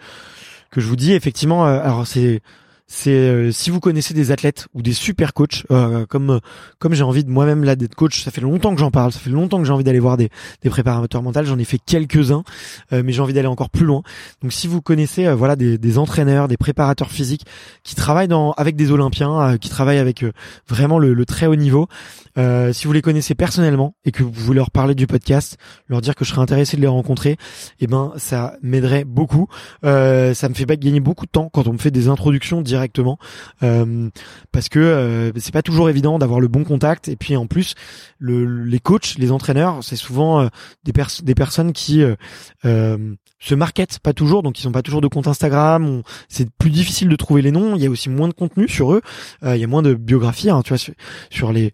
que 0.72 0.82
je 0.82 0.88
vous 0.88 0.98
dis 0.98 1.14
effectivement 1.14 1.64
alors 1.64 2.06
c'est 2.06 2.42
c'est 2.94 3.12
euh, 3.12 3.52
si 3.54 3.70
vous 3.70 3.80
connaissez 3.80 4.14
des 4.14 4.32
athlètes 4.32 4.68
ou 4.74 4.82
des 4.82 4.92
super 4.92 5.34
coachs, 5.34 5.66
euh, 5.72 6.06
comme 6.08 6.42
comme 6.78 6.94
j'ai 6.94 7.04
envie 7.04 7.24
de 7.24 7.30
moi-même 7.30 7.64
là 7.64 7.78
d'être 7.78 7.96
coach, 7.96 8.22
ça 8.22 8.32
fait 8.32 8.42
longtemps 8.42 8.74
que 8.74 8.82
j'en 8.82 8.92
parle, 8.92 9.14
ça 9.14 9.20
fait 9.20 9.30
longtemps 9.30 9.60
que 9.60 9.64
j'ai 9.64 9.72
envie 9.72 9.86
d'aller 9.86 10.02
voir 10.02 10.18
des, 10.18 10.30
des 10.62 10.70
préparateurs 10.70 11.24
mentaux, 11.24 11.42
j'en 11.46 11.58
ai 11.58 11.64
fait 11.64 11.80
quelques-uns, 11.80 12.44
euh, 12.92 13.02
mais 13.06 13.14
j'ai 13.14 13.22
envie 13.22 13.32
d'aller 13.32 13.48
encore 13.48 13.70
plus 13.70 13.86
loin. 13.86 14.04
Donc 14.42 14.52
si 14.52 14.68
vous 14.68 14.82
connaissez 14.82 15.34
voilà 15.34 15.56
des, 15.56 15.78
des, 15.78 15.98
entraîneurs, 15.98 16.50
des 16.50 16.58
préparateurs 16.58 17.12
physiques 17.12 17.46
qui 17.84 17.96
travaillent 17.96 18.28
dans 18.28 18.52
avec 18.52 18.76
des 18.76 18.92
Olympiens, 18.92 19.58
qui 19.58 19.70
travaillent 19.70 19.98
avec 19.98 20.26
vraiment 20.68 21.00
le, 21.00 21.14
le, 21.14 21.26
très 21.26 21.48
haut 21.48 21.56
niveau, 21.56 21.88
si 22.36 22.88
vous 22.88 22.94
les 22.94 23.02
connaissez 23.02 23.36
personnellement 23.36 23.96
et 24.04 24.12
que 24.12 24.22
vous 24.22 24.32
voulez 24.34 24.58
leur 24.58 24.70
parler 24.70 24.96
du 24.96 25.08
podcast, 25.08 25.58
leur 25.88 26.02
dire 26.02 26.14
que 26.14 26.26
je 26.26 26.32
serais 26.32 26.42
intéressé 26.42 26.76
de 26.76 26.82
les 26.82 26.88
rencontrer, 26.88 27.38
eh 27.80 27.88
ben 27.88 28.12
ça 28.18 28.56
m'aiderait 28.62 29.06
beaucoup. 29.06 29.48
ça 29.82 30.50
me 30.50 30.54
fait 30.54 30.66
gagner 30.78 31.00
beaucoup 31.00 31.26
de 31.26 31.32
temps 31.32 31.50
quand 31.54 31.68
on 31.68 31.74
me 31.74 31.78
fait 31.78 31.92
des 31.92 32.10
introductions 32.10 32.62
directes 32.62 32.81
directement 32.82 33.18
euh, 33.64 34.10
parce 34.52 34.70
que 34.70 34.80
euh, 34.80 35.32
c'est 35.38 35.54
pas 35.54 35.62
toujours 35.62 35.90
évident 35.90 36.18
d'avoir 36.20 36.40
le 36.40 36.48
bon 36.48 36.64
contact. 36.64 37.08
Et 37.08 37.16
puis 37.16 37.36
en 37.36 37.48
plus 37.48 37.76
le, 38.18 38.64
les 38.64 38.80
coachs, 38.80 39.16
les 39.18 39.32
entraîneurs, 39.32 39.84
c'est 39.84 39.96
souvent 39.96 40.42
euh, 40.42 40.48
des, 40.84 40.94
des 41.24 41.36
personnes 41.36 41.74
qui 41.74 42.04
se 43.42 43.56
marketent 43.56 44.00
pas 44.00 44.14
toujours, 44.14 44.44
donc 44.44 44.60
ils 44.60 44.68
ont 44.68 44.72
pas 44.72 44.82
toujours 44.82 45.02
de 45.02 45.08
compte 45.08 45.28
Instagram. 45.28 46.04
C'est 46.30 46.50
plus 46.50 46.70
difficile 46.70 47.10
de 47.10 47.16
trouver 47.16 47.42
les 47.42 47.52
noms. 47.52 47.76
Il 47.76 47.84
y 47.84 47.88
a 47.88 47.90
aussi 47.90 48.10
moins 48.10 48.30
de 48.30 48.34
contenu 48.34 48.70
sur 48.70 48.94
eux. 48.94 49.02
il 49.44 49.58
y 49.58 49.64
a 49.64 49.68
moins 49.68 49.82
de 49.82 49.94
biographie, 49.94 50.50
hein, 50.50 50.62
tu 50.64 50.70
vois, 50.74 50.94
sur, 51.30 51.52
les 51.52 51.74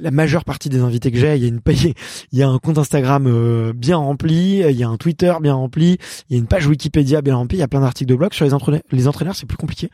la 0.00 0.10
majeure 0.10 0.44
partie 0.44 0.68
des 0.68 0.80
invités 0.80 1.10
que 1.10 1.18
j'ai, 1.18 1.36
il 1.36 1.42
y 1.42 1.46
a 1.46 1.48
une 1.48 1.60
il 2.32 2.38
y 2.38 2.42
a 2.42 2.48
un 2.48 2.58
compte 2.58 2.78
Instagram 2.78 3.26
euh, 3.26 3.72
bien 3.74 3.96
rempli, 3.96 4.58
il 4.58 4.76
y 4.76 4.82
a 4.82 4.88
un 4.88 4.96
Twitter 4.96 5.32
bien 5.40 5.54
rempli, 5.54 5.98
il 6.28 6.34
y 6.34 6.36
a 6.36 6.38
une 6.38 6.46
page 6.46 6.66
Wikipédia 6.66 7.22
bien 7.22 7.36
remplie, 7.36 7.58
il 7.58 7.60
y 7.60 7.64
a 7.64 7.68
plein 7.68 7.80
d'articles 7.80 8.10
de 8.10 8.14
blog 8.14 8.32
sur 8.32 8.44
les 8.44 8.54
entraîneurs. 8.54 8.82
Les 8.90 9.08
entraîneurs, 9.08 9.34
c'est 9.34 9.46
plus 9.46 9.56
compliqué. 9.56 9.90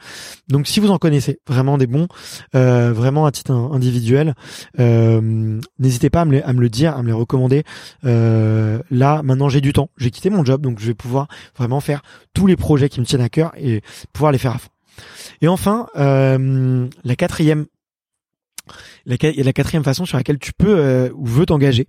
Donc 0.48 0.66
si 0.66 0.80
vous 0.80 0.90
en 0.90 0.98
connaissez 0.98 1.38
vraiment 1.48 1.78
des 1.78 1.86
bons, 1.86 2.08
euh, 2.54 2.92
vraiment 2.92 3.26
à 3.26 3.32
titre 3.32 3.52
individuel, 3.52 4.34
euh, 4.78 5.58
n'hésitez 5.78 6.10
pas 6.10 6.22
à 6.22 6.24
me, 6.24 6.32
les, 6.32 6.42
à 6.42 6.52
me 6.52 6.60
le 6.60 6.68
dire, 6.68 6.96
à 6.96 7.02
me 7.02 7.08
les 7.08 7.12
recommander. 7.12 7.62
là, 8.02 9.22
maintenant, 9.22 9.48
j'ai 9.48 9.60
du 9.60 9.72
temps, 9.72 9.90
j'ai 9.96 10.10
quitté 10.10 10.30
mon 10.30 10.44
job, 10.44 10.60
donc 10.60 10.80
je 10.80 10.86
vais 10.86 10.94
pouvoir 10.94 11.13
vraiment 11.56 11.80
faire 11.80 12.02
tous 12.32 12.46
les 12.46 12.56
projets 12.56 12.88
qui 12.88 13.00
me 13.00 13.06
tiennent 13.06 13.22
à 13.22 13.28
cœur 13.28 13.52
et 13.56 13.82
pouvoir 14.12 14.32
les 14.32 14.38
faire 14.38 14.54
à 14.54 14.58
fond. 14.58 14.70
Et 15.40 15.48
enfin, 15.48 15.86
la 15.94 17.16
quatrième 17.16 17.66
la, 19.06 19.16
la 19.20 19.52
quatrième 19.52 19.84
façon 19.84 20.04
sur 20.04 20.16
laquelle 20.16 20.38
tu 20.38 20.52
peux 20.52 20.78
euh, 20.78 21.10
ou 21.14 21.26
veux 21.26 21.46
t'engager, 21.46 21.86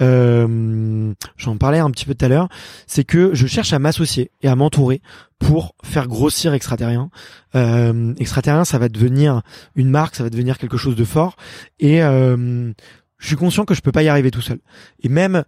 euh, 0.00 1.12
j'en 1.36 1.56
parlais 1.56 1.78
un 1.78 1.90
petit 1.90 2.04
peu 2.04 2.14
tout 2.14 2.24
à 2.24 2.28
l'heure, 2.28 2.48
c'est 2.86 3.04
que 3.04 3.34
je 3.34 3.46
cherche 3.46 3.72
à 3.72 3.78
m'associer 3.78 4.30
et 4.42 4.48
à 4.48 4.56
m'entourer 4.56 5.02
pour 5.38 5.74
faire 5.82 6.06
grossir 6.06 6.54
extraterrien. 6.54 7.10
Euh, 7.54 8.14
extraterrien, 8.18 8.64
ça 8.64 8.78
va 8.78 8.88
devenir 8.88 9.42
une 9.74 9.90
marque, 9.90 10.14
ça 10.14 10.22
va 10.22 10.30
devenir 10.30 10.58
quelque 10.58 10.76
chose 10.76 10.96
de 10.96 11.04
fort, 11.04 11.36
et 11.80 12.02
euh, 12.02 12.72
je 13.18 13.26
suis 13.26 13.36
conscient 13.36 13.64
que 13.64 13.74
je 13.74 13.80
peux 13.80 13.92
pas 13.92 14.02
y 14.02 14.08
arriver 14.08 14.30
tout 14.30 14.40
seul. 14.40 14.58
Et 15.02 15.08
même 15.08 15.44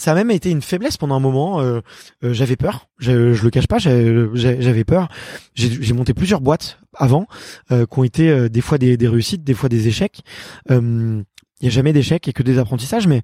ça 0.00 0.12
a 0.12 0.14
même 0.14 0.30
été 0.30 0.50
une 0.50 0.62
faiblesse 0.62 0.96
pendant 0.96 1.14
un 1.14 1.20
moment. 1.20 1.60
Euh, 1.60 1.80
euh, 2.24 2.32
j'avais 2.32 2.56
peur, 2.56 2.88
je, 2.98 3.34
je 3.34 3.44
le 3.44 3.50
cache 3.50 3.66
pas, 3.66 3.78
j'avais 3.78 4.84
peur. 4.84 5.08
J'ai 5.54 5.92
monté 5.92 6.14
plusieurs 6.14 6.40
boîtes 6.40 6.80
avant, 6.94 7.26
euh, 7.70 7.84
qui 7.84 7.98
ont 7.98 8.04
été 8.04 8.48
des 8.48 8.60
fois 8.62 8.78
des, 8.78 8.96
des, 8.96 9.08
réussites, 9.08 9.44
des 9.44 9.52
fois 9.52 9.68
des 9.68 9.88
échecs. 9.88 10.22
Il 10.70 11.24
y 11.60 11.66
a 11.66 11.70
jamais 11.70 11.92
d'échecs 11.92 12.26
et 12.28 12.32
que 12.32 12.42
des 12.42 12.58
apprentissages, 12.58 13.06
mais 13.06 13.20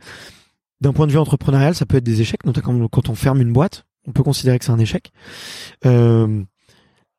d'un 0.82 0.92
point 0.92 1.06
de 1.06 1.12
vue 1.12 1.18
entrepreneurial, 1.18 1.74
ça 1.74 1.86
peut 1.86 1.96
être 1.96 2.04
des 2.04 2.20
échecs, 2.20 2.44
notamment 2.44 2.88
quand 2.88 3.08
on 3.08 3.14
ferme 3.14 3.40
une 3.40 3.54
boîte, 3.54 3.86
on 4.06 4.12
peut 4.12 4.22
considérer 4.22 4.58
que 4.58 4.66
c'est 4.66 4.72
un 4.72 4.78
échec. 4.78 5.12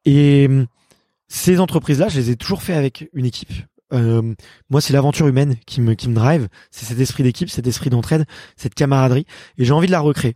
et 0.05 0.49
ces 1.29 1.59
entreprises-là, 1.59 2.09
je 2.09 2.19
les 2.19 2.29
ai 2.29 2.35
toujours 2.35 2.61
fait 2.61 2.75
avec 2.75 3.09
une 3.13 3.25
équipe, 3.25 3.51
euh, 3.93 4.33
moi, 4.69 4.81
c'est 4.81 4.93
l'aventure 4.93 5.27
humaine 5.27 5.55
qui 5.65 5.81
me 5.81 5.93
qui 5.93 6.09
me 6.09 6.15
drive. 6.15 6.47
C'est 6.71 6.85
cet 6.85 6.99
esprit 6.99 7.23
d'équipe, 7.23 7.49
cet 7.49 7.67
esprit 7.67 7.89
d'entraide, 7.89 8.25
cette 8.55 8.75
camaraderie, 8.75 9.25
et 9.57 9.65
j'ai 9.65 9.73
envie 9.73 9.87
de 9.87 9.91
la 9.91 9.99
recréer. 9.99 10.35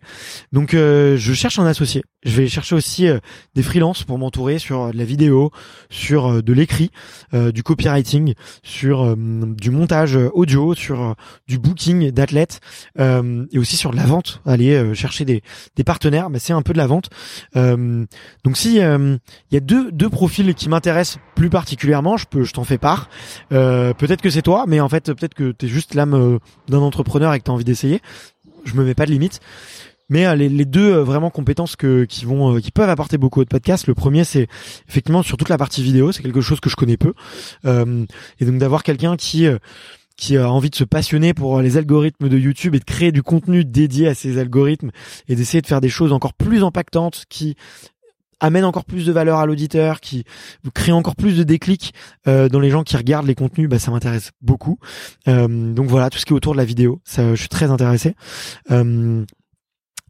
Donc, 0.51 0.73
euh, 0.73 1.17
je 1.17 1.33
cherche 1.33 1.59
un 1.59 1.65
associé. 1.65 2.03
Je 2.23 2.41
vais 2.41 2.47
chercher 2.47 2.75
aussi 2.75 3.07
euh, 3.07 3.19
des 3.55 3.63
freelances 3.63 4.03
pour 4.03 4.17
m'entourer 4.17 4.59
sur 4.59 4.91
de 4.91 4.97
la 4.97 5.03
vidéo, 5.03 5.51
sur 5.89 6.43
de 6.43 6.53
l'écrit, 6.53 6.91
du 7.33 7.63
copywriting, 7.63 8.33
sur 8.63 9.15
du 9.17 9.71
montage 9.71 10.17
audio, 10.33 10.73
sur 10.73 11.15
du 11.47 11.57
booking 11.57 12.11
d'athlètes, 12.11 12.59
et 12.97 13.57
aussi 13.57 13.77
sur 13.77 13.91
de 13.91 13.95
la 13.95 14.05
vente. 14.05 14.41
Aller 14.45 14.93
chercher 14.95 15.25
des 15.25 15.83
partenaires, 15.83 16.29
mais 16.29 16.39
c'est 16.39 16.53
un 16.53 16.61
peu 16.61 16.73
de 16.73 16.77
la 16.77 16.87
vente. 16.87 17.09
donc, 17.55 18.57
si 18.57 18.75
il 18.75 19.19
y 19.51 19.57
a 19.57 19.59
deux 19.59 19.91
deux 19.91 20.09
profils 20.09 20.53
qui 20.53 20.69
m'intéressent 20.69 21.19
plus 21.35 21.49
particulièrement, 21.49 22.17
je 22.17 22.25
peux 22.25 22.43
je 22.43 22.53
t'en 22.53 22.63
fais 22.63 22.77
part. 22.77 23.09
Euh, 23.51 23.93
peut-être 23.93 24.21
que 24.21 24.29
c'est 24.29 24.41
toi, 24.41 24.65
mais 24.67 24.79
en 24.79 24.89
fait, 24.89 25.13
peut-être 25.13 25.33
que 25.33 25.51
t'es 25.51 25.67
juste 25.67 25.93
l'âme 25.93 26.13
euh, 26.13 26.39
d'un 26.67 26.79
entrepreneur 26.79 27.33
et 27.33 27.39
que 27.39 27.45
t'as 27.45 27.51
envie 27.51 27.63
d'essayer. 27.63 28.01
Je 28.65 28.75
me 28.75 28.83
mets 28.83 28.93
pas 28.93 29.05
de 29.05 29.11
limite. 29.11 29.39
Mais 30.11 30.27
euh, 30.27 30.35
les, 30.35 30.47
les, 30.47 30.65
deux 30.65 30.91
vraiment 30.99 31.31
compétences 31.31 31.75
que, 31.75 32.05
qui 32.05 32.25
vont, 32.25 32.59
qui 32.59 32.69
peuvent 32.69 32.89
apporter 32.89 33.17
beaucoup 33.17 33.43
de 33.43 33.49
podcast. 33.49 33.87
Le 33.87 33.95
premier, 33.95 34.23
c'est 34.23 34.47
effectivement 34.87 35.23
sur 35.23 35.37
toute 35.37 35.49
la 35.49 35.57
partie 35.57 35.81
vidéo, 35.81 36.11
c'est 36.11 36.21
quelque 36.21 36.41
chose 36.41 36.59
que 36.59 36.69
je 36.69 36.75
connais 36.75 36.97
peu, 36.97 37.13
et 37.65 38.45
donc 38.45 38.57
d'avoir 38.59 38.83
quelqu'un 38.83 39.17
qui 39.17 39.47
qui 40.17 40.37
a 40.37 40.51
envie 40.51 40.69
de 40.69 40.75
se 40.75 40.83
passionner 40.83 41.33
pour 41.33 41.61
les 41.61 41.77
algorithmes 41.77 42.29
de 42.29 42.37
YouTube 42.37 42.75
et 42.75 42.79
de 42.79 42.83
créer 42.83 43.11
du 43.11 43.23
contenu 43.23 43.65
dédié 43.65 44.07
à 44.07 44.13
ces 44.13 44.37
algorithmes 44.37 44.91
et 45.27 45.35
d'essayer 45.35 45.61
de 45.61 45.67
faire 45.67 45.81
des 45.81 45.89
choses 45.89 46.13
encore 46.13 46.35
plus 46.35 46.63
impactantes 46.63 47.25
qui 47.27 47.55
amène 48.41 48.65
encore 48.65 48.85
plus 48.85 49.05
de 49.05 49.11
valeur 49.11 49.39
à 49.39 49.45
l'auditeur, 49.45 50.01
qui 50.01 50.25
crée 50.73 50.91
encore 50.91 51.15
plus 51.15 51.37
de 51.37 51.43
déclics 51.43 51.93
euh, 52.27 52.49
dans 52.49 52.59
les 52.59 52.69
gens 52.69 52.83
qui 52.83 52.97
regardent 52.97 53.27
les 53.27 53.35
contenus, 53.35 53.69
bah, 53.69 53.79
ça 53.79 53.91
m'intéresse 53.91 54.31
beaucoup. 54.41 54.79
Euh, 55.27 55.73
donc 55.73 55.87
voilà, 55.87 56.09
tout 56.09 56.17
ce 56.17 56.25
qui 56.25 56.33
est 56.33 56.35
autour 56.35 56.53
de 56.53 56.57
la 56.57 56.65
vidéo, 56.65 56.99
ça, 57.03 57.33
je 57.33 57.39
suis 57.39 57.49
très 57.49 57.69
intéressé. 57.71 58.15
Euh, 58.71 59.23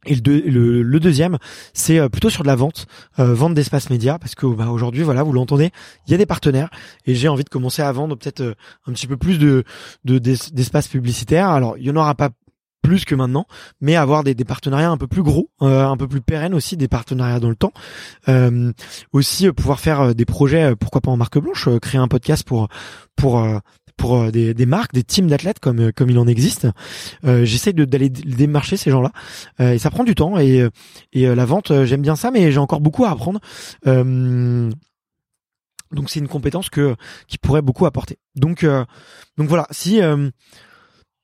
et 0.05 0.15
le, 0.15 0.99
deuxième, 0.99 1.37
c'est 1.73 1.99
euh, 1.99 2.09
plutôt 2.09 2.31
sur 2.31 2.41
de 2.41 2.47
la 2.47 2.55
vente, 2.55 2.87
euh, 3.19 3.35
vente 3.35 3.53
d'espace 3.53 3.91
média, 3.91 4.17
parce 4.17 4.33
que 4.33 4.47
bah, 4.47 4.69
aujourd'hui, 4.69 5.03
voilà, 5.03 5.21
vous 5.21 5.31
l'entendez, 5.31 5.71
il 6.07 6.11
y 6.11 6.15
a 6.15 6.17
des 6.17 6.25
partenaires 6.25 6.71
et 7.05 7.13
j'ai 7.13 7.27
envie 7.27 7.43
de 7.43 7.49
commencer 7.49 7.83
à 7.83 7.91
vendre 7.91 8.15
peut-être 8.15 8.41
euh, 8.41 8.53
un 8.87 8.93
petit 8.93 9.05
peu 9.05 9.17
plus 9.17 9.37
de 9.37 9.63
d'espace 10.03 10.87
publicitaire. 10.87 11.49
Alors, 11.49 11.77
il 11.77 11.85
y 11.85 11.91
en 11.91 11.95
aura 11.95 12.15
pas 12.15 12.29
plus 12.81 13.05
que 13.05 13.13
maintenant, 13.13 13.45
mais 13.79 13.95
avoir 13.95 14.23
des, 14.23 14.33
partenariats 14.33 14.89
un 14.89 14.97
peu 14.97 15.05
plus 15.05 15.21
gros, 15.21 15.51
un 15.59 15.95
peu 15.97 16.07
plus 16.07 16.21
pérennes 16.21 16.55
aussi, 16.55 16.77
des 16.77 16.87
partenariats 16.87 17.39
dans 17.39 17.49
le 17.49 17.55
temps. 17.55 17.73
Aussi 19.13 19.51
pouvoir 19.51 19.79
faire 19.79 20.15
des 20.15 20.25
projets, 20.25 20.75
pourquoi 20.75 20.99
pas 20.99 21.11
en 21.11 21.17
marque 21.17 21.37
blanche, 21.37 21.69
créer 21.79 22.01
un 22.01 22.07
podcast 22.07 22.43
pour 22.43 22.67
pour 24.01 24.31
des, 24.31 24.53
des 24.53 24.65
marques, 24.65 24.93
des 24.93 25.03
teams 25.03 25.27
d'athlètes 25.27 25.59
comme 25.59 25.91
comme 25.93 26.09
il 26.09 26.17
en 26.17 26.27
existe. 26.27 26.67
J'essaie 27.23 27.73
d'aller 27.73 28.09
démarcher 28.09 28.77
ces 28.77 28.89
gens-là 28.91 29.11
et 29.59 29.77
ça 29.77 29.91
prend 29.91 30.03
du 30.03 30.15
temps 30.15 30.39
et 30.39 30.67
et 31.13 31.35
la 31.35 31.45
vente, 31.45 31.85
j'aime 31.85 32.01
bien 32.01 32.15
ça, 32.15 32.31
mais 32.31 32.51
j'ai 32.51 32.57
encore 32.57 32.81
beaucoup 32.81 33.05
à 33.05 33.11
apprendre. 33.11 33.39
donc 33.85 34.73
c'est 36.07 36.19
une 36.19 36.27
compétence 36.27 36.69
que 36.69 36.95
qui 37.27 37.37
pourrait 37.37 37.61
beaucoup 37.61 37.85
apporter. 37.85 38.17
Donc 38.35 38.65
donc 39.37 39.47
voilà, 39.47 39.67
si 39.71 40.01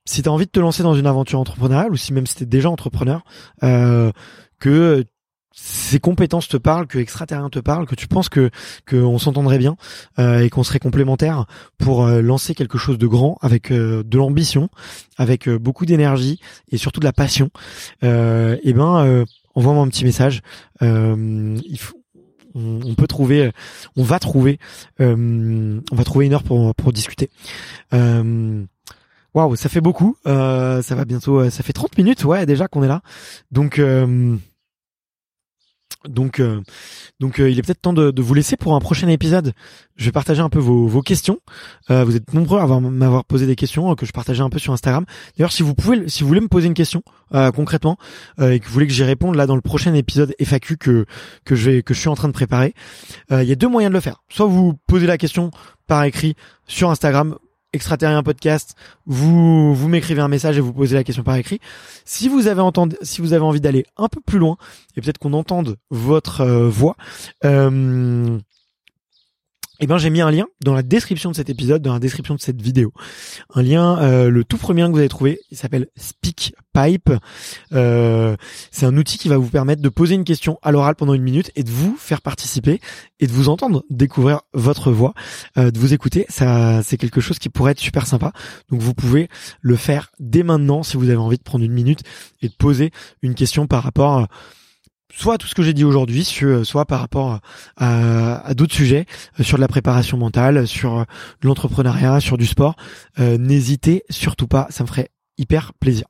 si 0.07 0.23
tu 0.23 0.29
as 0.29 0.31
envie 0.31 0.45
de 0.45 0.51
te 0.51 0.59
lancer 0.59 0.83
dans 0.83 0.95
une 0.95 1.05
aventure 1.05 1.39
entrepreneuriale 1.39 1.91
ou 1.91 1.97
si 1.97 2.13
même 2.13 2.25
si 2.25 2.35
tu 2.35 2.45
déjà 2.45 2.69
entrepreneur, 2.69 3.23
euh, 3.63 4.11
que 4.59 5.03
ces 5.51 5.99
compétences 5.99 6.47
te 6.47 6.57
parlent, 6.57 6.87
que 6.87 6.99
extraterrien 6.99 7.49
te 7.49 7.59
parle, 7.59 7.87
que 7.87 7.95
tu 7.95 8.07
penses 8.07 8.29
que 8.29 8.49
qu'on 8.89 9.17
s'entendrait 9.17 9.57
bien 9.57 9.75
euh, 10.19 10.41
et 10.41 10.49
qu'on 10.49 10.63
serait 10.63 10.79
complémentaires 10.79 11.45
pour 11.77 12.05
euh, 12.05 12.21
lancer 12.21 12.53
quelque 12.53 12.77
chose 12.77 12.97
de 12.97 13.07
grand 13.07 13.37
avec 13.41 13.71
euh, 13.71 14.03
de 14.03 14.17
l'ambition, 14.17 14.69
avec 15.17 15.47
euh, 15.47 15.57
beaucoup 15.57 15.85
d'énergie 15.85 16.39
et 16.71 16.77
surtout 16.77 16.99
de 16.99 17.05
la 17.05 17.13
passion, 17.13 17.49
et 18.01 18.59
eh 18.63 18.73
ben 18.73 19.25
envoie-moi 19.55 19.83
un 19.83 19.87
petit 19.87 20.05
message. 20.05 20.41
il 20.81 21.77
faut, 21.79 21.95
on, 22.53 22.79
on, 22.85 22.95
peut 22.95 23.07
trouver, 23.07 23.51
on 23.95 24.03
va 24.03 24.19
trouver, 24.19 24.59
on 24.99 25.81
va 25.91 26.03
trouver 26.03 26.27
une 26.27 26.33
heure 26.33 26.43
pour 26.43 26.75
pour 26.75 26.93
discuter. 26.93 27.29
Waouh, 29.37 29.55
ça 29.55 29.69
fait 29.69 29.81
beaucoup. 29.81 30.17
Euh, 30.25 30.81
ça 30.81 30.95
va 30.95 31.05
bientôt. 31.05 31.41
Euh, 31.41 31.49
ça 31.51 31.61
fait 31.61 31.71
30 31.71 31.95
minutes, 31.99 32.23
ouais, 32.25 32.47
déjà 32.47 32.67
qu'on 32.67 32.81
est 32.81 32.87
là. 32.87 33.01
Donc, 33.51 33.79
euh, 36.05 36.09
donc, 36.09 36.41
donc, 37.19 37.37
il 37.39 37.57
est 37.57 37.61
peut-être 37.61 37.81
temps 37.81 37.93
de, 37.93 38.21
vous 38.21 38.33
laisser 38.33 38.57
pour 38.57 38.75
un 38.75 38.79
prochain 38.79 39.07
épisode. 39.07 39.53
Je 39.95 40.05
vais 40.05 40.11
partager 40.11 40.41
un 40.41 40.49
peu 40.49 40.59
vos, 40.59 40.87
vos 40.87 41.01
questions. 41.01 41.39
vous 41.89 42.15
êtes 42.15 42.33
nombreux 42.33 42.59
à 42.59 42.79
m'avoir 42.79 43.25
posé 43.25 43.45
des 43.45 43.55
questions 43.55 43.95
que 43.95 44.05
je 44.05 44.11
partageais 44.11 44.43
un 44.43 44.49
peu 44.49 44.59
sur 44.59 44.73
Instagram. 44.73 45.05
D'ailleurs, 45.37 45.51
si 45.51 45.63
vous 45.63 45.73
pouvez, 45.73 46.07
si 46.07 46.21
vous 46.21 46.27
voulez 46.27 46.41
me 46.41 46.47
poser 46.47 46.67
une 46.67 46.73
question 46.73 47.03
concrètement 47.31 47.97
et 48.39 48.59
que 48.59 48.65
vous 48.65 48.73
voulez 48.73 48.87
que 48.87 48.93
j'y 48.93 49.03
réponde 49.03 49.35
là 49.35 49.47
dans 49.47 49.55
le 49.55 49.61
prochain 49.61 49.93
épisode 49.93 50.33
FAQ 50.39 50.77
que 50.77 51.05
que 51.45 51.55
je 51.55 51.71
vais 51.71 51.83
que 51.83 51.93
je 51.93 51.99
suis 51.99 52.09
en 52.09 52.15
train 52.15 52.27
de 52.27 52.33
préparer, 52.33 52.75
il 53.31 53.43
y 53.43 53.51
a 53.51 53.55
deux 53.55 53.69
moyens 53.69 53.91
de 53.91 53.95
le 53.95 54.01
faire. 54.01 54.21
Soit 54.29 54.45
vous 54.45 54.73
posez 54.87 55.07
la 55.07 55.17
question 55.17 55.51
par 55.87 56.03
écrit 56.03 56.35
sur 56.67 56.89
Instagram 56.91 57.37
extraterrien 57.73 58.23
podcast, 58.23 58.75
vous 59.05 59.73
vous 59.73 59.87
m'écrivez 59.87 60.21
un 60.21 60.27
message 60.27 60.57
et 60.57 60.61
vous 60.61 60.73
posez 60.73 60.95
la 60.95 61.03
question 61.03 61.23
par 61.23 61.35
écrit. 61.35 61.59
Si 62.05 62.29
vous 62.29 62.47
avez 62.47 62.61
entendu, 62.61 62.95
si 63.01 63.21
vous 63.21 63.33
avez 63.33 63.43
envie 63.43 63.61
d'aller 63.61 63.85
un 63.97 64.07
peu 64.07 64.21
plus 64.21 64.39
loin 64.39 64.57
et 64.95 65.01
peut-être 65.01 65.17
qu'on 65.17 65.33
entende 65.33 65.77
votre 65.89 66.41
euh, 66.41 66.69
voix, 66.69 66.95
euh, 67.45 68.39
eh 69.79 69.87
ben 69.87 69.97
j'ai 69.97 70.09
mis 70.09 70.21
un 70.21 70.31
lien 70.31 70.47
dans 70.63 70.73
la 70.73 70.81
description 70.81 71.31
de 71.31 71.35
cet 71.35 71.49
épisode, 71.49 71.81
dans 71.81 71.93
la 71.93 71.99
description 71.99 72.35
de 72.35 72.39
cette 72.39 72.61
vidéo. 72.61 72.93
Un 73.53 73.61
lien, 73.61 73.99
euh, 73.99 74.29
le 74.29 74.43
tout 74.43 74.57
premier 74.57 74.83
que 74.83 74.91
vous 74.91 74.97
avez 74.97 75.09
trouvé, 75.09 75.39
il 75.51 75.57
s'appelle 75.57 75.87
SpeakPipe. 75.95 77.11
Euh, 77.73 78.35
c'est 78.71 78.85
un 78.85 78.97
outil 78.97 79.17
qui 79.17 79.29
va 79.29 79.37
vous 79.37 79.49
permettre 79.49 79.81
de 79.81 79.89
poser 79.89 80.15
une 80.15 80.23
question 80.23 80.57
à 80.63 80.71
l'oral 80.71 80.95
pendant 80.95 81.13
une 81.13 81.21
minute 81.21 81.51
et 81.55 81.63
de 81.63 81.69
vous 81.69 81.95
faire 81.97 82.21
participer 82.21 82.81
et 83.19 83.27
de 83.27 83.31
vous 83.31 83.49
entendre 83.49 83.83
découvrir 83.89 84.41
votre 84.53 84.91
voix, 84.91 85.13
euh, 85.57 85.69
de 85.69 85.79
vous 85.79 85.93
écouter. 85.93 86.25
Ça, 86.29 86.81
c'est 86.83 86.97
quelque 86.97 87.21
chose 87.21 87.39
qui 87.39 87.49
pourrait 87.49 87.73
être 87.73 87.79
super 87.79 88.07
sympa. 88.07 88.31
Donc 88.69 88.81
vous 88.81 88.93
pouvez 88.93 89.29
le 89.61 89.75
faire 89.75 90.11
dès 90.19 90.43
maintenant 90.43 90.81
si 90.83 90.97
vous 90.97 91.09
avez 91.09 91.17
envie 91.17 91.37
de 91.37 91.43
prendre 91.43 91.63
une 91.63 91.73
minute 91.73 92.01
et 92.41 92.49
de 92.49 92.55
poser 92.55 92.91
une 93.21 93.35
question 93.35 93.67
par 93.67 93.83
rapport 93.83 94.27
soit 95.13 95.37
tout 95.37 95.47
ce 95.47 95.55
que 95.55 95.63
j'ai 95.63 95.73
dit 95.73 95.83
aujourd'hui, 95.83 96.23
soit 96.63 96.85
par 96.85 96.99
rapport 96.99 97.39
à, 97.77 98.53
d'autres 98.53 98.73
sujets, 98.73 99.05
euh, 99.39 99.43
sur 99.43 99.57
de 99.57 99.61
la 99.61 99.67
préparation 99.67 100.17
mentale, 100.17 100.67
sur 100.67 100.99
euh, 100.99 101.03
l'entrepreneuriat, 101.41 102.19
sur 102.19 102.37
du 102.37 102.45
sport. 102.45 102.75
Euh, 103.19 103.37
n'hésitez 103.37 104.03
surtout 104.09 104.47
pas, 104.47 104.67
ça 104.69 104.83
me 104.83 104.87
ferait 104.87 105.09
hyper 105.37 105.73
plaisir. 105.73 106.05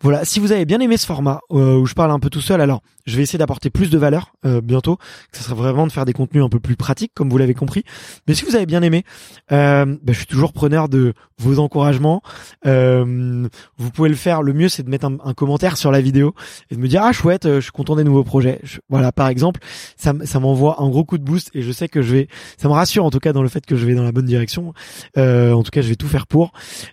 Voilà, 0.00 0.24
si 0.24 0.40
vous 0.40 0.50
avez 0.50 0.64
bien 0.64 0.80
aimé 0.80 0.96
ce 0.96 1.06
format 1.06 1.40
où 1.48 1.86
je 1.86 1.94
parle 1.94 2.10
un 2.10 2.18
peu 2.18 2.28
tout 2.28 2.40
seul, 2.40 2.60
alors 2.60 2.82
je 3.06 3.16
vais 3.16 3.22
essayer 3.22 3.38
d'apporter 3.38 3.70
plus 3.70 3.90
de 3.90 3.98
valeur 3.98 4.34
euh, 4.44 4.60
bientôt. 4.60 4.98
Ce 5.32 5.42
serait 5.42 5.54
vraiment 5.54 5.86
de 5.86 5.92
faire 5.92 6.04
des 6.04 6.12
contenus 6.12 6.42
un 6.44 6.48
peu 6.48 6.60
plus 6.60 6.76
pratiques, 6.76 7.12
comme 7.14 7.30
vous 7.30 7.38
l'avez 7.38 7.54
compris. 7.54 7.84
Mais 8.26 8.34
si 8.34 8.44
vous 8.44 8.56
avez 8.56 8.66
bien 8.66 8.82
aimé, 8.82 9.04
euh, 9.50 9.84
bah, 9.84 10.12
je 10.12 10.18
suis 10.18 10.26
toujours 10.26 10.52
preneur 10.52 10.88
de 10.88 11.14
vos 11.42 11.58
encouragements. 11.58 12.22
Euh, 12.66 13.48
vous 13.76 13.90
pouvez 13.90 14.08
le 14.08 14.14
faire. 14.14 14.42
Le 14.42 14.52
mieux, 14.52 14.68
c'est 14.68 14.82
de 14.82 14.90
mettre 14.90 15.06
un, 15.06 15.34
commentaire 15.34 15.76
sur 15.76 15.90
la 15.90 16.00
vidéo 16.00 16.34
et 16.70 16.76
de 16.76 16.80
me 16.80 16.88
dire 16.88 17.02
ah 17.02 17.12
chouette, 17.12 17.46
euh, 17.46 17.56
je 17.56 17.62
suis 17.62 17.72
content 17.72 17.96
des 17.96 18.04
nouveaux 18.04 18.24
projets. 18.24 18.60
voilà, 18.88 19.12
par 19.12 19.28
exemple, 19.28 19.60
ça, 19.96 20.12
m'envoie 20.40 20.82
un 20.82 20.88
gros 20.88 21.04
coup 21.04 21.18
de 21.18 21.24
boost 21.24 21.50
et 21.54 21.62
je 21.62 21.72
sais 21.72 21.88
que 21.88 22.02
je 22.02 22.12
vais. 22.12 22.28
Ça 22.58 22.68
me 22.68 22.72
rassure 22.72 23.04
en 23.04 23.10
tout 23.10 23.18
cas 23.18 23.32
dans 23.32 23.42
le 23.42 23.48
fait 23.48 23.66
que 23.66 23.76
je 23.76 23.86
vais 23.86 23.94
dans 23.94 24.04
la 24.04 24.12
bonne 24.12 24.26
direction. 24.26 24.72
Euh, 25.18 25.52
en 25.52 25.62
tout 25.62 25.70
cas, 25.70 25.82
je 25.82 25.88
vais 25.88 25.96
tout 25.96 26.08
faire 26.08 26.26
pour. 26.26 26.52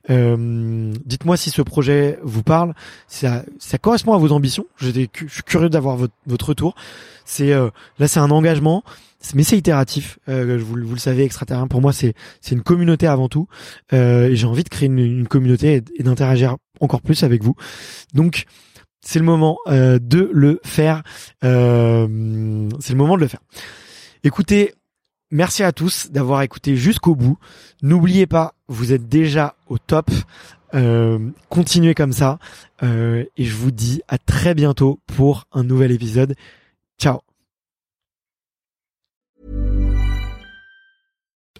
Dites-moi 0.10 1.38
si 1.38 1.49
ce 1.49 1.62
projet 1.62 2.20
vous 2.24 2.43
parle. 2.43 2.74
Ça, 3.07 3.43
ça 3.60 3.78
correspond 3.78 4.14
à 4.14 4.18
vos 4.18 4.32
ambitions. 4.32 4.66
Je 4.78 4.89
suis 4.89 5.43
curieux 5.43 5.70
d'avoir 5.70 5.95
votre, 6.00 6.47
retour. 6.47 6.76
C'est 7.26 7.54
euh, 7.54 7.70
là, 8.00 8.08
c'est 8.08 8.20
un 8.20 8.32
engagement, 8.32 8.84
mais 9.34 9.43
c'est 9.43 9.58
itératif. 9.58 10.20
Euh, 10.28 10.58
vous, 10.58 10.76
le 10.76 10.97
savez, 10.97 11.24
extraterrien 11.24 11.68
pour 11.68 11.82
moi, 11.82 11.93
c'est 11.93 12.14
c'est 12.41 12.56
une 12.56 12.64
communauté 12.64 13.08
avant 13.08 13.30
tout. 13.30 13.47
Euh, 13.93 14.30
et 14.30 14.36
j'ai 14.36 14.47
envie 14.47 14.64
de 14.64 14.70
créer 14.70 14.88
une, 14.88 15.28
communauté 15.28 15.84
et, 15.97 16.04
d'interagir 16.04 16.58
encore 16.80 17.02
plus 17.02 17.24
avec 17.24 17.43
vous. 17.43 17.56
Donc 18.14 18.45
c'est 19.02 19.20
le 19.20 19.26
moment 19.26 19.58
de 19.68 20.30
le 20.34 20.60
faire. 20.64 21.04
c'est 21.41 21.47
le 21.47 22.08
moment 22.95 23.16
de 23.16 23.22
le 23.22 23.28
faire. 23.28 23.41
Écoutez, 24.24 24.74
merci 25.32 25.64
à 25.64 25.72
tous 25.72 26.12
d'avoir 26.12 26.42
écouté 26.42 26.76
jusqu'au 26.76 27.16
bout. 27.16 27.38
N'oubliez 27.82 28.28
pas, 28.28 28.54
vous 28.68 28.94
êtes 28.94 29.08
déjà 29.08 29.56
au 29.68 29.78
top. 29.78 30.10
Euh, 30.76 31.32
continuez 31.50 31.96
comme 31.96 32.14
ça. 32.14 32.40
Euh, 32.84 33.26
et 33.38 33.46
je 33.46 33.56
vous 33.56 33.72
dis 33.72 34.02
à 34.08 34.18
très 34.18 34.54
bientôt 34.54 35.00
pour 35.08 35.46
un 35.52 35.64
nouvel 35.64 35.92
épisode. 35.92 36.36
Ciao. 37.00 37.22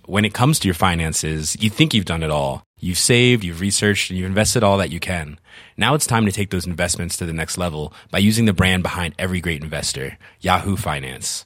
When 0.08 0.26
it 0.26 0.34
comes 0.34 0.58
to 0.60 0.68
your 0.68 0.76
finances, 0.76 1.56
you 1.60 1.70
think 1.70 1.94
you've 1.94 2.06
done 2.06 2.24
it 2.24 2.32
all. 2.32 2.64
You've 2.82 2.98
saved, 2.98 3.44
you've 3.44 3.62
researched, 3.62 4.10
and 4.10 4.18
you've 4.18 4.28
invested 4.28 4.64
all 4.64 4.78
that 4.80 4.90
you 4.90 5.00
can. 5.00 5.38
Now 5.78 5.94
it's 5.94 6.08
time 6.08 6.26
to 6.26 6.32
take 6.32 6.50
those 6.50 6.66
investments 6.66 7.18
to 7.18 7.26
the 7.26 7.34
next 7.34 7.58
level 7.58 7.94
by 8.10 8.18
using 8.20 8.46
the 8.46 8.54
brand 8.54 8.82
behind 8.82 9.14
every 9.20 9.40
great 9.40 9.62
investor, 9.62 10.18
Yahoo 10.40 10.78
Finance. 10.78 11.46